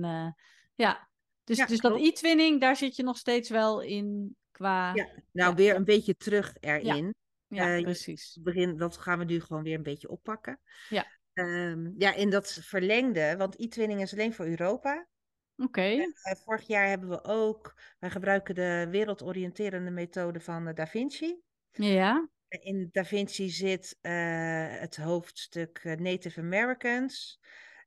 ja, 0.74 1.08
dus, 1.44 1.56
Ja, 1.56 1.66
dus 1.66 1.80
dat 1.80 2.00
e-twinning, 2.00 2.60
daar 2.60 2.76
zit 2.76 2.96
je 2.96 3.02
nog 3.02 3.16
steeds 3.16 3.50
wel 3.50 3.80
in 3.80 4.36
qua... 4.50 4.94
Ja, 4.94 5.04
Nou, 5.04 5.50
Ja, 5.50 5.54
weer 5.54 5.74
een 5.74 5.84
beetje 5.84 6.16
terug 6.16 6.56
erin. 6.60 7.14
Ja, 7.48 7.80
precies. 7.80 8.38
Begin, 8.42 8.76
dat 8.76 8.96
gaan 8.96 9.18
we 9.18 9.24
nu 9.24 9.40
gewoon 9.40 9.62
weer 9.62 9.74
een 9.74 9.82
beetje 9.82 10.08
oppakken. 10.08 10.60
Ja. 10.88 11.06
Ehm, 11.38 11.90
ja, 11.96 12.14
in 12.14 12.30
dat 12.30 12.52
verlengde, 12.52 13.34
want 13.36 13.60
e-twinning 13.60 14.00
is 14.00 14.12
alleen 14.12 14.34
voor 14.34 14.46
Europa. 14.46 15.08
Oké, 15.56 15.80
Eh, 15.80 16.34
vorig 16.44 16.66
jaar 16.66 16.88
hebben 16.88 17.08
we 17.08 17.24
ook, 17.24 17.80
wij 17.98 18.10
gebruiken 18.10 18.54
de 18.54 18.86
wereldoriënterende 18.90 19.90
methode 19.90 20.40
van 20.40 20.66
eh, 20.68 20.74
Da 20.74 20.86
Vinci. 20.86 21.40
Ja. 21.70 22.28
In 22.48 22.88
Da 22.92 23.04
Vinci 23.04 23.48
zit 23.48 23.98
het 24.00 24.96
hoofdstuk 24.96 25.84
Native 25.98 26.40
Americans. 26.40 27.40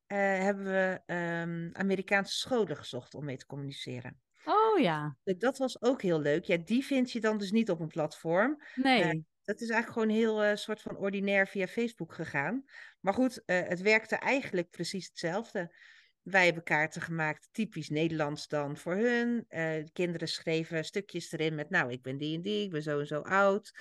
hebben 0.07 0.63
we 0.65 1.01
um, 1.13 1.69
Amerikaanse 1.73 2.37
scholen 2.37 2.77
gezocht 2.77 3.13
om 3.13 3.25
mee 3.25 3.37
te 3.37 3.45
communiceren. 3.45 4.21
Oh 4.45 4.79
ja. 4.79 5.17
Dat 5.23 5.57
was 5.57 5.81
ook 5.81 6.01
heel 6.01 6.19
leuk. 6.21 6.43
Ja, 6.43 6.57
die 6.57 6.85
vind 6.85 7.11
je 7.11 7.19
dan 7.19 7.37
dus 7.37 7.51
niet 7.51 7.69
op 7.69 7.79
een 7.79 7.87
platform. 7.87 8.61
Nee. 8.75 9.25
Dat 9.51 9.61
is 9.61 9.69
eigenlijk 9.69 9.91
gewoon 9.91 10.17
heel 10.17 10.45
uh, 10.45 10.55
soort 10.55 10.81
van 10.81 10.97
ordinair 10.97 11.47
via 11.47 11.67
Facebook 11.67 12.13
gegaan. 12.13 12.63
Maar 12.99 13.13
goed, 13.13 13.41
het 13.45 13.81
werkte 13.81 14.15
eigenlijk 14.15 14.69
precies 14.69 15.07
hetzelfde. 15.07 15.75
Wij 16.21 16.45
hebben 16.45 16.63
kaarten 16.63 17.01
gemaakt, 17.01 17.49
typisch 17.51 17.89
Nederlands 17.89 18.47
dan 18.47 18.77
voor 18.77 18.95
hun. 18.95 19.45
Uh, 19.49 19.83
kinderen 19.93 20.27
schreven 20.27 20.85
stukjes 20.85 21.31
erin 21.31 21.55
met, 21.55 21.69
nou, 21.69 21.91
ik 21.91 22.01
ben 22.01 22.17
die 22.17 22.35
en 22.35 22.41
die, 22.41 22.63
ik 22.63 22.71
ben 22.71 22.81
zo 22.81 22.99
en 22.99 23.07
zo 23.07 23.19
oud. 23.21 23.71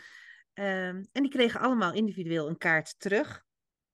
Um, 0.55 1.09
en 1.13 1.23
die 1.23 1.31
kregen 1.31 1.61
allemaal 1.61 1.93
individueel 1.93 2.49
een 2.49 2.59
kaart 2.59 2.99
terug. 2.99 3.45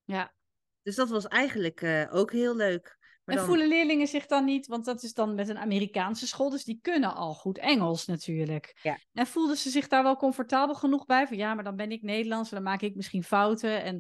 Ja. 0.04 0.34
Dus 0.82 0.94
dat 0.94 1.08
was 1.08 1.26
eigenlijk 1.26 1.82
ook 2.10 2.32
heel 2.32 2.56
leuk. 2.56 2.98
Maar 3.26 3.34
en 3.34 3.40
dan... 3.40 3.50
voelen 3.50 3.68
leerlingen 3.68 4.06
zich 4.06 4.26
dan 4.26 4.44
niet, 4.44 4.66
want 4.66 4.84
dat 4.84 5.02
is 5.02 5.12
dan 5.12 5.34
met 5.34 5.48
een 5.48 5.58
Amerikaanse 5.58 6.26
school, 6.26 6.50
dus 6.50 6.64
die 6.64 6.78
kunnen 6.82 7.14
al 7.14 7.34
goed 7.34 7.58
Engels 7.58 8.06
natuurlijk. 8.06 8.78
Ja. 8.82 8.98
En 9.12 9.26
voelden 9.26 9.56
ze 9.56 9.70
zich 9.70 9.88
daar 9.88 10.02
wel 10.02 10.16
comfortabel 10.16 10.74
genoeg 10.74 11.06
bij? 11.06 11.26
Van 11.26 11.36
ja, 11.36 11.54
maar 11.54 11.64
dan 11.64 11.76
ben 11.76 11.90
ik 11.90 12.02
Nederlands 12.02 12.50
en 12.50 12.54
dan 12.54 12.64
maak 12.64 12.82
ik 12.82 12.94
misschien 12.94 13.24
fouten. 13.24 13.82
En 13.82 13.94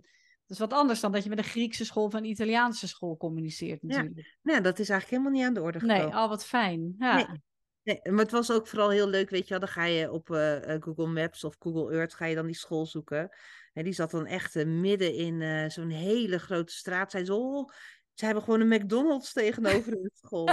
dat 0.46 0.56
is 0.56 0.58
wat 0.58 0.72
anders 0.72 1.00
dan 1.00 1.12
dat 1.12 1.22
je 1.22 1.28
met 1.28 1.38
een 1.38 1.44
Griekse 1.44 1.84
school 1.84 2.04
of 2.04 2.14
een 2.14 2.24
Italiaanse 2.24 2.88
school 2.88 3.16
communiceert 3.16 3.82
natuurlijk. 3.82 4.16
Ja, 4.16 4.22
nou, 4.42 4.62
dat 4.62 4.78
is 4.78 4.88
eigenlijk 4.88 5.10
helemaal 5.10 5.40
niet 5.40 5.48
aan 5.48 5.54
de 5.54 5.68
orde 5.68 5.80
gekomen. 5.80 6.04
Nee, 6.04 6.14
al 6.14 6.28
wat 6.28 6.46
fijn. 6.46 6.94
Ja. 6.98 7.16
Nee. 7.16 7.26
Nee, 7.82 8.00
maar 8.02 8.22
het 8.22 8.30
was 8.30 8.50
ook 8.50 8.66
vooral 8.66 8.90
heel 8.90 9.08
leuk, 9.08 9.30
weet 9.30 9.42
je 9.42 9.48
wel, 9.48 9.58
dan 9.58 9.68
ga 9.68 9.84
je 9.84 10.12
op 10.12 10.28
uh, 10.28 10.56
Google 10.80 11.06
Maps 11.06 11.44
of 11.44 11.56
Google 11.58 11.96
Earth, 11.96 12.14
ga 12.14 12.24
je 12.24 12.34
dan 12.34 12.46
die 12.46 12.54
school 12.54 12.86
zoeken. 12.86 13.30
En 13.72 13.84
die 13.84 13.92
zat 13.92 14.10
dan 14.10 14.26
echt 14.26 14.54
uh, 14.54 14.64
midden 14.64 15.14
in 15.14 15.40
uh, 15.40 15.68
zo'n 15.68 15.90
hele 15.90 16.38
grote 16.38 16.72
straat. 16.72 17.10
Zij 17.10 17.24
zo, 17.24 17.36
oh, 17.36 17.70
ze 18.16 18.24
hebben 18.24 18.42
gewoon 18.42 18.60
een 18.60 18.68
McDonald's 18.68 19.32
tegenover 19.32 19.92
hun 19.92 20.10
school. 20.22 20.46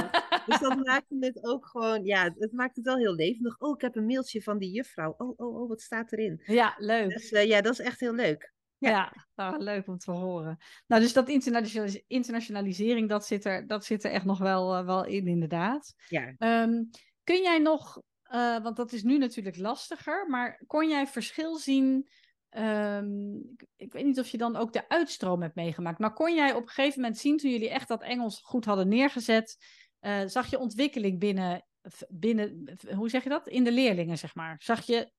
dus 0.46 0.60
dat 0.60 0.86
maakte 0.86 1.18
het 1.20 1.44
ook 1.44 1.66
gewoon, 1.66 2.06
ja, 2.06 2.34
het 2.38 2.52
maakt 2.52 2.76
het 2.76 2.86
wel 2.86 2.98
heel 2.98 3.16
levendig. 3.16 3.60
Oh, 3.60 3.76
ik 3.76 3.82
heb 3.82 3.96
een 3.96 4.06
mailtje 4.06 4.42
van 4.42 4.58
die 4.58 4.72
juffrouw. 4.72 5.14
Oh, 5.18 5.34
oh, 5.36 5.62
oh, 5.62 5.70
wat 5.70 5.82
staat 5.82 6.12
erin? 6.12 6.42
Ja, 6.46 6.76
leuk. 6.78 7.10
Dus 7.10 7.30
ja, 7.30 7.62
dat 7.62 7.74
is 7.74 7.80
echt 7.80 8.00
heel 8.00 8.14
leuk. 8.14 8.54
Ja, 8.78 8.90
ja 8.90 9.14
nou, 9.36 9.64
leuk 9.64 9.88
om 9.88 9.98
te 9.98 10.12
horen. 10.12 10.58
Nou, 10.88 11.02
dus 11.02 11.14
dat 11.14 11.30
internationalis 11.30 12.04
internationalisering, 12.08 13.10
dat 13.10 13.26
zit, 13.26 13.46
er, 13.46 13.68
dat 13.68 13.86
zit 13.86 14.04
er 14.04 14.12
echt 14.12 14.26
nog 14.26 14.40
wel, 14.40 14.78
uh, 14.78 14.86
wel 14.86 15.06
in, 15.06 15.28
inderdaad. 15.28 15.94
Ja. 16.08 16.36
Um, 16.64 16.90
kun 17.24 17.42
jij 17.42 17.60
nog, 17.60 18.02
uh, 18.32 18.64
want 18.64 18.76
dat 18.76 18.92
is 18.92 19.04
nu 19.04 19.18
natuurlijk 19.18 19.58
lastiger, 19.58 20.30
maar 20.30 20.64
kon 20.68 20.90
jij 20.90 21.08
verschil 21.08 21.58
zien? 21.58 22.10
Um, 22.58 23.36
ik, 23.36 23.66
ik, 23.76 23.94
weet 23.94 24.06
niet 24.06 24.20
of 24.20 24.28
je 24.28 24.38
dan 24.38 24.56
ook 24.56 24.74
de 24.74 24.90
uitstroom 24.90 25.42
hebt 25.42 25.56
meegemaakt, 25.56 26.00
maar 26.00 26.14
kon 26.14 26.36
jij 26.36 26.54
op 26.54 26.62
een 26.62 26.70
gegeven 26.70 27.02
moment 27.02 27.20
zien, 27.20 27.38
toen 27.38 27.52
jullie 27.52 27.70
echt 27.70 27.88
dat 27.88 28.02
Engels 28.02 28.42
goed 28.42 28.66
hadden 28.66 28.88
neergezet, 28.88 29.58
uh, 30.02 30.22
zag 30.26 30.50
je 30.50 30.60
ontwikkeling 30.60 31.20
binnen, 31.20 31.66
binnen, 32.10 32.78
hoe 32.96 33.10
zeg 33.10 33.24
je 33.24 33.30
dat? 33.30 33.48
In 33.48 33.64
de 33.64 33.72
leerlingen, 33.72 34.18
zeg 34.18 34.36
maar. 34.36 34.56
Zag 34.60 34.86
je 34.86 35.12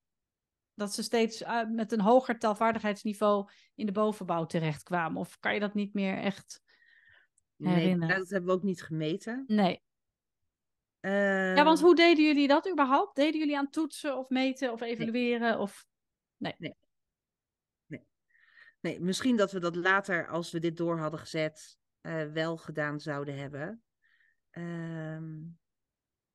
dat 0.74 0.94
ze 0.94 1.02
steeds 1.02 1.42
uh, 1.42 1.64
met 1.64 1.92
een 1.92 2.00
hoger 2.00 2.38
taalvaardigheidsniveau 2.38 3.48
in 3.74 3.86
de 3.86 3.92
bovenbouw 3.92 4.46
terechtkwamen? 4.46 5.20
Of 5.20 5.38
kan 5.38 5.54
je 5.54 5.60
dat 5.60 5.74
niet 5.74 5.94
meer 5.94 6.18
echt 6.18 6.62
herinneren? 7.56 8.08
Nee, 8.08 8.18
dat 8.18 8.28
hebben 8.28 8.50
we 8.50 8.56
ook 8.56 8.62
niet 8.62 8.82
gemeten. 8.82 9.44
Nee. 9.46 9.82
Uh... 11.00 11.56
Ja, 11.56 11.64
want 11.64 11.80
hoe 11.80 11.94
deden 11.94 12.24
jullie 12.24 12.48
dat 12.48 12.70
überhaupt? 12.70 13.16
Deden 13.16 13.38
jullie 13.38 13.58
aan 13.58 13.70
toetsen 13.70 14.18
of 14.18 14.28
meten 14.28 14.72
of 14.72 14.80
evalueren? 14.80 15.48
Nee. 15.48 15.58
Of... 15.58 15.86
Nee. 16.36 16.54
nee. 16.58 16.68
Nee. 16.68 16.83
Nee, 18.84 19.00
misschien 19.00 19.36
dat 19.36 19.52
we 19.52 19.60
dat 19.60 19.76
later, 19.76 20.28
als 20.28 20.50
we 20.50 20.58
dit 20.58 20.76
door 20.76 20.98
hadden 20.98 21.20
gezet, 21.20 21.76
uh, 22.02 22.32
wel 22.32 22.56
gedaan 22.56 23.00
zouden 23.00 23.36
hebben. 23.38 23.82
Uh... 24.52 25.18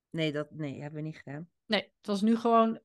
Nee, 0.09 0.31
dat 0.31 0.51
nee, 0.51 0.81
hebben 0.81 1.01
we 1.01 1.07
niet 1.07 1.17
gedaan. 1.17 1.49
Nee, 1.65 1.81
het 1.81 2.07
was 2.07 2.21
nu 2.21 2.35
gewoon 2.35 2.79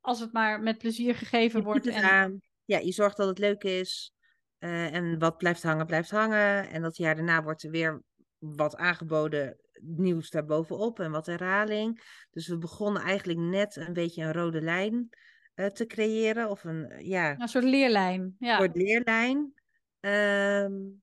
als 0.00 0.20
het 0.20 0.32
maar 0.32 0.60
met 0.60 0.78
plezier 0.78 1.14
gegeven 1.14 1.58
je 1.58 1.64
wordt. 1.64 1.86
En... 1.86 2.02
Aan. 2.02 2.40
Ja, 2.64 2.78
je 2.78 2.92
zorgt 2.92 3.16
dat 3.16 3.28
het 3.28 3.38
leuk 3.38 3.62
is. 3.62 4.14
Uh, 4.58 4.94
en 4.94 5.18
wat 5.18 5.36
blijft 5.36 5.62
hangen, 5.62 5.86
blijft 5.86 6.10
hangen. 6.10 6.68
En 6.68 6.82
dat 6.82 6.96
jaar 6.96 7.14
daarna 7.14 7.42
wordt 7.42 7.62
er 7.62 7.70
weer 7.70 8.02
wat 8.38 8.76
aangeboden 8.76 9.60
nieuws 9.80 10.30
daarbovenop 10.30 11.00
en 11.00 11.10
wat 11.10 11.26
herhaling. 11.26 12.02
Dus 12.30 12.48
we 12.48 12.58
begonnen 12.58 13.02
eigenlijk 13.02 13.38
net 13.38 13.76
een 13.76 13.92
beetje 13.92 14.22
een 14.22 14.32
rode 14.32 14.60
lijn 14.60 15.10
uh, 15.54 15.66
te 15.66 15.86
creëren. 15.86 16.50
Of 16.50 16.64
een, 16.64 17.04
ja, 17.04 17.38
een 17.38 17.48
soort 17.48 17.64
leerlijn. 17.64 18.36
Ja. 18.38 18.52
Een 18.52 18.64
soort 18.64 18.76
leerlijn. 18.76 19.54
Um, 20.00 21.02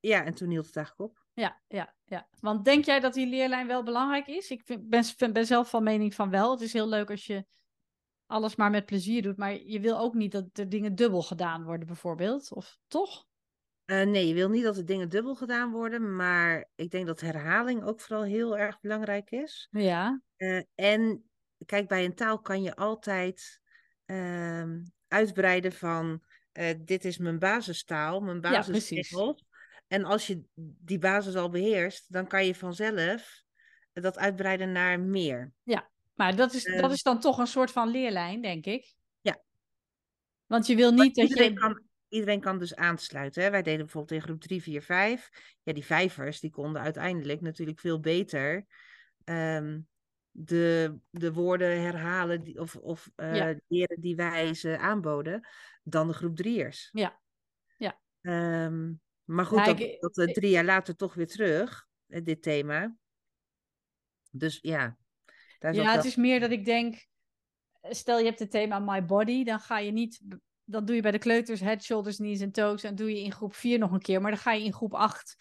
ja, 0.00 0.24
en 0.24 0.34
toen 0.34 0.50
hield 0.50 0.66
het 0.66 0.76
eigenlijk 0.76 1.10
op. 1.10 1.26
Ja, 1.32 1.60
ja, 1.68 1.94
ja. 2.04 2.28
Want 2.40 2.64
denk 2.64 2.84
jij 2.84 3.00
dat 3.00 3.14
die 3.14 3.26
leerlijn 3.26 3.66
wel 3.66 3.82
belangrijk 3.82 4.26
is? 4.26 4.50
Ik 4.50 4.62
vind, 4.64 4.88
ben, 4.88 5.32
ben 5.32 5.46
zelf 5.46 5.70
van 5.70 5.82
mening 5.82 6.14
van 6.14 6.30
wel. 6.30 6.50
Het 6.50 6.60
is 6.60 6.72
heel 6.72 6.88
leuk 6.88 7.10
als 7.10 7.26
je 7.26 7.46
alles 8.26 8.56
maar 8.56 8.70
met 8.70 8.86
plezier 8.86 9.22
doet. 9.22 9.36
Maar 9.36 9.62
je 9.62 9.80
wil 9.80 9.98
ook 9.98 10.14
niet 10.14 10.32
dat 10.32 10.44
er 10.52 10.68
dingen 10.68 10.94
dubbel 10.94 11.22
gedaan 11.22 11.64
worden, 11.64 11.86
bijvoorbeeld. 11.86 12.52
Of 12.52 12.78
toch? 12.86 13.26
Uh, 13.86 14.06
nee, 14.06 14.26
je 14.26 14.34
wil 14.34 14.48
niet 14.48 14.64
dat 14.64 14.76
er 14.76 14.84
dingen 14.84 15.08
dubbel 15.08 15.34
gedaan 15.34 15.70
worden. 15.70 16.16
Maar 16.16 16.70
ik 16.74 16.90
denk 16.90 17.06
dat 17.06 17.20
herhaling 17.20 17.84
ook 17.84 18.00
vooral 18.00 18.24
heel 18.24 18.58
erg 18.58 18.80
belangrijk 18.80 19.30
is. 19.30 19.68
Ja. 19.70 20.22
Uh, 20.36 20.62
en 20.74 21.30
kijk, 21.66 21.88
bij 21.88 22.04
een 22.04 22.14
taal 22.14 22.40
kan 22.40 22.62
je 22.62 22.76
altijd 22.76 23.60
uh, 24.06 24.64
uitbreiden 25.08 25.72
van... 25.72 26.22
Uh, 26.52 26.70
dit 26.78 27.04
is 27.04 27.18
mijn 27.18 27.38
basistaal, 27.38 28.20
mijn 28.20 28.40
basisregels. 28.40 29.44
En 29.86 30.04
als 30.04 30.26
je 30.26 30.42
die 30.56 30.98
basis 30.98 31.34
al 31.34 31.50
beheerst, 31.50 32.12
dan 32.12 32.26
kan 32.26 32.46
je 32.46 32.54
vanzelf 32.54 33.42
dat 33.92 34.18
uitbreiden 34.18 34.72
naar 34.72 35.00
meer. 35.00 35.52
Ja, 35.62 35.90
maar 36.14 36.36
dat 36.36 36.54
is, 36.54 36.64
dat 36.64 36.92
is 36.92 37.02
dan 37.02 37.20
toch 37.20 37.38
een 37.38 37.46
soort 37.46 37.70
van 37.70 37.88
leerlijn, 37.88 38.42
denk 38.42 38.66
ik. 38.66 38.94
Ja. 39.20 39.42
Want 40.46 40.66
je 40.66 40.76
wil 40.76 40.92
niet 40.92 41.14
dat 41.14 41.28
iedereen 41.28 41.52
je... 41.52 41.58
Kan, 41.58 41.82
iedereen 42.08 42.40
kan 42.40 42.58
dus 42.58 42.74
aansluiten. 42.74 43.42
Hè? 43.42 43.50
Wij 43.50 43.62
deden 43.62 43.80
bijvoorbeeld 43.80 44.20
in 44.20 44.26
groep 44.26 44.40
3, 44.40 44.62
4, 44.62 44.82
5. 44.82 45.30
Ja, 45.62 45.72
die 45.72 45.84
vijvers, 45.84 46.40
die 46.40 46.50
konden 46.50 46.82
uiteindelijk 46.82 47.40
natuurlijk 47.40 47.80
veel 47.80 48.00
beter... 48.00 48.66
Um, 49.24 49.88
de, 50.30 50.98
de 51.10 51.32
woorden 51.32 51.80
herhalen 51.80 52.42
die, 52.42 52.60
of, 52.60 52.76
of 52.76 53.10
uh, 53.16 53.36
ja. 53.36 53.54
leren 53.68 54.00
die 54.00 54.16
wij 54.16 54.54
ze 54.54 54.78
aanboden 54.78 55.48
dan 55.82 56.06
de 56.06 56.12
groep 56.12 56.36
drieërs. 56.36 56.88
Ja. 56.92 57.20
ja. 57.76 58.00
Um, 58.64 59.00
maar 59.24 59.46
goed, 59.46 59.58
ja, 59.58 59.74
dat, 59.74 59.96
dat 60.00 60.28
uh, 60.28 60.34
drie 60.34 60.50
jaar 60.50 60.64
later 60.64 60.96
toch 60.96 61.14
weer 61.14 61.26
terug, 61.26 61.86
uh, 62.06 62.24
dit 62.24 62.42
thema. 62.42 62.96
Dus 64.30 64.58
ja. 64.62 64.98
Daar 65.58 65.74
ja, 65.74 65.92
het 65.96 66.04
is 66.04 66.16
meer 66.16 66.40
dat 66.40 66.50
ik 66.50 66.64
denk, 66.64 67.06
stel 67.82 68.18
je 68.18 68.24
hebt 68.24 68.38
het 68.38 68.50
thema 68.50 68.78
My 68.78 69.04
Body, 69.04 69.44
dan 69.44 69.60
ga 69.60 69.78
je 69.78 69.90
niet, 69.90 70.20
dan 70.64 70.84
doe 70.84 70.96
je 70.96 71.02
bij 71.02 71.10
de 71.10 71.18
kleuters 71.18 71.60
head, 71.60 71.82
shoulders, 71.82 72.16
knees 72.16 72.40
en 72.40 72.52
toes 72.52 72.82
en 72.82 72.94
doe 72.94 73.10
je 73.10 73.22
in 73.22 73.32
groep 73.32 73.54
4 73.54 73.78
nog 73.78 73.92
een 73.92 74.00
keer, 74.00 74.20
maar 74.20 74.30
dan 74.30 74.40
ga 74.40 74.52
je 74.52 74.64
in 74.64 74.72
groep 74.72 74.94
8 74.94 75.36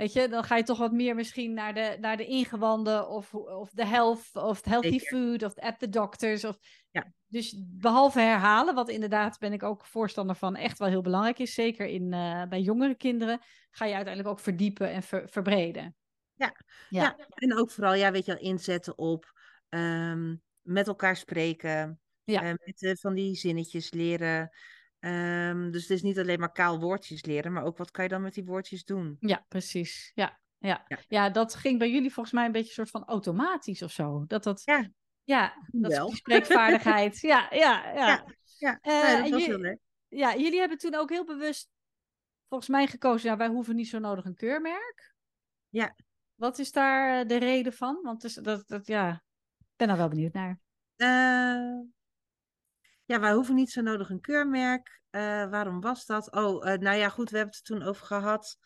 Weet 0.00 0.12
je, 0.12 0.28
dan 0.28 0.44
ga 0.44 0.56
je 0.56 0.62
toch 0.62 0.78
wat 0.78 0.92
meer 0.92 1.14
misschien 1.14 1.52
naar 1.52 1.74
de, 1.74 1.96
naar 2.00 2.16
de 2.16 2.26
ingewanden 2.26 3.08
of, 3.08 3.34
of 3.34 3.70
de 3.70 3.86
health 3.86 4.30
of 4.32 4.64
healthy 4.64 4.98
Zeker. 4.98 5.06
food 5.06 5.42
of 5.42 5.58
at 5.58 5.78
the 5.78 5.88
doctors. 5.88 6.44
Of... 6.44 6.58
Ja. 6.90 7.12
Dus 7.26 7.56
behalve 7.68 8.20
herhalen, 8.20 8.74
wat 8.74 8.88
inderdaad 8.88 9.38
ben 9.38 9.52
ik 9.52 9.62
ook 9.62 9.86
voorstander 9.86 10.36
van 10.36 10.56
echt 10.56 10.78
wel 10.78 10.88
heel 10.88 11.00
belangrijk 11.00 11.38
is, 11.38 11.54
zeker 11.54 11.86
in, 11.86 12.12
uh, 12.12 12.42
bij 12.48 12.60
jongere 12.60 12.94
kinderen, 12.94 13.40
ga 13.70 13.84
je 13.84 13.94
uiteindelijk 13.94 14.34
ook 14.34 14.40
verdiepen 14.40 14.90
en 14.90 15.02
ver, 15.02 15.28
verbreden. 15.28 15.96
Ja. 16.34 16.56
Ja. 16.88 17.02
ja, 17.02 17.16
en 17.34 17.56
ook 17.56 17.70
vooral, 17.70 17.94
ja, 17.94 18.10
weet 18.10 18.26
je 18.26 18.32
wel, 18.32 18.42
inzetten 18.42 18.98
op 18.98 19.32
um, 19.68 20.42
met 20.60 20.86
elkaar 20.86 21.16
spreken, 21.16 22.00
ja. 22.24 22.42
uh, 22.42 22.52
met 22.64 22.82
uh, 22.82 22.92
van 22.94 23.14
die 23.14 23.34
zinnetjes 23.36 23.90
leren. 23.90 24.50
Um, 25.00 25.70
dus 25.70 25.82
het 25.82 25.90
is 25.90 26.02
niet 26.02 26.18
alleen 26.18 26.40
maar 26.40 26.52
kaal 26.52 26.80
woordjes 26.80 27.24
leren, 27.24 27.52
maar 27.52 27.64
ook 27.64 27.78
wat 27.78 27.90
kan 27.90 28.04
je 28.04 28.10
dan 28.10 28.22
met 28.22 28.34
die 28.34 28.44
woordjes 28.44 28.84
doen? 28.84 29.16
Ja, 29.20 29.44
precies. 29.48 30.12
Ja, 30.14 30.40
ja. 30.58 30.84
ja. 30.88 30.98
ja 31.08 31.30
dat 31.30 31.54
ging 31.54 31.78
bij 31.78 31.90
jullie 31.90 32.12
volgens 32.12 32.34
mij 32.34 32.46
een 32.46 32.52
beetje 32.52 32.72
soort 32.72 32.90
van 32.90 33.04
automatisch 33.04 33.82
of 33.82 33.90
zo. 33.90 34.24
Dat 34.26 34.42
dat, 34.42 34.62
ja, 34.64 34.90
ja 35.24 35.66
dat 35.66 35.92
is 35.92 35.98
die 35.98 36.16
spreekvaardigheid. 36.16 37.20
ja, 37.32 37.46
ja, 37.50 37.92
ja. 37.94 38.06
Ja, 38.06 38.24
ja. 38.58 38.80
Uh, 38.82 39.20
nee, 39.20 39.22
dat 39.22 39.30
was 39.30 39.46
heel 39.46 39.58
leuk. 39.58 39.78
Ja, 40.08 40.36
jullie 40.36 40.58
hebben 40.58 40.78
toen 40.78 40.94
ook 40.94 41.10
heel 41.10 41.24
bewust 41.24 41.68
volgens 42.48 42.70
mij 42.70 42.86
gekozen, 42.86 43.30
ja, 43.30 43.36
wij 43.36 43.48
hoeven 43.48 43.76
niet 43.76 43.88
zo 43.88 43.98
nodig 43.98 44.24
een 44.24 44.34
keurmerk. 44.34 45.14
Ja. 45.68 45.96
Wat 46.34 46.58
is 46.58 46.72
daar 46.72 47.26
de 47.26 47.36
reden 47.36 47.72
van? 47.72 48.00
Want 48.02 48.20
dus, 48.20 48.34
dat, 48.34 48.68
dat, 48.68 48.86
ja, 48.86 49.22
ik 49.58 49.76
ben 49.76 49.88
daar 49.88 49.96
wel 49.96 50.08
benieuwd 50.08 50.32
naar. 50.32 50.58
Uh, 50.96 51.80
ja, 53.10 53.20
wij 53.20 53.32
hoeven 53.32 53.54
niet 53.54 53.70
zo 53.70 53.80
nodig 53.80 54.10
een 54.10 54.20
keurmerk. 54.20 55.00
Uh, 55.10 55.50
waarom 55.50 55.80
was 55.80 56.06
dat? 56.06 56.32
Oh, 56.32 56.66
uh, 56.66 56.74
nou 56.74 56.96
ja, 56.96 57.08
goed, 57.08 57.30
we 57.30 57.36
hebben 57.36 57.56
het 57.56 57.68
er 57.68 57.76
toen 57.76 57.86
over 57.88 58.06
gehad. 58.06 58.58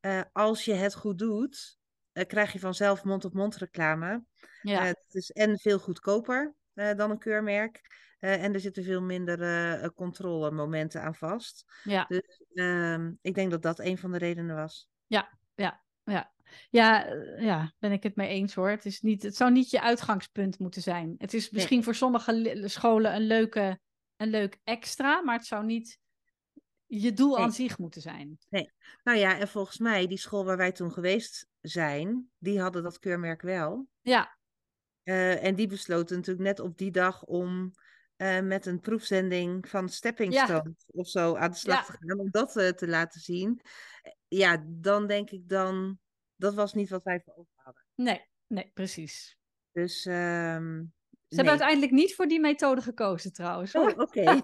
Uh, 0.00 0.20
als 0.32 0.64
je 0.64 0.72
het 0.72 0.94
goed 0.94 1.18
doet, 1.18 1.78
krijg 2.12 2.52
je 2.52 2.58
vanzelf 2.58 3.04
mond-op-mond 3.04 3.56
reclame. 3.56 4.24
Ja. 4.62 4.84
het 4.84 5.14
is 5.14 5.30
en 5.30 5.58
veel 5.58 5.78
goedkoper 5.78 6.54
dan 6.74 7.10
een 7.10 7.18
keurmerk. 7.18 7.80
Eh, 8.18 8.42
en 8.42 8.54
er 8.54 8.60
zitten 8.60 8.84
veel 8.84 9.02
minder 9.02 9.92
controlemomenten 9.94 11.02
aan 11.02 11.14
vast. 11.14 11.64
Ja. 11.84 12.04
Dus 12.08 12.42
ehm, 12.54 13.12
ik 13.20 13.34
denk 13.34 13.50
dat 13.50 13.62
dat 13.62 13.78
een 13.78 13.98
van 13.98 14.12
de 14.12 14.18
redenen 14.18 14.56
was. 14.56 14.88
Ja, 15.06 15.38
ja, 15.54 15.82
ja. 16.04 16.32
Ja, 16.70 17.06
ja, 17.38 17.72
ben 17.78 17.92
ik 17.92 18.02
het 18.02 18.16
mee 18.16 18.28
eens 18.28 18.54
hoor. 18.54 18.70
Het, 18.70 18.84
is 18.84 19.00
niet, 19.00 19.22
het 19.22 19.36
zou 19.36 19.50
niet 19.52 19.70
je 19.70 19.80
uitgangspunt 19.80 20.58
moeten 20.58 20.82
zijn. 20.82 21.14
Het 21.18 21.34
is 21.34 21.50
misschien 21.50 21.84
voor 21.84 21.94
sommige 21.94 22.62
scholen 22.64 23.14
een, 23.14 23.26
leuke, 23.26 23.80
een 24.20 24.28
leuk 24.28 24.58
extra, 24.64 25.22
maar 25.22 25.36
het 25.36 25.46
zou 25.46 25.64
niet 25.64 25.98
je 26.86 27.12
doel 27.12 27.38
aan 27.38 27.52
zich 27.52 27.78
moeten 27.78 28.00
zijn. 28.00 28.38
Nee. 28.48 28.72
Nou 29.02 29.18
ja, 29.18 29.38
en 29.38 29.48
volgens 29.48 29.78
mij, 29.78 30.06
die 30.06 30.18
school 30.18 30.44
waar 30.44 30.56
wij 30.56 30.72
toen 30.72 30.92
geweest 30.92 31.48
zijn, 31.60 32.30
die 32.38 32.60
hadden 32.60 32.82
dat 32.82 32.98
keurmerk 32.98 33.42
wel. 33.42 33.88
Ja. 34.00 34.38
Uh, 35.04 35.44
en 35.44 35.54
die 35.54 35.66
besloten 35.66 36.16
natuurlijk 36.16 36.46
net 36.46 36.60
op 36.60 36.78
die 36.78 36.90
dag 36.90 37.24
om 37.24 37.72
uh, 38.16 38.40
met 38.40 38.66
een 38.66 38.80
proefzending 38.80 39.68
van 39.68 39.88
Stepping 39.88 40.34
Stone 40.34 40.74
of 40.86 41.08
zo 41.08 41.36
aan 41.36 41.50
de 41.50 41.56
slag 41.56 41.86
te 41.86 41.96
gaan, 42.00 42.18
om 42.18 42.30
dat 42.30 42.56
uh, 42.56 42.68
te 42.68 42.88
laten 42.88 43.20
zien. 43.20 43.60
Ja, 44.28 44.64
dan 44.66 45.06
denk 45.06 45.30
ik 45.30 45.48
dan, 45.48 45.98
dat 46.36 46.54
was 46.54 46.74
niet 46.74 46.88
wat 46.88 47.02
wij 47.02 47.20
voor 47.24 47.34
ogen 47.34 47.52
hadden. 47.54 47.84
Nee, 47.94 48.28
nee, 48.46 48.70
precies. 48.74 49.38
Dus 49.72 50.04
um, 50.04 50.92
ze 51.30 51.36
hebben 51.36 51.54
uiteindelijk 51.54 51.92
niet 51.92 52.14
voor 52.14 52.26
die 52.26 52.40
methode 52.40 52.80
gekozen 52.80 53.32
trouwens. 53.32 53.74
Oh, 53.74 53.98
oké. 53.98 54.24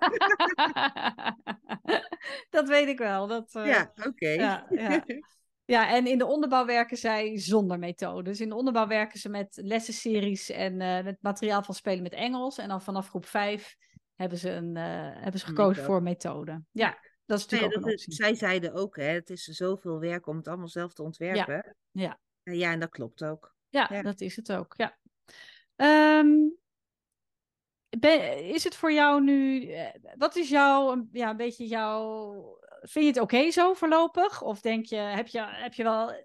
dat 2.57 2.69
weet 2.69 2.89
ik 2.89 2.99
wel. 2.99 3.27
Dat, 3.27 3.55
uh, 3.55 3.67
ja, 3.67 3.93
oké. 4.07 4.29
Ja, 4.29 4.67
ja. 4.71 5.05
ja, 5.75 5.91
en 5.91 6.07
in 6.07 6.19
de 6.19 6.27
onderbouw 6.27 6.67
werken 6.67 6.97
zij 6.97 7.39
zonder 7.39 7.79
methode. 7.79 8.23
Dus 8.23 8.41
in 8.41 8.49
de 8.49 8.55
onderbouw 8.55 8.87
werken 8.87 9.19
ze 9.19 9.29
met 9.29 9.59
lessenseries 9.63 10.51
en 10.51 10.81
uh, 10.81 11.03
met 11.03 11.17
materiaal 11.21 11.63
van 11.63 11.75
spelen 11.75 12.03
met 12.03 12.13
Engels. 12.13 12.59
En 12.59 12.69
dan 12.69 12.83
vanaf 12.83 13.09
groep 13.09 13.27
5 13.27 13.77
hebben 14.15 14.39
ze, 14.39 14.51
een, 14.51 14.77
uh, 14.77 14.83
hebben 15.23 15.41
ze 15.41 15.47
gekozen 15.47 15.69
methode. 15.69 15.87
voor 15.87 16.03
methode. 16.03 16.63
Ja, 16.73 16.99
dat 17.25 17.39
is 17.39 17.45
natuurlijk 17.45 17.71
nee, 17.71 17.79
ook 17.79 17.87
een 17.87 17.93
optie. 17.93 18.13
Zij 18.13 18.35
zeiden 18.35 18.73
ook, 18.73 18.97
hè, 18.97 19.09
het 19.09 19.31
is 19.31 19.45
zoveel 19.45 20.01
werk 20.01 20.27
om 20.27 20.37
het 20.37 20.49
allemaal 20.49 20.69
zelf 20.69 20.93
te 20.93 21.03
ontwerpen. 21.03 21.77
Ja, 21.91 22.19
ja. 22.43 22.53
ja 22.53 22.73
en 22.73 22.81
dat 22.81 22.91
klopt 22.91 23.25
ook. 23.25 23.55
Ja, 23.69 23.89
ja, 23.93 24.03
dat 24.03 24.21
is 24.21 24.37
het 24.37 24.53
ook, 24.53 24.75
ja. 24.77 24.99
Um, 26.19 26.65
is 27.91 28.65
het 28.65 28.75
voor 28.75 28.93
jou 28.93 29.23
nu, 29.23 29.71
eh, 29.71 29.89
wat 30.17 30.37
is 30.37 30.49
jouw, 30.49 31.07
ja, 31.13 31.31
een 31.31 31.37
beetje 31.37 31.67
jouw, 31.67 32.59
vind 32.81 33.05
je 33.05 33.11
het 33.11 33.21
oké 33.21 33.51
zo 33.51 33.75
voorlopig? 33.75 34.43
Of 34.43 34.61
denk 34.61 34.87
je, 34.87 34.97
heb 34.97 35.27
je, 35.27 35.41
heb 35.47 35.75
je 35.75 35.83
wel 35.83 36.25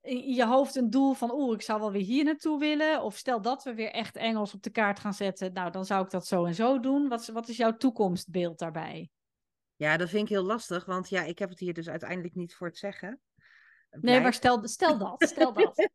in 0.00 0.34
je 0.34 0.46
hoofd 0.46 0.76
een 0.76 0.90
doel 0.90 1.12
van, 1.12 1.32
oeh, 1.32 1.54
ik 1.54 1.62
zou 1.62 1.80
wel 1.80 1.92
weer 1.92 2.02
hier 2.02 2.24
naartoe 2.24 2.58
willen? 2.58 3.02
Of 3.02 3.16
stel 3.16 3.42
dat 3.42 3.64
we 3.64 3.74
weer 3.74 3.90
echt 3.90 4.16
Engels 4.16 4.54
op 4.54 4.62
de 4.62 4.70
kaart 4.70 5.00
gaan 5.00 5.14
zetten, 5.14 5.52
nou, 5.52 5.70
dan 5.70 5.84
zou 5.84 6.04
ik 6.04 6.10
dat 6.10 6.26
zo 6.26 6.44
en 6.44 6.54
zo 6.54 6.80
doen. 6.80 7.08
Wat, 7.08 7.26
wat 7.26 7.48
is 7.48 7.56
jouw 7.56 7.76
toekomstbeeld 7.76 8.58
daarbij? 8.58 9.10
Ja, 9.76 9.96
dat 9.96 10.08
vind 10.08 10.22
ik 10.22 10.28
heel 10.28 10.44
lastig, 10.44 10.84
want 10.84 11.08
ja, 11.08 11.22
ik 11.22 11.38
heb 11.38 11.48
het 11.48 11.58
hier 11.58 11.74
dus 11.74 11.88
uiteindelijk 11.88 12.34
niet 12.34 12.54
voor 12.54 12.66
het 12.66 12.78
zeggen. 12.78 13.20
Nee, 13.90 14.20
maar 14.20 14.34
stel, 14.34 14.68
stel 14.68 14.98
dat, 14.98 15.28
stel 15.28 15.52
dat. 15.52 15.88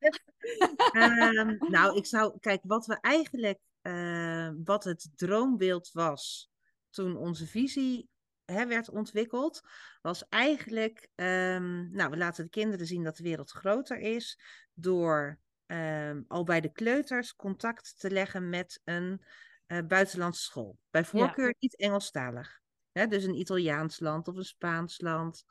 um, 0.94 1.58
nou, 1.76 1.98
ik 1.98 2.06
zou, 2.06 2.40
kijk, 2.40 2.62
wat 2.64 2.86
we 2.86 2.98
eigenlijk 3.02 3.60
uh, 3.88 4.50
wat 4.64 4.84
het 4.84 5.10
droombeeld 5.16 5.92
was 5.92 6.50
toen 6.90 7.18
onze 7.18 7.48
visie 7.48 8.10
hè, 8.46 8.68
werd 8.68 8.90
ontwikkeld, 8.90 9.62
was 10.02 10.28
eigenlijk, 10.30 11.08
um, 11.16 11.92
nou, 11.92 12.10
we 12.10 12.18
laten 12.18 12.44
de 12.44 12.50
kinderen 12.50 12.88
zien 12.88 13.04
dat 13.04 13.18
de 13.18 13.24
wereld 13.24 13.52
groter 13.52 13.98
is 13.98 14.40
door 14.74 15.40
um, 15.66 16.26
al 16.28 16.44
bij 16.44 16.62
de 16.62 16.72
kleuters 16.72 17.36
contact 17.36 18.00
te 18.00 18.12
leggen 18.12 18.50
met 18.50 18.82
een 18.84 19.22
uh, 19.68 19.80
buitenlandse 19.88 20.44
school. 20.44 20.78
Bij 20.90 21.06
voorkeur 21.06 21.48
ja. 21.48 21.56
niet 21.60 21.76
Engelstalig. 21.76 22.62
Hè, 22.92 23.08
dus 23.08 23.24
een 23.24 23.40
Italiaans 23.40 24.00
land 24.00 24.28
of 24.28 24.36
een 24.36 24.46
Spaans 24.46 25.02
land. 25.02 25.46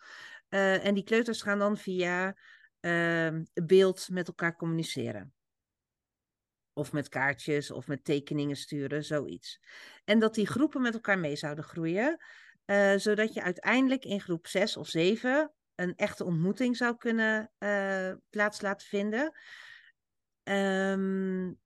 Uh, 0.49 0.87
en 0.87 0.95
die 0.95 1.05
kleuters 1.05 1.43
gaan 1.43 1.59
dan 1.59 1.77
via 1.77 2.37
beeld 3.65 4.09
met 4.11 4.29
elkaar 4.29 4.57
communiceren. 4.57 5.34
Of 6.77 6.93
met 6.93 7.09
kaartjes 7.09 7.71
of 7.71 7.87
met 7.87 8.05
tekeningen 8.05 8.57
sturen, 8.57 9.05
zoiets. 9.05 9.61
En 10.05 10.19
dat 10.19 10.35
die 10.35 10.47
groepen 10.47 10.83
met 10.83 10.95
elkaar 10.95 11.19
mee 11.19 11.37
zouden 11.37 11.65
groeien, 11.65 12.19
uh, 12.67 12.95
zodat 12.97 13.35
je 13.35 13.43
uiteindelijk 13.43 14.05
in 14.05 14.21
groep 14.21 14.47
6 14.47 14.77
of 14.77 14.89
7 14.89 15.53
een 15.75 15.97
echte 15.97 16.25
ontmoeting 16.25 16.77
zou 16.77 16.97
kunnen 16.97 17.51
uh, 17.59 18.13
plaats 18.31 18.61
laten 18.61 18.87
vinden. 18.87 19.33
Um, 20.43 21.61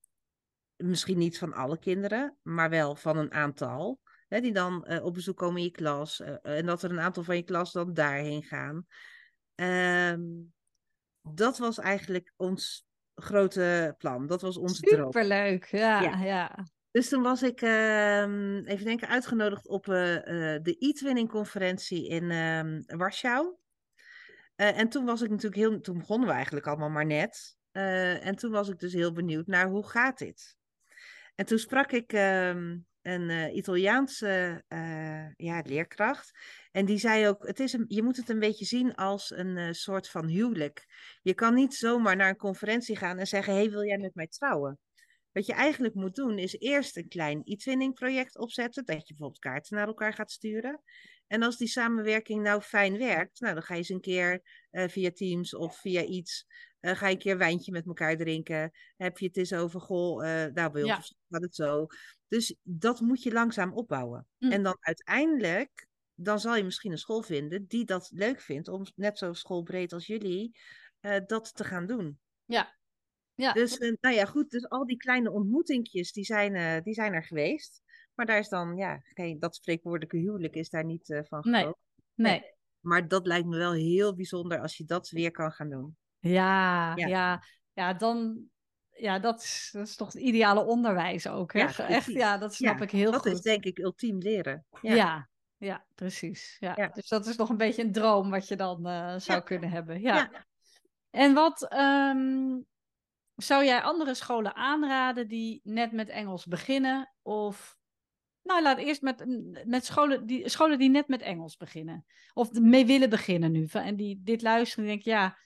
misschien 0.76 1.18
niet 1.18 1.38
van 1.38 1.52
alle 1.52 1.78
kinderen, 1.78 2.36
maar 2.42 2.70
wel 2.70 2.96
van 2.96 3.16
een 3.16 3.32
aantal. 3.32 4.00
Hè, 4.28 4.40
die 4.40 4.52
dan 4.52 4.84
uh, 4.88 5.04
op 5.04 5.14
bezoek 5.14 5.36
komen 5.36 5.58
in 5.58 5.64
je 5.64 5.70
klas. 5.70 6.20
en 6.42 6.66
dat 6.66 6.82
er 6.82 6.90
een 6.90 7.00
aantal 7.00 7.22
van 7.22 7.36
je 7.36 7.42
klas 7.42 7.72
dan 7.72 7.94
daarheen 7.94 8.42
gaan. 8.42 8.86
Um, 9.54 10.52
dat 11.22 11.58
was 11.58 11.78
eigenlijk 11.78 12.32
ons 12.36 12.87
grote 13.20 13.94
plan. 13.98 14.26
Dat 14.26 14.40
was 14.40 14.56
onze 14.56 14.74
Superleuk, 14.74 14.98
droom. 14.98 15.12
Superleuk, 15.12 15.64
ja, 15.64 16.00
ja. 16.00 16.24
ja. 16.24 16.66
Dus 16.90 17.08
toen 17.08 17.22
was 17.22 17.42
ik, 17.42 17.62
uh, 17.62 18.22
even 18.64 18.84
denken, 18.84 19.08
uitgenodigd 19.08 19.68
op 19.68 19.86
uh, 19.86 20.14
uh, 20.14 20.22
de 20.62 20.76
e-twinning 20.78 21.28
conferentie 21.28 22.08
in 22.08 22.30
ehm, 22.30 22.82
Warschau. 22.86 23.56
Eh, 24.54 24.78
en 24.78 24.88
toen 24.88 25.04
was 25.04 25.22
ik 25.22 25.30
natuurlijk 25.30 25.56
heel, 25.56 25.80
toen 25.80 25.98
begonnen 25.98 26.28
we 26.28 26.34
eigenlijk 26.34 26.66
allemaal 26.66 26.90
maar 26.90 27.06
net. 27.06 27.56
en 27.72 28.36
toen 28.36 28.50
was 28.50 28.68
ik 28.68 28.78
dus 28.78 28.92
heel 28.92 29.12
benieuwd 29.12 29.46
naar 29.46 29.68
hoe 29.68 29.88
gaat 29.88 30.18
dit? 30.18 30.56
En 31.34 31.46
toen 31.46 31.58
sprak 31.58 31.92
ik 31.92 32.12
ehm, 32.12 32.76
een 33.08 33.28
uh, 33.28 33.54
Italiaanse 33.54 34.64
uh, 34.68 35.34
ja, 35.36 35.62
leerkracht. 35.64 36.30
En 36.70 36.84
die 36.84 36.98
zei 36.98 37.28
ook, 37.28 37.46
het 37.46 37.60
is 37.60 37.72
een, 37.72 37.84
je 37.88 38.02
moet 38.02 38.16
het 38.16 38.28
een 38.28 38.38
beetje 38.38 38.64
zien 38.64 38.94
als 38.94 39.30
een 39.30 39.56
uh, 39.56 39.72
soort 39.72 40.08
van 40.08 40.26
huwelijk. 40.26 40.86
Je 41.22 41.34
kan 41.34 41.54
niet 41.54 41.74
zomaar 41.74 42.16
naar 42.16 42.28
een 42.28 42.36
conferentie 42.36 42.96
gaan 42.96 43.18
en 43.18 43.26
zeggen, 43.26 43.54
hey, 43.54 43.70
wil 43.70 43.84
jij 43.84 43.98
met 43.98 44.14
mij 44.14 44.26
trouwen? 44.26 44.78
Wat 45.32 45.46
je 45.46 45.52
eigenlijk 45.52 45.94
moet 45.94 46.14
doen, 46.14 46.38
is 46.38 46.58
eerst 46.58 46.96
een 46.96 47.08
klein 47.08 47.40
e-twinning 47.44 47.94
project 47.94 48.38
opzetten. 48.38 48.84
Dat 48.84 49.08
je 49.08 49.14
bijvoorbeeld 49.14 49.38
kaarten 49.38 49.76
naar 49.76 49.86
elkaar 49.86 50.14
gaat 50.14 50.30
sturen. 50.30 50.82
En 51.28 51.42
als 51.42 51.56
die 51.56 51.68
samenwerking 51.68 52.42
nou 52.42 52.60
fijn 52.60 52.98
werkt, 52.98 53.40
nou, 53.40 53.54
dan 53.54 53.62
ga 53.62 53.74
je 53.74 53.80
eens 53.80 53.88
een 53.88 54.00
keer 54.00 54.42
via 54.70 55.10
Teams 55.10 55.54
of 55.54 55.80
via 55.80 56.02
iets 56.02 56.46
uh, 56.80 56.92
ga 56.96 57.06
je 57.06 57.12
een 57.12 57.18
keer 57.18 57.38
wijntje 57.38 57.72
met 57.72 57.86
elkaar 57.86 58.16
drinken? 58.16 58.72
Heb 58.96 59.18
je 59.18 59.26
het 59.26 59.36
eens 59.36 59.52
over, 59.52 59.80
goh, 59.80 60.24
uh, 60.24 60.44
nou 60.44 60.70
bij 60.70 60.82
ons 60.82 61.08
ja. 61.08 61.16
gaat 61.28 61.42
het 61.42 61.54
zo. 61.54 61.86
Dus 62.28 62.56
dat 62.62 63.00
moet 63.00 63.22
je 63.22 63.32
langzaam 63.32 63.72
opbouwen. 63.72 64.26
Mm. 64.38 64.52
En 64.52 64.62
dan 64.62 64.76
uiteindelijk, 64.80 65.86
dan 66.14 66.40
zal 66.40 66.56
je 66.56 66.64
misschien 66.64 66.92
een 66.92 66.98
school 66.98 67.22
vinden 67.22 67.66
die 67.66 67.84
dat 67.84 68.10
leuk 68.12 68.40
vindt 68.40 68.68
om 68.68 68.86
net 68.94 69.18
zo 69.18 69.32
schoolbreed 69.32 69.92
als 69.92 70.06
jullie 70.06 70.58
dat 71.26 71.54
te 71.54 71.64
gaan 71.64 71.86
doen. 71.86 72.18
Ja. 72.44 72.76
ja. 73.34 73.52
Dus, 73.52 73.78
nou 73.78 74.14
ja, 74.14 74.24
goed, 74.24 74.50
dus 74.50 74.68
al 74.68 74.86
die 74.86 74.96
kleine 74.96 75.30
ontmoetingjes, 75.30 76.12
die 76.12 76.24
zijn, 76.24 76.82
die 76.82 76.94
zijn 76.94 77.12
er 77.12 77.24
geweest. 77.24 77.82
Maar 78.18 78.26
daar 78.26 78.38
is 78.38 78.48
dan, 78.48 78.76
ja, 78.76 79.00
geen, 79.02 79.38
dat 79.38 79.54
spreekwoordelijke 79.54 80.16
huwelijk 80.16 80.54
is 80.54 80.70
daar 80.70 80.84
niet 80.84 81.20
van 81.28 81.40
nee. 81.42 81.64
nee. 81.64 81.72
nee. 82.14 82.54
Maar 82.80 83.08
dat 83.08 83.26
lijkt 83.26 83.46
me 83.46 83.56
wel 83.56 83.72
heel 83.72 84.14
bijzonder 84.14 84.60
als 84.60 84.76
je 84.76 84.84
dat 84.84 85.08
weer 85.08 85.30
kan 85.30 85.52
gaan 85.52 85.70
doen. 85.70 85.96
Ja, 86.18 86.96
ja, 86.96 87.06
ja, 87.06 87.42
ja, 87.72 87.94
dan, 87.94 88.44
ja, 88.90 89.18
dat 89.18 89.42
is, 89.42 89.70
dat 89.72 89.86
is 89.86 89.96
toch 89.96 90.12
het 90.12 90.22
ideale 90.22 90.64
onderwijs 90.64 91.28
ook. 91.28 91.52
Hè? 91.52 91.60
Ja, 91.60 91.88
Echt, 91.88 92.06
ja, 92.06 92.38
dat 92.38 92.54
snap 92.54 92.80
ik 92.80 92.90
heel 92.90 93.10
dat 93.10 93.20
goed. 93.20 93.24
Dat 93.24 93.34
is 93.34 93.40
denk 93.40 93.64
ik 93.64 93.78
ultiem 93.78 94.18
leren. 94.18 94.66
Ja, 94.80 94.94
ja, 94.94 95.28
ja 95.56 95.84
precies. 95.94 96.56
Ja. 96.60 96.90
Dus 96.94 97.08
dat 97.08 97.26
is 97.26 97.36
nog 97.36 97.48
een 97.48 97.56
beetje 97.56 97.82
een 97.82 97.92
droom 97.92 98.30
wat 98.30 98.48
je 98.48 98.56
dan 98.56 98.86
uh, 98.86 99.18
zou 99.18 99.42
kunnen 99.42 99.70
hebben. 99.70 100.00
Ja. 100.00 100.46
En 101.10 101.34
wat 101.34 101.72
um, 101.72 102.66
zou 103.34 103.64
jij 103.64 103.82
andere 103.82 104.14
scholen 104.14 104.54
aanraden 104.54 105.28
die 105.28 105.60
net 105.64 105.92
met 105.92 106.08
Engels 106.08 106.46
beginnen? 106.46 107.12
Of 107.22 107.77
nou, 108.48 108.62
laat 108.62 108.78
eerst 108.78 109.02
met, 109.02 109.24
met 109.66 109.84
scholen, 109.84 110.26
die, 110.26 110.48
scholen 110.48 110.78
die 110.78 110.90
net 110.90 111.08
met 111.08 111.22
Engels 111.22 111.56
beginnen. 111.56 112.04
Of 112.34 112.52
mee 112.52 112.86
willen 112.86 113.10
beginnen 113.10 113.52
nu. 113.52 113.66
En 113.72 113.96
die 113.96 114.20
dit 114.22 114.42
luisteren 114.42 114.84
en 114.84 114.90
denken, 114.90 115.12
ja, 115.12 115.38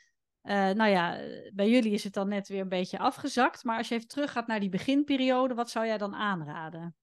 uh, 0.43 0.77
nou 0.77 0.91
ja, 0.91 1.21
bij 1.55 1.71
jullie 1.71 1.93
is 1.93 2.05
het 2.05 2.13
dan 2.13 2.29
net 2.29 2.49
weer 2.49 2.61
een 2.61 2.69
beetje 2.69 2.99
afgezakt. 2.99 3.65
Maar 3.65 3.79
als 3.79 3.89
je 3.89 3.95
even 3.95 4.09
teruggaat 4.09 4.47
naar 4.47 4.61
die 4.61 4.69
beginperiode, 4.69 5.55
wat 5.55 5.71
zou 5.71 5.87
jij 5.87 5.99
dan 5.99 6.15
aanraden? 6.15 6.97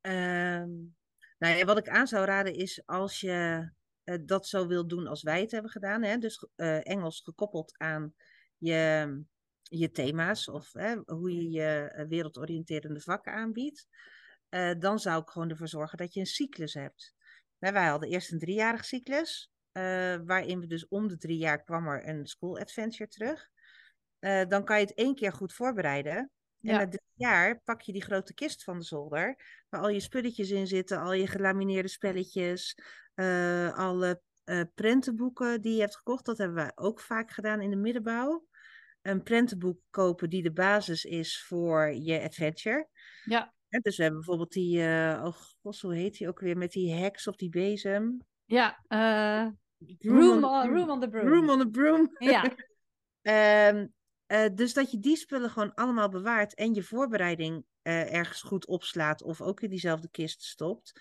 Um, 0.00 0.96
nou 1.38 1.64
wat 1.64 1.78
ik 1.78 1.88
aan 1.88 2.06
zou 2.06 2.24
raden 2.24 2.54
is 2.54 2.82
als 2.86 3.20
je 3.20 3.70
uh, 4.04 4.16
dat 4.24 4.46
zo 4.46 4.66
wil 4.66 4.86
doen 4.86 5.06
als 5.06 5.22
wij 5.22 5.40
het 5.40 5.50
hebben 5.50 5.70
gedaan. 5.70 6.02
Hè? 6.02 6.18
Dus 6.18 6.48
Engels 6.82 7.20
gekoppeld 7.20 7.78
aan 7.78 8.14
je, 8.56 9.24
je 9.62 9.90
thema's 9.90 10.48
of 10.48 10.72
hoe 11.06 11.34
je 11.34 11.50
je 11.50 12.04
wereldoriënterende 12.08 13.00
vakken 13.00 13.32
aanbiedt. 13.32 13.88
Dan 14.78 14.98
zou 14.98 15.22
ik 15.22 15.28
gewoon 15.28 15.50
ervoor 15.50 15.68
zorgen 15.68 15.98
dat 15.98 16.14
je 16.14 16.20
een 16.20 16.26
cyclus 16.26 16.74
hebt. 16.74 17.14
Nou, 17.58 17.74
wij 17.74 17.86
hadden 17.86 18.08
eerst 18.08 18.32
een 18.32 18.38
driejarig 18.38 18.84
cyclus. 18.84 19.50
Uh, 19.72 19.82
waarin 20.24 20.60
we 20.60 20.66
dus 20.66 20.88
om 20.88 21.08
de 21.08 21.16
drie 21.16 21.38
jaar 21.38 21.62
kwam 21.64 21.86
er 21.88 22.08
een 22.08 22.26
school 22.26 22.58
adventure 22.58 23.08
terug. 23.10 23.48
Uh, 24.20 24.44
dan 24.48 24.64
kan 24.64 24.78
je 24.78 24.86
het 24.86 24.94
één 24.94 25.14
keer 25.14 25.32
goed 25.32 25.52
voorbereiden. 25.52 26.16
En 26.16 26.30
Ja. 26.60 26.78
na 26.78 26.88
drie 26.88 27.10
jaar 27.14 27.60
pak 27.60 27.80
je 27.80 27.92
die 27.92 28.02
grote 28.04 28.34
kist 28.34 28.64
van 28.64 28.78
de 28.78 28.84
zolder, 28.84 29.36
waar 29.68 29.80
al 29.80 29.88
je 29.88 30.00
spulletjes 30.00 30.50
in 30.50 30.66
zitten, 30.66 30.98
al 31.00 31.12
je 31.12 31.26
gelamineerde 31.26 31.88
spelletjes, 31.88 32.78
eh, 33.14 33.74
alle 33.78 34.22
eh, 34.44 34.60
prentenboeken 34.74 35.60
die 35.60 35.74
je 35.74 35.80
hebt 35.80 35.96
gekocht. 35.96 36.24
Dat 36.24 36.38
hebben 36.38 36.56
wij 36.56 36.72
ook 36.74 37.00
vaak 37.00 37.30
gedaan 37.30 37.60
in 37.60 37.70
de 37.70 37.76
middenbouw. 37.76 38.46
Een 39.02 39.22
prentenboek 39.22 39.80
kopen 39.90 40.30
die 40.30 40.42
de 40.42 40.52
basis 40.52 41.04
is 41.04 41.42
voor 41.42 41.94
je 41.94 42.20
adventure. 42.22 42.88
Ja, 43.24 43.54
dus 43.82 43.96
we 43.96 44.02
hebben 44.02 44.20
bijvoorbeeld 44.20 44.52
die, 44.52 44.82
eh 44.82 45.22
oh 45.24 45.32
god, 45.62 45.80
hoe 45.80 45.94
heet 45.94 46.18
die 46.18 46.28
ook 46.28 46.40
weer, 46.40 46.56
met 46.56 46.72
die 46.72 46.92
heks 46.92 47.26
op 47.26 47.38
die 47.38 47.48
bezem. 47.50 48.18
ja. 48.44 48.82
eh, 48.88 49.46
Broom 49.98 50.18
room, 50.18 50.44
on- 50.44 50.50
on, 50.50 50.68
room 50.74 50.90
on 50.90 51.00
the 51.00 51.08
broom. 51.08 51.28
Room 51.28 51.50
on 51.50 51.58
the 51.58 51.68
broom. 51.68 52.10
Ja, 52.18 52.42
Ehm, 53.22 53.86
eh, 54.26 54.54
dus 54.54 54.72
dat 54.74 54.90
je 54.90 54.98
die 54.98 55.16
spullen 55.16 55.50
gewoon 55.50 55.74
allemaal 55.74 56.08
bewaart 56.08 56.54
en 56.54 56.74
je 56.74 56.82
voorbereiding 56.82 57.64
ergens 57.82 58.42
goed 58.42 58.66
opslaat 58.66 59.22
of 59.22 59.40
ook 59.40 59.60
in 59.60 59.70
diezelfde 59.70 60.08
kist 60.10 60.42
stopt. 60.42 61.00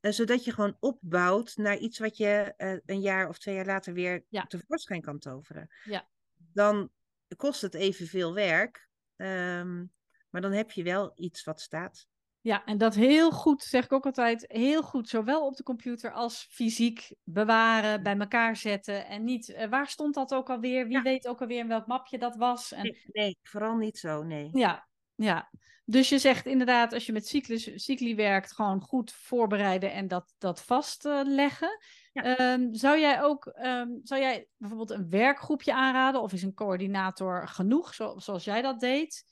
Zodat 0.00 0.44
je 0.44 0.52
gewoon 0.52 0.76
opbouwt 0.80 1.56
naar 1.56 1.76
iets 1.76 1.98
wat 1.98 2.16
je 2.16 2.54
een 2.86 3.00
jaar 3.00 3.28
of 3.28 3.38
twee 3.38 3.54
jaar 3.54 3.66
later 3.66 3.92
weer 3.92 4.24
Ja. 4.28 4.42
tevoorschijn 4.42 5.00
kan 5.00 5.18
toveren. 5.18 5.68
Ja. 5.84 6.08
Dan 6.36 6.90
kost 7.36 7.60
het 7.60 7.74
evenveel 7.74 8.34
werk, 8.34 8.88
ehm, 9.16 9.84
maar 10.30 10.40
dan 10.40 10.52
heb 10.52 10.70
je 10.70 10.82
wel 10.82 11.12
iets 11.14 11.44
wat 11.44 11.60
staat. 11.60 12.06
ja, 12.42 12.64
en 12.64 12.78
dat 12.78 12.94
heel 12.94 13.30
goed, 13.30 13.62
zeg 13.62 13.84
ik 13.84 13.92
ook 13.92 14.06
altijd, 14.06 14.44
heel 14.48 14.82
goed, 14.82 15.08
zowel 15.08 15.46
op 15.46 15.56
de 15.56 15.62
computer 15.62 16.12
als 16.12 16.46
fysiek 16.50 17.14
bewaren, 17.24 18.02
bij 18.02 18.16
elkaar 18.18 18.56
zetten. 18.56 19.06
En 19.06 19.24
niet, 19.24 19.48
eh, 19.52 19.68
waar 19.68 19.86
stond 19.88 20.14
dat 20.14 20.34
ook 20.34 20.50
alweer? 20.50 20.84
Wie 20.86 20.96
Ja. 20.96 21.02
weet 21.02 21.26
ook 21.28 21.40
alweer 21.40 21.58
in 21.58 21.68
welk 21.68 21.86
mapje 21.86 22.18
dat 22.18 22.36
was? 22.36 22.72
En 22.72 22.82
Nee, 22.82 23.02
nee, 23.06 23.38
vooral 23.42 23.76
niet 23.76 23.98
zo, 23.98 24.22
nee. 24.22 24.48
Ja, 24.52 24.88
ja. 25.14 25.50
Dus 25.84 26.08
je 26.08 26.18
zegt 26.18 26.46
inderdaad, 26.46 26.92
als 26.92 27.06
je 27.06 27.12
met 27.12 27.26
cyclus, 27.26 27.84
cycli 27.84 28.14
werkt, 28.14 28.52
gewoon 28.52 28.80
goed 28.80 29.12
voorbereiden 29.12 29.92
en 29.92 30.08
dat, 30.08 30.34
dat 30.38 30.62
vastleggen. 30.62 31.78
Ja. 32.12 32.36
Ehm, 32.36 32.72
zou 32.72 32.98
jij 32.98 33.22
ook, 33.22 33.46
ehm, 33.46 33.88
zou 34.02 34.20
jij 34.20 34.48
bijvoorbeeld 34.56 34.90
een 34.90 35.10
werkgroepje 35.10 35.74
aanraden 35.74 36.22
of 36.22 36.32
is 36.32 36.42
een 36.42 36.54
coördinator 36.54 37.48
genoeg, 37.48 37.94
zo, 37.94 38.18
zoals 38.18 38.44
jij 38.44 38.62
dat 38.62 38.80
deed? 38.80 39.24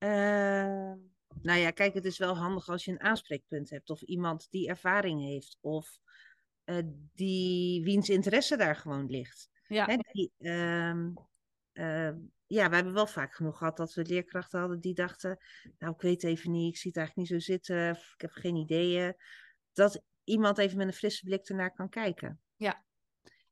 Ehm, 0.00 0.96
nou 1.42 1.58
ja, 1.58 1.70
kijk, 1.70 1.94
het 1.94 2.04
is 2.04 2.18
wel 2.18 2.36
handig 2.36 2.68
als 2.68 2.84
je 2.84 2.90
een 2.90 3.00
aanspreekpunt 3.00 3.70
hebt 3.70 3.90
of 3.90 4.02
iemand 4.02 4.50
die 4.50 4.68
ervaring 4.68 5.20
heeft 5.22 5.58
of 5.60 5.98
eh, 6.64 6.76
die 7.14 7.84
wiens 7.84 8.08
interesse 8.08 8.56
daar 8.56 8.76
gewoon 8.76 9.06
ligt. 9.06 9.48
Ja, 9.66 9.86
Hè, 9.86 9.96
die, 10.12 10.32
ehm, 10.38 11.10
ehm, 11.72 12.18
ja, 12.46 12.68
we 12.68 12.74
hebben 12.74 12.92
wel 12.92 13.06
vaak 13.06 13.34
genoeg 13.34 13.58
gehad 13.58 13.76
dat 13.76 13.94
we 13.94 14.04
leerkrachten 14.04 14.60
hadden 14.60 14.80
die 14.80 14.94
dachten, 14.94 15.38
nou, 15.78 15.94
ik 15.94 16.00
weet 16.00 16.24
even 16.24 16.50
niet, 16.50 16.74
ik 16.74 16.80
zie 16.80 16.90
het 16.90 16.98
eigenlijk 16.98 17.30
niet 17.30 17.40
zo 17.42 17.52
zitten, 17.52 17.90
of 17.90 18.12
ik 18.14 18.20
heb 18.20 18.30
geen 18.30 18.56
ideeën. 18.56 19.14
Dat 19.72 20.02
iemand 20.24 20.58
even 20.58 20.76
met 20.76 20.86
een 20.86 20.92
frisse 20.92 21.24
blik 21.24 21.48
ernaar 21.48 21.72
kan 21.72 21.88
kijken. 21.88 22.40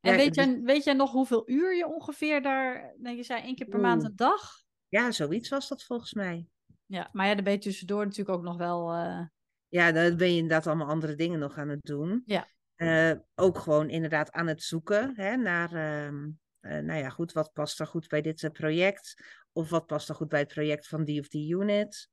en 0.01 0.11
ja, 0.11 0.17
weet, 0.17 0.35
dus- 0.35 0.45
jij, 0.45 0.61
weet 0.61 0.85
jij 0.85 0.95
nog 0.95 1.11
hoeveel 1.11 1.51
uur 1.51 1.77
je 1.77 1.87
ongeveer 1.87 2.43
daar, 2.43 2.95
nou, 2.99 3.17
je 3.17 3.23
zei 3.23 3.43
één 3.43 3.55
keer 3.55 3.67
per 3.67 3.81
maand 3.81 4.05
een 4.05 4.17
dag? 4.17 4.67
Ja, 4.89 5.11
zoiets 5.11 5.49
was 5.49 5.69
dat 5.69 5.85
volgens 5.85 6.13
mij. 6.13 6.47
Ja, 6.87 7.09
maar 7.13 7.27
ja, 7.27 7.35
dan 7.35 7.45
ben 7.45 7.53
je 7.53 7.59
tussendoor 7.59 8.05
natuurlijk 8.05 8.39
ook 8.39 8.45
nog 8.45 8.57
wel, 8.57 8.93
eh, 8.93 9.27
Ja, 9.69 9.93
dan 9.93 10.17
ben 10.17 10.31
je 10.31 10.37
inderdaad 10.37 10.67
allemaal 10.67 10.89
andere 10.89 11.15
dingen 11.15 11.39
nog 11.39 11.57
aan 11.57 11.69
het 11.69 11.83
doen. 11.83 12.23
Ja. 12.27 12.49
Eh, 12.75 13.13
ook 13.35 13.59
gewoon 13.59 13.91
inderdaad 13.91 14.33
aan 14.33 14.47
het 14.47 14.63
zoeken 14.63 15.13
hè, 15.17 15.37
naar, 15.37 15.73
ehm, 15.73 16.29
eh, 16.61 16.79
nou 16.79 17.01
ja, 17.01 17.09
goed, 17.09 17.33
wat 17.33 17.53
past 17.53 17.81
er 17.81 17.87
goed 17.87 18.09
bij 18.09 18.21
dit 18.21 18.53
project? 18.53 19.15
Of 19.53 19.71
wat 19.71 19.87
past 19.87 20.09
er 20.09 20.15
goed 20.15 20.29
bij 20.29 20.39
het 20.39 20.53
project 20.53 20.89
van 20.89 21.05
die 21.05 21.21
of 21.21 21.29
die 21.29 21.55
unit? 21.55 22.09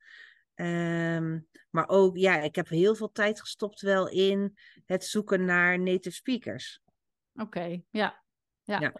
Ehm, 0.53 1.39
maar 1.69 1.87
ook, 1.87 2.17
ja, 2.17 2.41
ik 2.41 2.55
heb 2.55 2.67
heel 2.67 2.95
veel 2.95 3.11
tijd 3.11 3.39
gestopt 3.39 3.81
wel 3.81 4.09
in 4.09 4.57
het 4.85 5.05
zoeken 5.05 5.45
naar 5.45 5.79
native 5.79 6.15
speakers. 6.15 6.81
Oké, 7.33 7.81
ja. 7.89 8.23
ja. 8.63 8.79
Ja. 8.79 8.93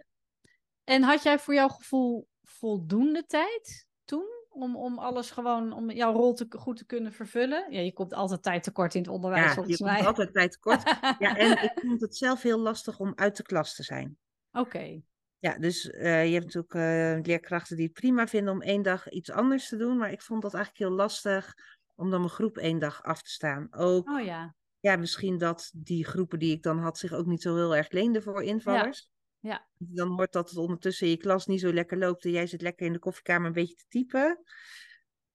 En 0.84 1.04
had 1.04 1.24
jij 1.24 1.40
voor 1.40 1.54
jouw 1.54 1.68
gevoel 1.68 2.28
voldoende 2.46 3.26
tijd 3.26 3.88
toen? 4.06 4.34
Om, 4.50 4.76
om 4.76 5.00
alles 5.00 5.32
gewoon, 5.32 5.74
om 5.74 5.92
jouw 5.92 6.14
rol 6.14 6.34
te, 6.34 6.46
goed 6.50 6.78
te 6.78 6.86
kunnen 6.86 7.12
vervullen? 7.14 7.72
Ja, 7.72 7.80
je 7.80 7.94
komt 7.94 8.14
altijd 8.14 8.44
tijd 8.44 8.64
tekort 8.64 8.96
in 8.96 9.02
het 9.02 9.10
onderwijs, 9.10 9.44
Ja, 9.44 9.50
je 9.50 9.56
volgens 9.56 9.78
komt 9.78 9.90
mij. 9.90 10.06
altijd 10.06 10.34
tijd 10.34 10.52
tekort. 10.52 10.84
Ja, 11.20 11.36
en 11.36 11.52
ik 11.64 11.72
vond 11.76 12.02
het 12.02 12.18
zelf 12.18 12.42
heel 12.42 12.60
lastig 12.60 13.00
om 13.00 13.12
uit 13.16 13.38
de 13.38 13.44
klas 13.44 13.76
te 13.76 13.84
zijn. 13.84 14.18
Oké, 14.52 15.02
Ja, 15.40 15.58
dus 15.58 15.90
eh, 15.90 16.26
je 16.26 16.34
hebt 16.34 16.54
natuurlijk 16.54 16.74
eh, 16.74 17.26
leerkrachten 17.26 17.76
die 17.76 17.86
het 17.86 17.94
prima 17.94 18.28
vinden 18.28 18.54
om 18.54 18.62
één 18.62 18.82
dag 18.82 19.10
iets 19.10 19.32
anders 19.32 19.70
te 19.70 19.76
doen. 19.78 19.98
Maar 19.98 20.12
ik 20.12 20.22
vond 20.22 20.42
dat 20.42 20.54
eigenlijk 20.54 20.84
heel 20.86 20.98
lastig 20.98 21.54
om 21.96 22.10
dan 22.10 22.20
mijn 22.20 22.32
groep 22.32 22.58
één 22.58 22.80
dag 22.80 23.04
af 23.04 23.22
te 23.22 23.30
staan. 23.30 23.68
Ook, 23.72 24.10
oh 24.10 24.24
ja. 24.24 24.56
ja, 24.80 24.96
misschien 24.96 25.38
dat 25.38 25.72
die 25.76 26.06
groepen 26.06 26.40
die 26.40 26.52
ik 26.52 26.64
dan 26.64 26.80
had 26.80 26.98
zich 26.98 27.14
ook 27.14 27.26
niet 27.26 27.42
zo 27.42 27.56
heel 27.56 27.76
erg 27.76 27.92
leenden 27.92 28.24
voor 28.24 28.44
invallers. 28.44 29.10
Ja. 29.46 29.68
Dan 29.78 30.08
hoort 30.08 30.32
dat 30.34 30.50
het 30.50 30.58
ondertussen 30.58 31.08
je 31.08 31.18
klas 31.18 31.46
niet 31.46 31.60
zo 31.60 31.74
lekker 31.74 31.98
loopt 31.98 32.26
en 32.26 32.32
jij 32.32 32.48
zit 32.48 32.62
lekker 32.62 32.86
in 32.86 32.94
de 32.94 33.00
koffiekamer 33.00 33.48
een 33.48 33.54
beetje 33.54 33.76
te 33.76 33.86
typen. 33.88 34.44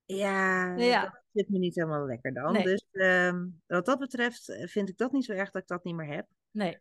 Ja, 0.04 0.74
Ja. 0.76 1.02
dat 1.02 1.20
zit 1.32 1.48
me 1.48 1.58
niet 1.58 1.74
helemaal 1.74 2.06
lekker 2.06 2.32
dan. 2.34 2.52
Nee. 2.52 2.64
Dus 2.64 2.86
ehm, 2.90 3.46
wat 3.66 3.86
dat 3.86 3.98
betreft 3.98 4.48
eh, 4.48 4.66
vind 4.66 4.88
ik 4.88 4.96
dat 4.96 5.12
niet 5.12 5.24
zo 5.24 5.32
erg 5.32 5.50
dat 5.50 5.62
ik 5.62 5.68
dat 5.68 5.84
niet 5.84 5.94
meer 5.94 6.12
heb. 6.14 6.26
Nee, 6.50 6.78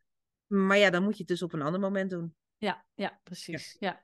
Maar 0.47 0.77
ja, 0.77 0.89
dan 0.89 1.03
moet 1.03 1.13
je 1.13 1.19
het 1.19 1.27
dus 1.27 1.41
op 1.41 1.53
een 1.53 1.61
ander 1.61 1.80
moment 1.80 2.09
doen. 2.09 2.36
ja, 2.57 2.86
ja, 2.93 3.19
precies. 3.23 3.75
Ja. 3.80 4.03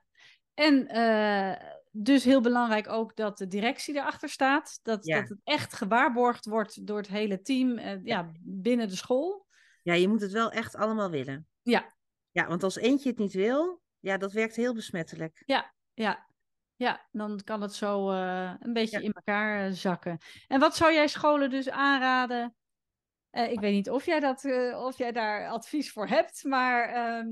En 0.54 0.86
eh, 0.88 1.70
dus 1.90 2.24
heel 2.24 2.40
belangrijk 2.40 2.88
ook 2.88 3.16
dat 3.16 3.38
de 3.38 3.46
directie 3.46 3.94
erachter 3.94 4.28
staat. 4.28 4.78
Dat, 4.82 5.06
Ja. 5.06 5.20
dat 5.20 5.28
het 5.28 5.38
echt 5.44 5.72
gewaarborgd 5.74 6.46
wordt 6.46 6.86
door 6.86 6.96
het 6.96 7.08
hele 7.08 7.40
team 7.40 7.78
eh, 7.78 8.04
ja, 8.04 8.32
binnen 8.40 8.88
de 8.88 8.96
school. 8.96 9.46
Ja, 9.82 9.94
je 9.94 10.08
moet 10.08 10.20
het 10.20 10.32
wel 10.32 10.50
echt 10.50 10.74
allemaal 10.74 11.10
willen. 11.10 11.46
Ja. 11.62 11.94
Ja, 12.36 12.46
want 12.46 12.62
als 12.62 12.76
eentje 12.76 13.08
het 13.08 13.18
niet 13.18 13.32
wil, 13.32 13.82
ja, 14.00 14.16
dat 14.16 14.32
werkt 14.32 14.56
heel 14.56 14.74
besmettelijk. 14.74 15.42
Ja, 15.46 15.72
ja, 16.76 17.06
dan 17.10 17.40
kan 17.44 17.60
het 17.62 17.74
zo 17.74 18.10
eh, 18.10 18.54
een 18.60 18.72
beetje 18.72 18.98
Ja. 18.98 19.04
in 19.04 19.12
elkaar 19.12 19.66
eh, 19.66 19.72
zakken. 19.72 20.18
En 20.48 20.60
wat 20.60 20.76
zou 20.76 20.92
jij 20.92 21.08
scholen 21.08 21.50
dus 21.50 21.70
aanraden? 21.70 22.56
Eh, 23.30 23.50
ik 23.50 23.60
weet 23.60 23.72
niet 23.72 23.90
of 23.90 24.06
jij, 24.06 24.20
dat, 24.20 24.44
of 24.74 24.98
jij 24.98 25.12
daar 25.12 25.48
advies 25.48 25.92
voor 25.92 26.06
hebt, 26.06 26.44
maar 26.44 26.88
ehm, 26.88 27.28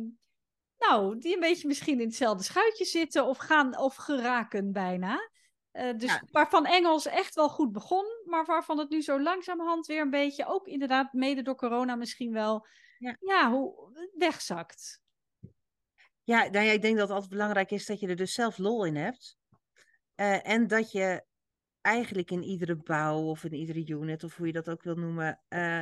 nou, 0.79 1.19
die 1.19 1.35
een 1.35 1.41
beetje 1.41 1.69
misschien 1.69 2.01
in 2.01 2.07
hetzelfde 2.07 2.45
schuitje 2.45 2.85
zitten 2.85 3.27
of 3.27 3.39
gaan 3.39 3.79
of 3.79 3.95
geraken 3.97 4.73
bijna. 4.73 5.31
Dus 5.73 6.13
Ja. 6.13 6.23
waarvan 6.31 6.67
Engels 6.67 7.07
echt 7.07 7.35
wel 7.35 7.49
goed 7.49 7.73
begon, 7.73 8.05
maar 8.25 8.45
waarvan 8.45 8.79
het 8.79 8.91
nu 8.91 9.03
zo 9.03 9.21
langzamerhand 9.23 9.87
weer 9.87 10.01
een 10.01 10.11
beetje, 10.11 10.47
ook 10.47 10.67
inderdaad 10.67 11.13
mede 11.13 11.43
door 11.43 11.57
corona 11.57 11.95
misschien 11.95 12.33
wel, 12.33 12.67
Ja. 12.99 13.17
ja 13.21 13.51
hoe 13.51 13.93
wegzakt. 14.15 15.03
Ja, 16.23 16.49
nou 16.49 16.65
ja, 16.65 16.73
ik 16.73 16.83
denk 16.83 16.97
dat 16.97 17.07
het 17.07 17.17
altijd 17.17 17.33
belangrijk 17.33 17.71
is 17.71 17.87
dat 17.87 18.01
je 18.01 18.09
er 18.09 18.17
dus 18.17 18.35
zelf 18.35 18.59
lol 18.59 18.85
in 18.85 18.97
hebt. 18.97 19.37
Eh, 20.15 20.49
en 20.49 20.67
dat 20.67 20.93
je 20.93 21.25
eigenlijk 21.81 22.31
in 22.31 22.43
iedere 22.43 22.77
bouw 22.77 23.23
of 23.23 23.45
in 23.45 23.55
iedere 23.55 23.87
unit, 23.87 24.25
of 24.25 24.37
hoe 24.37 24.47
je 24.47 24.53
dat 24.53 24.71
ook 24.71 24.83
wil 24.83 24.95
noemen, 24.95 25.43
eh, 25.49 25.81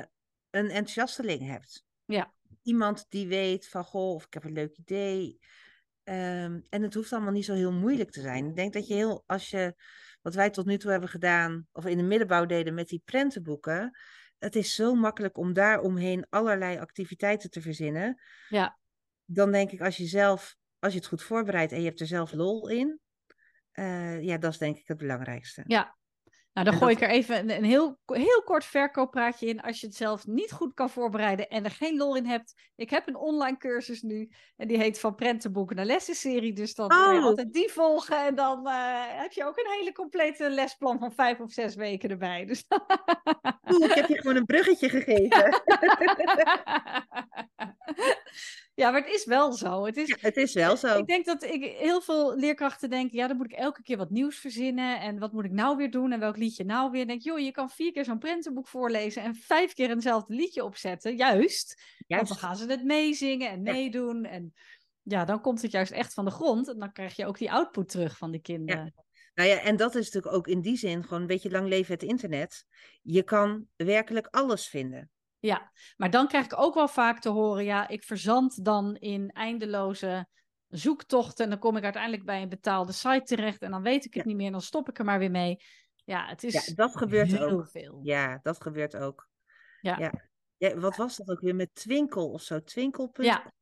een 0.51 0.71
enthousiasteling 0.71 1.47
hebt. 1.47 1.85
Ja. 2.05 2.35
Iemand 2.63 3.07
die 3.09 3.29
weet 3.29 3.69
van, 3.69 3.85
goh, 3.85 4.15
of 4.15 4.25
ik 4.25 4.35
heb 4.35 4.45
een 4.45 4.53
leuk 4.53 4.77
idee. 4.77 5.39
Ehm, 6.03 6.61
en 6.69 6.83
het 6.83 6.95
hoeft 6.95 7.13
allemaal 7.13 7.33
niet 7.33 7.45
zo 7.45 7.55
heel 7.55 7.73
moeilijk 7.73 8.11
te 8.11 8.21
zijn. 8.21 8.47
Ik 8.47 8.57
denk 8.57 8.73
dat 8.73 8.87
je 8.87 8.95
heel, 8.95 9.23
als 9.27 9.51
je, 9.51 9.75
wat 10.23 10.35
wij 10.35 10.51
tot 10.51 10.67
nu 10.67 10.77
toe 10.77 10.91
hebben 10.91 11.09
gedaan, 11.09 11.67
of 11.73 11.87
in 11.87 11.97
de 11.97 12.03
middenbouw 12.03 12.47
deden 12.47 12.75
met 12.75 12.89
die 12.89 13.03
prentenboeken, 13.05 13.99
het 14.43 14.57
is 14.57 14.75
zo 14.75 14.95
makkelijk 14.95 15.37
om 15.37 15.53
daar 15.53 15.81
omheen 15.81 16.27
allerlei 16.29 16.79
activiteiten 16.79 17.51
te 17.51 17.61
verzinnen. 17.61 18.21
Ja. 18.49 18.79
Dan 19.25 19.53
denk 19.53 19.71
ik, 19.71 19.81
als 19.81 19.97
je 19.97 20.07
zelf, 20.07 20.57
als 20.79 20.93
je 20.93 20.99
het 20.99 21.09
goed 21.09 21.23
voorbereidt 21.23 21.73
en 21.73 21.79
je 21.79 21.87
hebt 21.87 22.01
er 22.01 22.07
zelf 22.07 22.33
lol 22.33 22.69
in, 22.69 23.01
eh, 23.73 24.23
ja, 24.23 24.39
dat 24.39 24.53
is 24.53 24.59
denk 24.59 24.77
ik 24.77 24.89
het 24.89 24.97
belangrijkste. 24.97 25.63
Ja. 25.67 25.97
Nou, 26.55 26.67
dan 26.67 26.75
En 26.75 26.81
gooi 26.81 26.95
dat- 26.95 27.03
ik 27.03 27.09
er 27.09 27.15
even 27.15 27.39
een, 27.39 27.51
een 27.57 27.65
heel, 27.65 27.99
heel 28.07 28.43
kort 28.45 28.65
verkooppraatje 28.65 29.47
in. 29.47 29.61
Als 29.61 29.81
je 29.81 29.87
het 29.87 29.97
zelf 29.97 30.27
niet 30.27 30.53
goed 30.53 30.75
kan 30.75 30.91
voorbereiden 30.91 31.49
en 31.49 31.65
er 31.65 31.71
geen 31.71 31.97
lol 31.97 32.17
in 32.17 32.27
hebt. 32.27 32.55
Ik 32.77 32.91
heb 32.91 33.09
een 33.09 33.17
online 33.17 33.57
cursus 33.57 34.03
nu. 34.03 34.31
En 34.57 34.69
die 34.69 34.77
heet 34.79 35.01
Van 35.01 35.15
Prentenboeken 35.15 35.77
naar 35.77 35.85
Lessenserie. 35.85 36.53
Dus 36.53 36.75
dan 36.75 36.89
kan 36.89 37.15
je 37.15 37.21
Oh. 37.21 37.25
altijd 37.27 37.53
die 37.53 37.73
volgen. 37.73 38.27
En 38.27 38.35
dan 38.35 38.67
eh, 38.67 39.03
heb 39.21 39.33
je 39.33 39.45
ook 39.45 39.59
een 39.59 39.71
hele 39.79 39.93
complete 39.93 40.51
lesplan 40.51 40.99
van 40.99 41.13
vijf 41.13 41.41
of 41.41 41.53
zes 41.53 41.75
weken 41.75 42.11
erbij. 42.11 42.45
Dus 42.45 42.65
Oeh, 43.71 43.85
ik 43.85 43.93
heb 43.95 44.09
je 44.09 44.19
gewoon 44.21 44.37
een 44.37 44.47
bruggetje 44.47 44.89
gegeven. 44.89 45.63
ja, 48.75 48.91
maar 48.91 49.01
het 49.01 49.15
is 49.15 49.25
wel 49.25 49.53
zo. 49.53 49.85
Het 49.85 49.97
is, 49.97 50.09
Ja, 50.09 50.17
het 50.21 50.37
is 50.37 50.53
wel 50.55 50.77
zo. 50.77 50.99
Ik 50.99 51.07
denk 51.07 51.25
dat 51.27 51.43
ik, 51.43 51.65
heel 51.65 52.01
veel 52.01 52.37
leerkrachten 52.37 52.91
denken, 52.91 53.19
ja, 53.19 53.27
dan 53.27 53.37
moet 53.37 53.53
ik 53.53 53.59
elke 53.59 53.83
keer 53.83 53.97
wat 53.97 54.11
nieuws 54.11 54.39
verzinnen. 54.39 55.01
En 55.01 55.19
wat 55.19 55.33
moet 55.33 55.45
ik 55.45 55.51
nou 55.51 55.77
weer 55.77 55.91
doen? 55.91 56.13
En 56.13 56.21
welk 56.21 56.37
liedje 56.37 56.65
nou 56.65 56.91
weer? 56.91 57.07
Denk, 57.07 57.23
joh, 57.23 57.39
je 57.39 57.51
kan 57.51 57.71
vier 57.71 57.93
keer 57.93 58.05
zo'n 58.05 58.19
prentenboek 58.19 58.69
voorlezen 58.69 59.23
en 59.23 59.35
vijf 59.35 59.73
keer 59.73 59.91
eenzelfde 59.91 60.35
liedje 60.35 60.65
opzetten. 60.65 61.17
Juist. 61.17 61.83
Want 62.07 62.29
dan 62.29 62.37
gaan 62.37 62.57
ze 62.57 62.67
het 62.67 62.85
meezingen 62.85 63.51
en 63.51 63.65
Ja. 63.65 63.73
meedoen. 63.73 64.25
En 64.25 64.55
ja, 65.03 65.25
dan 65.25 65.41
komt 65.41 65.63
het 65.63 65.71
juist 65.71 65.93
echt 65.93 66.15
van 66.15 66.25
de 66.25 66.31
grond. 66.31 66.69
En 66.69 66.79
dan 66.79 66.93
krijg 66.93 67.17
je 67.17 67.27
ook 67.27 67.39
die 67.39 67.53
output 67.53 67.89
terug 67.89 68.17
van 68.17 68.31
de 68.31 68.41
kinderen. 68.41 68.95
Nou 69.35 69.49
ja, 69.49 69.61
en 69.61 69.77
dat 69.77 69.95
is 69.95 70.05
natuurlijk 70.05 70.35
ook 70.35 70.47
in 70.47 70.61
die 70.61 70.77
zin 70.77 71.03
gewoon 71.03 71.21
een 71.21 71.27
beetje 71.27 71.51
lang 71.51 71.69
leven 71.69 71.95
het 71.95 72.03
internet. 72.03 72.67
Je 73.03 73.23
kan 73.23 73.67
werkelijk 73.77 74.27
alles 74.31 74.67
vinden. 74.69 75.11
Ja, 75.43 75.73
maar 75.97 76.11
dan 76.11 76.29
krijg 76.29 76.45
ik 76.45 76.59
ook 76.59 76.75
wel 76.75 76.89
vaak 76.89 77.21
te 77.21 77.29
horen, 77.29 77.65
ja, 77.65 77.89
ik 77.89 78.05
verzand 78.05 78.65
dan 78.65 78.97
in 78.97 79.31
eindeloze 79.31 80.27
zoektochten 80.69 81.45
en 81.45 81.51
dan 81.51 81.59
kom 81.59 81.77
ik 81.77 81.83
uiteindelijk 81.85 82.25
bij 82.25 82.43
een 82.43 82.49
betaalde 82.49 82.93
site 82.93 83.23
terecht 83.25 83.63
en 83.63 83.71
dan 83.71 83.83
weet 83.83 84.05
ik 84.05 84.15
het 84.15 84.23
Ja. 84.23 84.29
niet 84.29 84.37
meer 84.37 84.47
en 84.47 84.53
dan 84.53 84.61
stop 84.61 84.89
ik 84.89 84.99
er 84.99 85.05
maar 85.05 85.19
weer 85.19 85.31
mee. 85.31 85.57
Ja, 86.05 86.27
het 86.27 86.45
is 86.45 86.67
Ja, 86.67 86.75
dat 86.75 86.97
gebeurt 86.97 87.33
heel 87.33 87.49
ook. 87.51 87.69
veel. 87.69 88.01
Ja, 88.03 88.39
dat 88.43 88.63
gebeurt 88.63 88.97
ook. 88.97 89.29
Ja. 89.81 89.99
Ja. 89.99 90.13
Ja, 90.57 90.77
wat 90.79 90.97
was 90.97 91.17
dat 91.17 91.29
ook 91.29 91.41
weer 91.41 91.55
met 91.55 91.75
Twinkel 91.75 92.31
of 92.31 92.43
zo? 92.43 92.63
Twinkel.com? 92.63 93.25
Ja. 93.25 93.53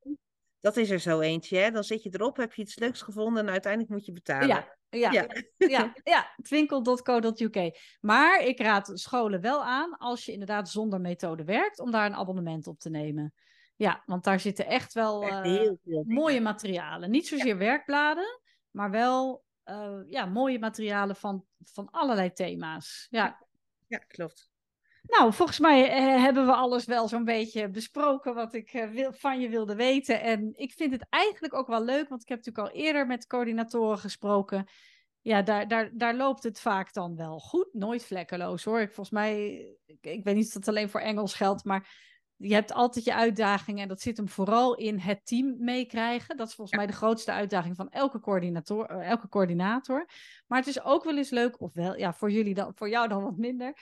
Dat 0.61 0.77
is 0.77 0.91
er 0.91 0.99
zo 0.99 1.21
eentje, 1.21 1.59
hè? 1.59 1.71
Dan 1.71 1.85
zit 1.85 2.03
je 2.03 2.11
erop, 2.13 2.37
heb 2.37 2.55
je 2.55 2.63
iets 2.63 2.79
leuks 2.79 3.03
gevonden 3.03 3.47
en 3.47 3.53
uiteindelijk 3.53 3.93
moet 3.93 4.07
je 4.07 4.13
betalen. 4.13 4.49
Ja, 4.49 4.77
ja, 4.91 5.11
Ja. 5.11 5.27
ja, 5.57 5.93
ja, 6.05 6.35
twinkel.co.uk. 6.43 7.79
Maar 8.01 8.43
ik 8.43 8.61
raad 8.61 8.91
scholen 8.95 9.41
wel 9.41 9.65
aan, 9.65 9.97
als 9.97 10.25
je 10.25 10.33
inderdaad 10.33 10.69
zonder 10.69 11.01
methode 11.01 11.45
werkt, 11.45 11.81
om 11.81 11.91
daar 11.91 12.07
een 12.07 12.15
abonnement 12.15 12.67
op 12.67 12.79
te 12.79 12.91
nemen. 12.91 13.35
Ja, 13.77 14.03
want 14.07 14.25
daar 14.25 14.41
zitten 14.41 14.67
echt 14.67 14.93
wel 14.93 15.23
Echt 15.23 15.33
eh, 15.33 15.43
heel 15.43 15.79
mooie 16.07 16.41
materialen. 16.41 17.11
Niet 17.11 17.27
zozeer 17.27 17.59
werkbladen, 17.59 18.41
maar 18.71 18.91
wel 18.91 19.45
eh, 19.63 19.99
ja, 20.07 20.27
mooie 20.27 20.59
materialen 20.59 21.17
van, 21.17 21.45
van 21.65 21.91
allerlei 21.91 22.33
thema's. 22.33 23.07
Ja. 23.11 23.47
Ja, 23.87 23.99
klopt. 23.99 24.50
Nou, 25.11 25.33
volgens 25.33 25.59
mij 25.59 25.91
eh, 25.91 26.23
hebben 26.23 26.47
we 26.47 26.53
alles 26.53 26.85
wel 26.85 27.09
zo'n 27.09 27.25
beetje 27.25 27.71
besproken 27.71 28.35
wat 28.35 28.55
ik 28.55 28.73
eh, 28.73 28.91
wil, 28.91 29.13
van 29.13 29.41
je 29.41 29.49
wilde 29.49 29.75
weten. 29.75 30.21
En 30.21 30.53
ik 30.57 30.73
vind 30.73 30.93
het 30.93 31.07
eigenlijk 31.09 31.55
ook 31.55 31.67
wel 31.67 31.85
leuk, 31.85 32.09
want 32.09 32.23
ik 32.23 32.29
heb 32.29 32.39
natuurlijk 32.39 32.69
al 32.69 32.81
eerder 32.81 33.07
met 33.07 33.27
coördinatoren 33.27 33.99
gesproken. 33.99 34.67
Ja, 35.21 35.43
daar, 35.43 35.69
daar, 35.69 35.91
daar 35.93 36.15
loopt 36.15 36.43
het 36.43 36.61
vaak 36.61 36.93
dan 36.93 37.17
wel 37.17 37.39
goed. 37.39 37.69
Nooit 37.73 38.05
vlekkeloos 38.05 38.65
hoor. 38.65 38.81
Ik, 38.81 38.93
volgens 38.93 39.11
mij, 39.11 39.57
ik, 39.87 39.99
ik 40.07 40.25
weet 40.25 40.35
niet 40.35 40.47
of 40.47 40.53
dat 40.53 40.69
alleen 40.69 40.91
voor 40.91 41.01
Engels 41.01 41.35
geldt, 41.35 41.65
maar 41.65 42.09
je 42.37 42.55
hebt 42.55 42.73
altijd 42.73 43.05
je 43.05 43.15
uitdagingen. 43.15 43.83
En 43.83 43.89
dat 43.89 44.01
zit 44.01 44.17
hem 44.17 44.29
vooral 44.29 44.75
in 44.75 44.99
het 44.99 45.27
team 45.27 45.57
meekrijgen. 45.59 46.37
Dat 46.37 46.49
is 46.49 46.55
volgens 46.55 46.77
mij 46.77 46.87
de 46.87 46.93
grootste 46.93 47.33
uitdaging 47.33 47.77
van 47.77 47.91
elke, 47.91 48.21
coördinator, 48.21 48.87
eh, 48.87 49.09
elke 49.09 49.29
coördinator. 49.29 50.09
Maar 50.47 50.59
het 50.59 50.69
is 50.69 50.83
ook 50.83 51.05
wel 51.05 51.17
eens 51.17 51.31
leuk, 51.31 51.61
of 51.61 51.73
wel, 51.73 51.97
ja, 51.97 52.13
voor 52.13 52.31
jullie 52.31 52.55
dan, 52.55 52.73
voor 52.75 52.89
jou 52.89 53.09
dan 53.09 53.23
wat 53.23 53.37
minder. 53.37 53.75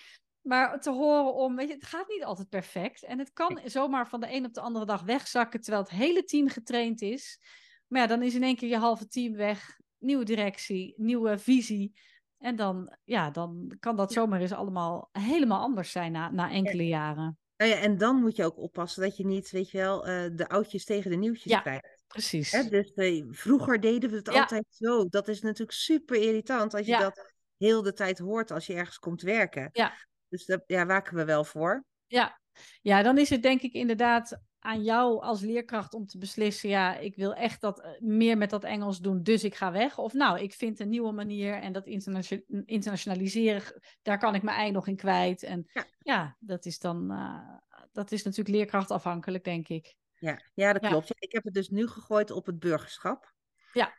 Maar 0.42 0.80
te 0.80 0.90
horen 0.90 1.34
om, 1.34 1.56
weet 1.56 1.68
je, 1.68 1.74
het 1.74 1.84
gaat 1.86 2.08
niet 2.08 2.24
altijd 2.24 2.48
perfect. 2.48 3.04
En 3.04 3.18
het 3.18 3.32
kan 3.32 3.60
zomaar 3.64 4.08
van 4.08 4.20
de 4.20 4.32
een 4.32 4.44
op 4.44 4.54
de 4.54 4.60
andere 4.60 4.84
dag 4.86 5.02
wegzakken, 5.02 5.60
terwijl 5.60 5.82
het 5.82 5.92
hele 5.92 6.24
team 6.24 6.48
getraind 6.48 7.00
is. 7.02 7.40
Maar 7.86 8.00
ja, 8.00 8.06
dan 8.06 8.22
is 8.22 8.34
in 8.34 8.42
één 8.42 8.56
keer 8.56 8.68
je 8.68 8.76
halve 8.76 9.06
team 9.06 9.34
weg. 9.34 9.76
Nieuwe 9.98 10.24
directie, 10.24 10.94
nieuwe 10.96 11.38
visie. 11.38 11.92
En 12.38 12.56
dan, 12.56 12.96
ja, 13.04 13.30
dan 13.30 13.76
kan 13.80 13.96
dat 13.96 14.12
zomaar 14.12 14.40
eens 14.40 14.52
allemaal 14.52 15.08
helemaal 15.12 15.60
anders 15.60 15.90
zijn 15.92 16.12
na, 16.12 16.30
na 16.30 16.50
enkele 16.50 16.86
jaren. 16.86 17.38
Nou 17.56 17.70
ja, 17.70 17.76
en 17.76 17.98
dan 17.98 18.16
moet 18.16 18.36
je 18.36 18.44
ook 18.44 18.58
oppassen 18.58 19.02
dat 19.02 19.16
je 19.16 19.26
niet, 19.26 19.50
weet 19.50 19.70
je 19.70 19.78
wel, 19.78 20.06
eh, 20.06 20.30
de 20.34 20.48
oudjes 20.48 20.84
tegen 20.84 21.10
de 21.10 21.16
nieuwtjes 21.16 21.52
Ja. 21.52 21.60
krijgt. 21.60 22.02
Precies. 22.06 22.52
Hè? 22.52 22.68
Dus 22.68 22.92
eh, 22.92 23.24
vroeger 23.30 23.80
deden 23.80 24.10
we 24.10 24.16
het 24.16 24.32
Ja. 24.32 24.40
altijd 24.40 24.66
zo. 24.70 25.08
Dat 25.08 25.28
is 25.28 25.40
natuurlijk 25.42 25.78
super 25.78 26.16
irritant 26.16 26.74
als 26.74 26.86
je 26.86 26.92
Ja. 26.92 26.98
dat 26.98 27.32
heel 27.56 27.82
de 27.82 27.92
tijd 27.92 28.18
hoort 28.18 28.50
als 28.50 28.66
je 28.66 28.74
ergens 28.74 28.98
komt 28.98 29.22
werken. 29.22 29.68
Ja. 29.72 29.92
Dus 30.28 30.46
daar 30.46 30.62
ja, 30.66 30.86
waken 30.86 31.14
we 31.16 31.24
wel 31.24 31.44
voor. 31.44 31.84
Ja. 32.06 32.40
ja, 32.80 33.02
dan 33.02 33.18
is 33.18 33.30
het 33.30 33.42
denk 33.42 33.60
ik 33.62 33.72
inderdaad 33.72 34.40
aan 34.58 34.82
jou 34.82 35.22
als 35.22 35.40
leerkracht 35.40 35.94
om 35.94 36.06
te 36.06 36.18
beslissen, 36.18 36.68
ja, 36.68 36.96
ik 36.96 37.16
wil 37.16 37.34
echt 37.34 37.60
dat 37.60 37.80
eh, 37.80 37.90
meer 38.00 38.38
met 38.38 38.50
dat 38.50 38.64
Engels 38.64 38.98
doen, 39.00 39.22
dus 39.22 39.44
ik 39.44 39.54
ga 39.54 39.72
weg. 39.72 39.98
Of 39.98 40.12
nou, 40.12 40.38
ik 40.40 40.52
vind 40.54 40.80
een 40.80 40.88
nieuwe 40.88 41.12
manier 41.12 41.54
en 41.54 41.72
dat 41.72 41.86
internatio- 41.86 42.42
internationaliseren, 42.64 43.80
daar 44.02 44.18
kan 44.18 44.34
ik 44.34 44.42
mijn 44.42 44.56
ei 44.56 44.70
nog 44.70 44.86
in 44.86 44.96
kwijt. 44.96 45.42
En 45.42 45.68
ja, 45.72 45.84
Ja. 45.98 46.36
dat 46.40 46.64
is 46.66 46.78
dan, 46.78 47.10
eh, 47.10 47.56
dat 47.92 48.12
is 48.12 48.22
natuurlijk 48.22 48.56
leerkrachtafhankelijk, 48.56 49.44
denk 49.44 49.68
ik. 49.68 49.94
Ja, 50.18 50.40
ja 50.54 50.72
dat 50.72 50.82
Ja. 50.82 50.88
klopt. 50.88 51.12
Ik 51.18 51.32
heb 51.32 51.44
het 51.44 51.54
dus 51.54 51.68
nu 51.68 51.86
gegooid 51.88 52.30
op 52.30 52.46
het 52.46 52.58
burgerschap. 52.58 53.32
Ja. 53.72 53.92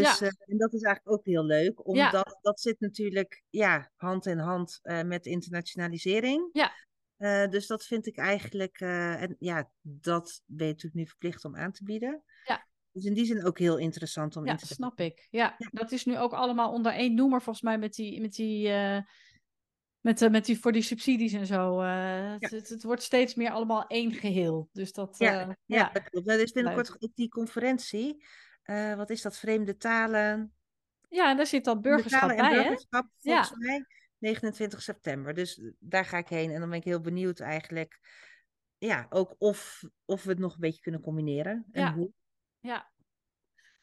Dus, 0.00 0.18
Ja. 0.18 0.26
eh, 0.26 0.32
en 0.46 0.58
dat 0.58 0.72
is 0.72 0.82
eigenlijk 0.82 1.16
ook 1.16 1.26
heel 1.26 1.44
leuk, 1.44 1.80
Ja. 1.84 2.06
omdat 2.06 2.38
dat 2.42 2.60
zit 2.60 2.80
natuurlijk 2.80 3.42
ja, 3.50 3.90
hand 3.96 4.26
in 4.26 4.38
hand 4.38 4.78
eh, 4.82 5.02
met 5.02 5.26
internationalisering. 5.26 6.48
Ja. 6.52 6.72
Eh, 7.16 7.48
dus 7.48 7.66
dat 7.66 7.84
vind 7.84 8.06
ik 8.06 8.16
eigenlijk, 8.16 8.80
en 8.80 9.36
ja, 9.38 9.70
dat 9.80 10.42
ben 10.46 10.66
je 10.66 10.72
natuurlijk 10.72 11.00
nu 11.00 11.06
verplicht 11.06 11.44
om 11.44 11.56
aan 11.56 11.72
te 11.72 11.84
bieden. 11.84 12.22
Ja. 12.44 12.66
Dus 12.92 13.04
in 13.04 13.14
die 13.14 13.24
zin 13.24 13.44
ook 13.44 13.58
heel 13.58 13.78
interessant 13.78 14.36
om 14.36 14.44
Ja, 14.46 14.52
in 14.52 14.58
te 14.58 14.66
snap 14.66 15.00
ik. 15.00 15.26
Ja, 15.30 15.54
Ja. 15.58 15.68
dat 15.72 15.92
is 15.92 16.04
nu 16.04 16.18
ook 16.18 16.32
allemaal 16.32 16.72
onder 16.72 16.92
één 16.92 17.14
noemer, 17.14 17.42
volgens 17.42 17.64
mij, 17.64 17.78
met 17.78 17.94
die, 17.94 18.20
met 18.20 18.32
die, 18.34 18.68
met, 20.00 20.30
met 20.30 20.44
die 20.44 20.58
voor 20.58 20.72
die 20.72 20.82
subsidies 20.82 21.32
en 21.32 21.46
zo. 21.46 21.80
het, 21.80 22.50
het, 22.50 22.68
het 22.68 22.82
wordt 22.82 23.02
steeds 23.02 23.34
meer 23.34 23.50
allemaal 23.50 23.86
één 23.86 24.12
geheel. 24.12 24.68
Dus 24.72 24.92
dat, 24.92 25.14
Ja, 25.18 25.32
ja, 25.32 25.56
ja. 25.64 25.90
dat 25.92 26.10
klopt. 26.10 26.26
Nou, 26.26 26.38
er 26.38 26.44
is 26.44 26.52
binnenkort 26.52 26.96
ook 27.02 27.14
die 27.14 27.28
conferentie. 27.28 28.24
Eh, 28.64 28.94
wat 28.94 29.10
is 29.10 29.22
dat? 29.22 29.36
Vreemde 29.38 29.76
talen. 29.76 30.54
ja, 31.08 31.30
en 31.30 31.36
daar 31.36 31.46
zit 31.46 31.64
Vreemde 31.64 31.82
burgerschap 31.82 32.30
en 32.30 32.36
bij, 32.36 32.54
hè? 32.54 32.62
burgerschap, 32.62 33.06
volgens 33.20 33.54
mij 33.56 33.84
29 34.18 34.82
september. 34.82 35.34
Dus 35.34 35.58
eh, 35.58 35.70
daar 35.78 36.04
ga 36.04 36.18
ik 36.18 36.28
heen. 36.28 36.50
En 36.50 36.60
dan 36.60 36.68
ben 36.68 36.78
ik 36.78 36.84
heel 36.84 37.00
benieuwd 37.00 37.40
eigenlijk. 37.40 38.00
Ja, 38.78 39.06
ook 39.08 39.34
of, 39.38 39.82
of 40.04 40.22
we 40.22 40.30
het 40.30 40.38
nog 40.38 40.54
een 40.54 40.60
beetje 40.60 40.80
kunnen 40.80 41.00
combineren. 41.00 41.66
En 41.72 41.82
Ja. 41.82 41.94
hoe. 41.94 42.12
Ja. 42.60 42.90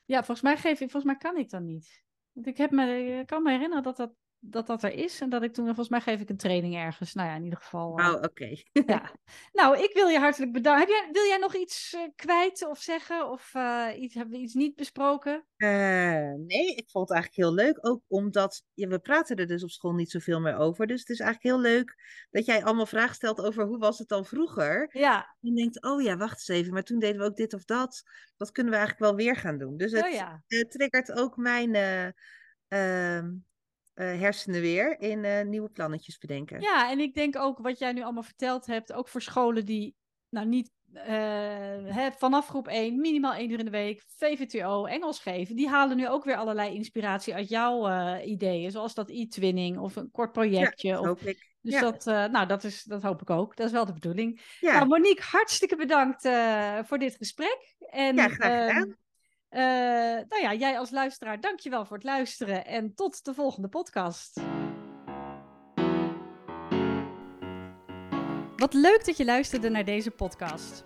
ja, 0.06 0.18
volgens 0.18 0.42
mij 0.42 0.58
geef 0.58 0.72
ik, 0.72 0.92
volgens 0.92 1.04
mij 1.04 1.18
kan 1.18 1.38
ik 1.38 1.50
dat 1.50 1.62
niet. 1.62 2.04
Want 2.32 2.48
ik, 2.48 2.58
heb 2.58 2.72
me, 2.72 3.06
ik 3.20 3.28
kan 3.28 3.44
me 3.44 3.52
herinneren 3.52 3.84
dat 3.84 3.98
dat, 3.98 4.14
dat 4.44 4.68
dat 4.68 4.84
er 4.84 4.94
is. 4.94 5.22
En 5.22 5.30
dat 5.30 5.44
ik 5.44 5.54
toen, 5.54 5.66
volgens 5.66 5.90
mij 5.90 6.02
geef 6.02 6.20
ik 6.20 6.30
een 6.30 6.38
training 6.38 6.76
ergens. 6.76 7.14
Nou 7.14 7.30
ja, 7.30 7.36
in 7.36 7.44
ieder 7.44 7.60
geval. 7.60 7.98
eh, 7.98 8.08
Oh, 8.08 8.14
oké. 8.22 8.50
ja. 8.86 9.12
Nou, 9.54 9.78
ik 9.84 9.94
wil 9.94 10.08
je 10.08 10.20
hartelijk 10.20 10.52
bedanken. 10.52 10.80
Heb 10.80 10.90
jij, 10.90 11.10
wil 11.12 11.26
jij 11.28 11.38
nog 11.38 11.56
iets 11.56 11.94
eh, 11.94 12.02
kwijt 12.16 12.66
of 12.68 12.80
zeggen? 12.80 13.30
Of 13.30 13.54
eh, 13.54 13.88
iets, 13.96 14.14
hebben 14.14 14.34
we 14.34 14.42
iets 14.44 14.54
niet 14.54 14.76
besproken? 14.76 15.46
Nee, 15.58 16.76
ik 16.76 16.90
vond 16.90 17.10
het 17.10 17.18
eigenlijk 17.18 17.36
heel 17.36 17.54
leuk. 17.66 17.78
Ook 17.88 18.02
omdat 18.08 18.64
ja, 18.74 18.88
we 18.88 19.00
praten 19.00 19.36
er 19.36 19.48
dus 19.48 19.64
op 19.64 19.70
school 19.70 19.94
niet 19.94 20.12
zoveel 20.12 20.40
meer 20.40 20.56
over. 20.58 20.88
Dus 20.88 21.00
het 21.00 21.10
is 21.10 21.20
eigenlijk 21.20 21.56
heel 21.56 21.72
leuk 21.72 21.96
dat 22.32 22.46
jij 22.46 22.64
allemaal 22.64 22.86
vragen 22.86 23.16
stelt 23.16 23.42
over 23.42 23.66
hoe 23.66 23.78
was 23.78 24.00
het 24.00 24.08
dan 24.08 24.26
vroeger. 24.26 24.90
Ja, 24.92 25.36
En 25.42 25.56
denkt, 25.56 25.84
oh 25.84 26.02
ja, 26.02 26.18
wacht 26.18 26.32
eens 26.32 26.48
even, 26.48 26.74
maar 26.74 26.84
toen 26.84 27.00
deden 27.00 27.22
we 27.22 27.28
ook 27.28 27.36
dit 27.36 27.54
of 27.54 27.64
dat. 27.64 28.04
Dat 28.38 28.52
kunnen 28.52 28.74
we 28.74 28.80
eigenlijk 28.80 29.10
wel 29.10 29.26
weer 29.26 29.36
gaan 29.36 29.58
doen. 29.58 29.78
Dus 29.78 29.92
het 29.92 30.04
oh 30.04 30.10
ja. 30.12 30.44
eh, 30.48 30.62
triggert 30.62 31.12
ook 31.12 31.38
mijn 31.38 31.76
eh, 31.76 32.06
ehm, 32.06 32.14
eh, 32.68 33.30
hersenen 34.06 34.62
weer 34.62 35.00
in 35.00 35.26
eh, 35.26 35.46
nieuwe 35.46 35.70
plannetjes 35.70 36.18
bedenken. 36.18 36.62
Ja, 36.62 36.92
en 36.92 37.00
ik 37.00 37.14
denk 37.14 37.38
ook 37.38 37.58
wat 37.58 37.80
jij 37.80 37.92
nu 37.92 38.04
allemaal 38.04 38.24
verteld 38.24 38.66
hebt, 38.66 38.94
ook 38.94 39.08
voor 39.08 39.22
scholen 39.22 39.66
die 39.66 39.96
nou 40.30 40.48
niet 40.48 40.72
eh, 40.94 41.94
hè, 41.96 42.12
vanaf 42.18 42.48
groep 42.48 42.68
1, 42.68 43.02
minimaal 43.02 43.34
één 43.34 43.52
uur 43.52 43.60
in 43.60 43.66
de 43.66 43.72
week, 43.72 44.04
VVTO, 44.18 44.86
Engels 44.86 45.20
geven, 45.20 45.56
die 45.56 45.70
halen 45.70 45.98
nu 45.98 46.08
ook 46.08 46.24
weer 46.24 46.36
allerlei 46.36 46.76
inspiratie 46.76 47.34
uit 47.34 47.50
jouw 47.50 47.88
eh, 47.88 48.30
ideeën, 48.30 48.72
zoals 48.72 48.94
dat 48.94 49.10
e-twinning 49.10 49.78
of 49.78 49.96
een 49.96 50.12
kort 50.12 50.32
projectje. 50.32 50.92
dat 50.92 51.00
of, 51.00 51.06
hoop 51.06 51.22
ik. 51.22 51.54
dus 51.62 51.74
ja. 51.74 51.82
dat, 51.82 52.08
eh, 52.08 52.26
nou, 52.26 52.48
dat, 52.48 52.64
is, 52.64 52.84
dat 52.84 53.02
hoop 53.02 53.22
ik 53.22 53.30
ook. 53.30 53.56
Dat 53.56 53.66
is 53.66 53.72
wel 53.72 53.86
de 53.86 53.94
bedoeling. 53.94 54.42
Ja, 54.60 54.76
Nou, 54.76 54.88
Monique, 54.88 55.24
hartstikke 55.24 55.76
bedankt 55.76 56.26
eh, 56.26 56.80
voor 56.84 56.98
dit 56.98 57.16
gesprek. 57.16 57.76
En, 57.90 58.16
Ja, 58.16 58.28
graag 58.28 58.68
gedaan. 58.68 58.96
Eh, 59.52 59.62
nou 60.30 60.42
ja, 60.42 60.54
jij 60.54 60.80
als 60.80 60.92
luisteraar, 60.92 61.40
dankjewel 61.40 61.86
voor 61.86 61.98
het 61.98 62.06
luisteren 62.06 62.66
en 62.66 62.96
tot 62.96 63.26
de 63.26 63.34
volgende 63.34 63.68
podcast. 63.68 64.42
Wat 68.58 68.74
leuk 68.74 69.06
dat 69.06 69.18
je 69.18 69.26
luisterde 69.26 69.70
naar 69.70 69.86
deze 69.86 70.12
podcast. 70.12 70.86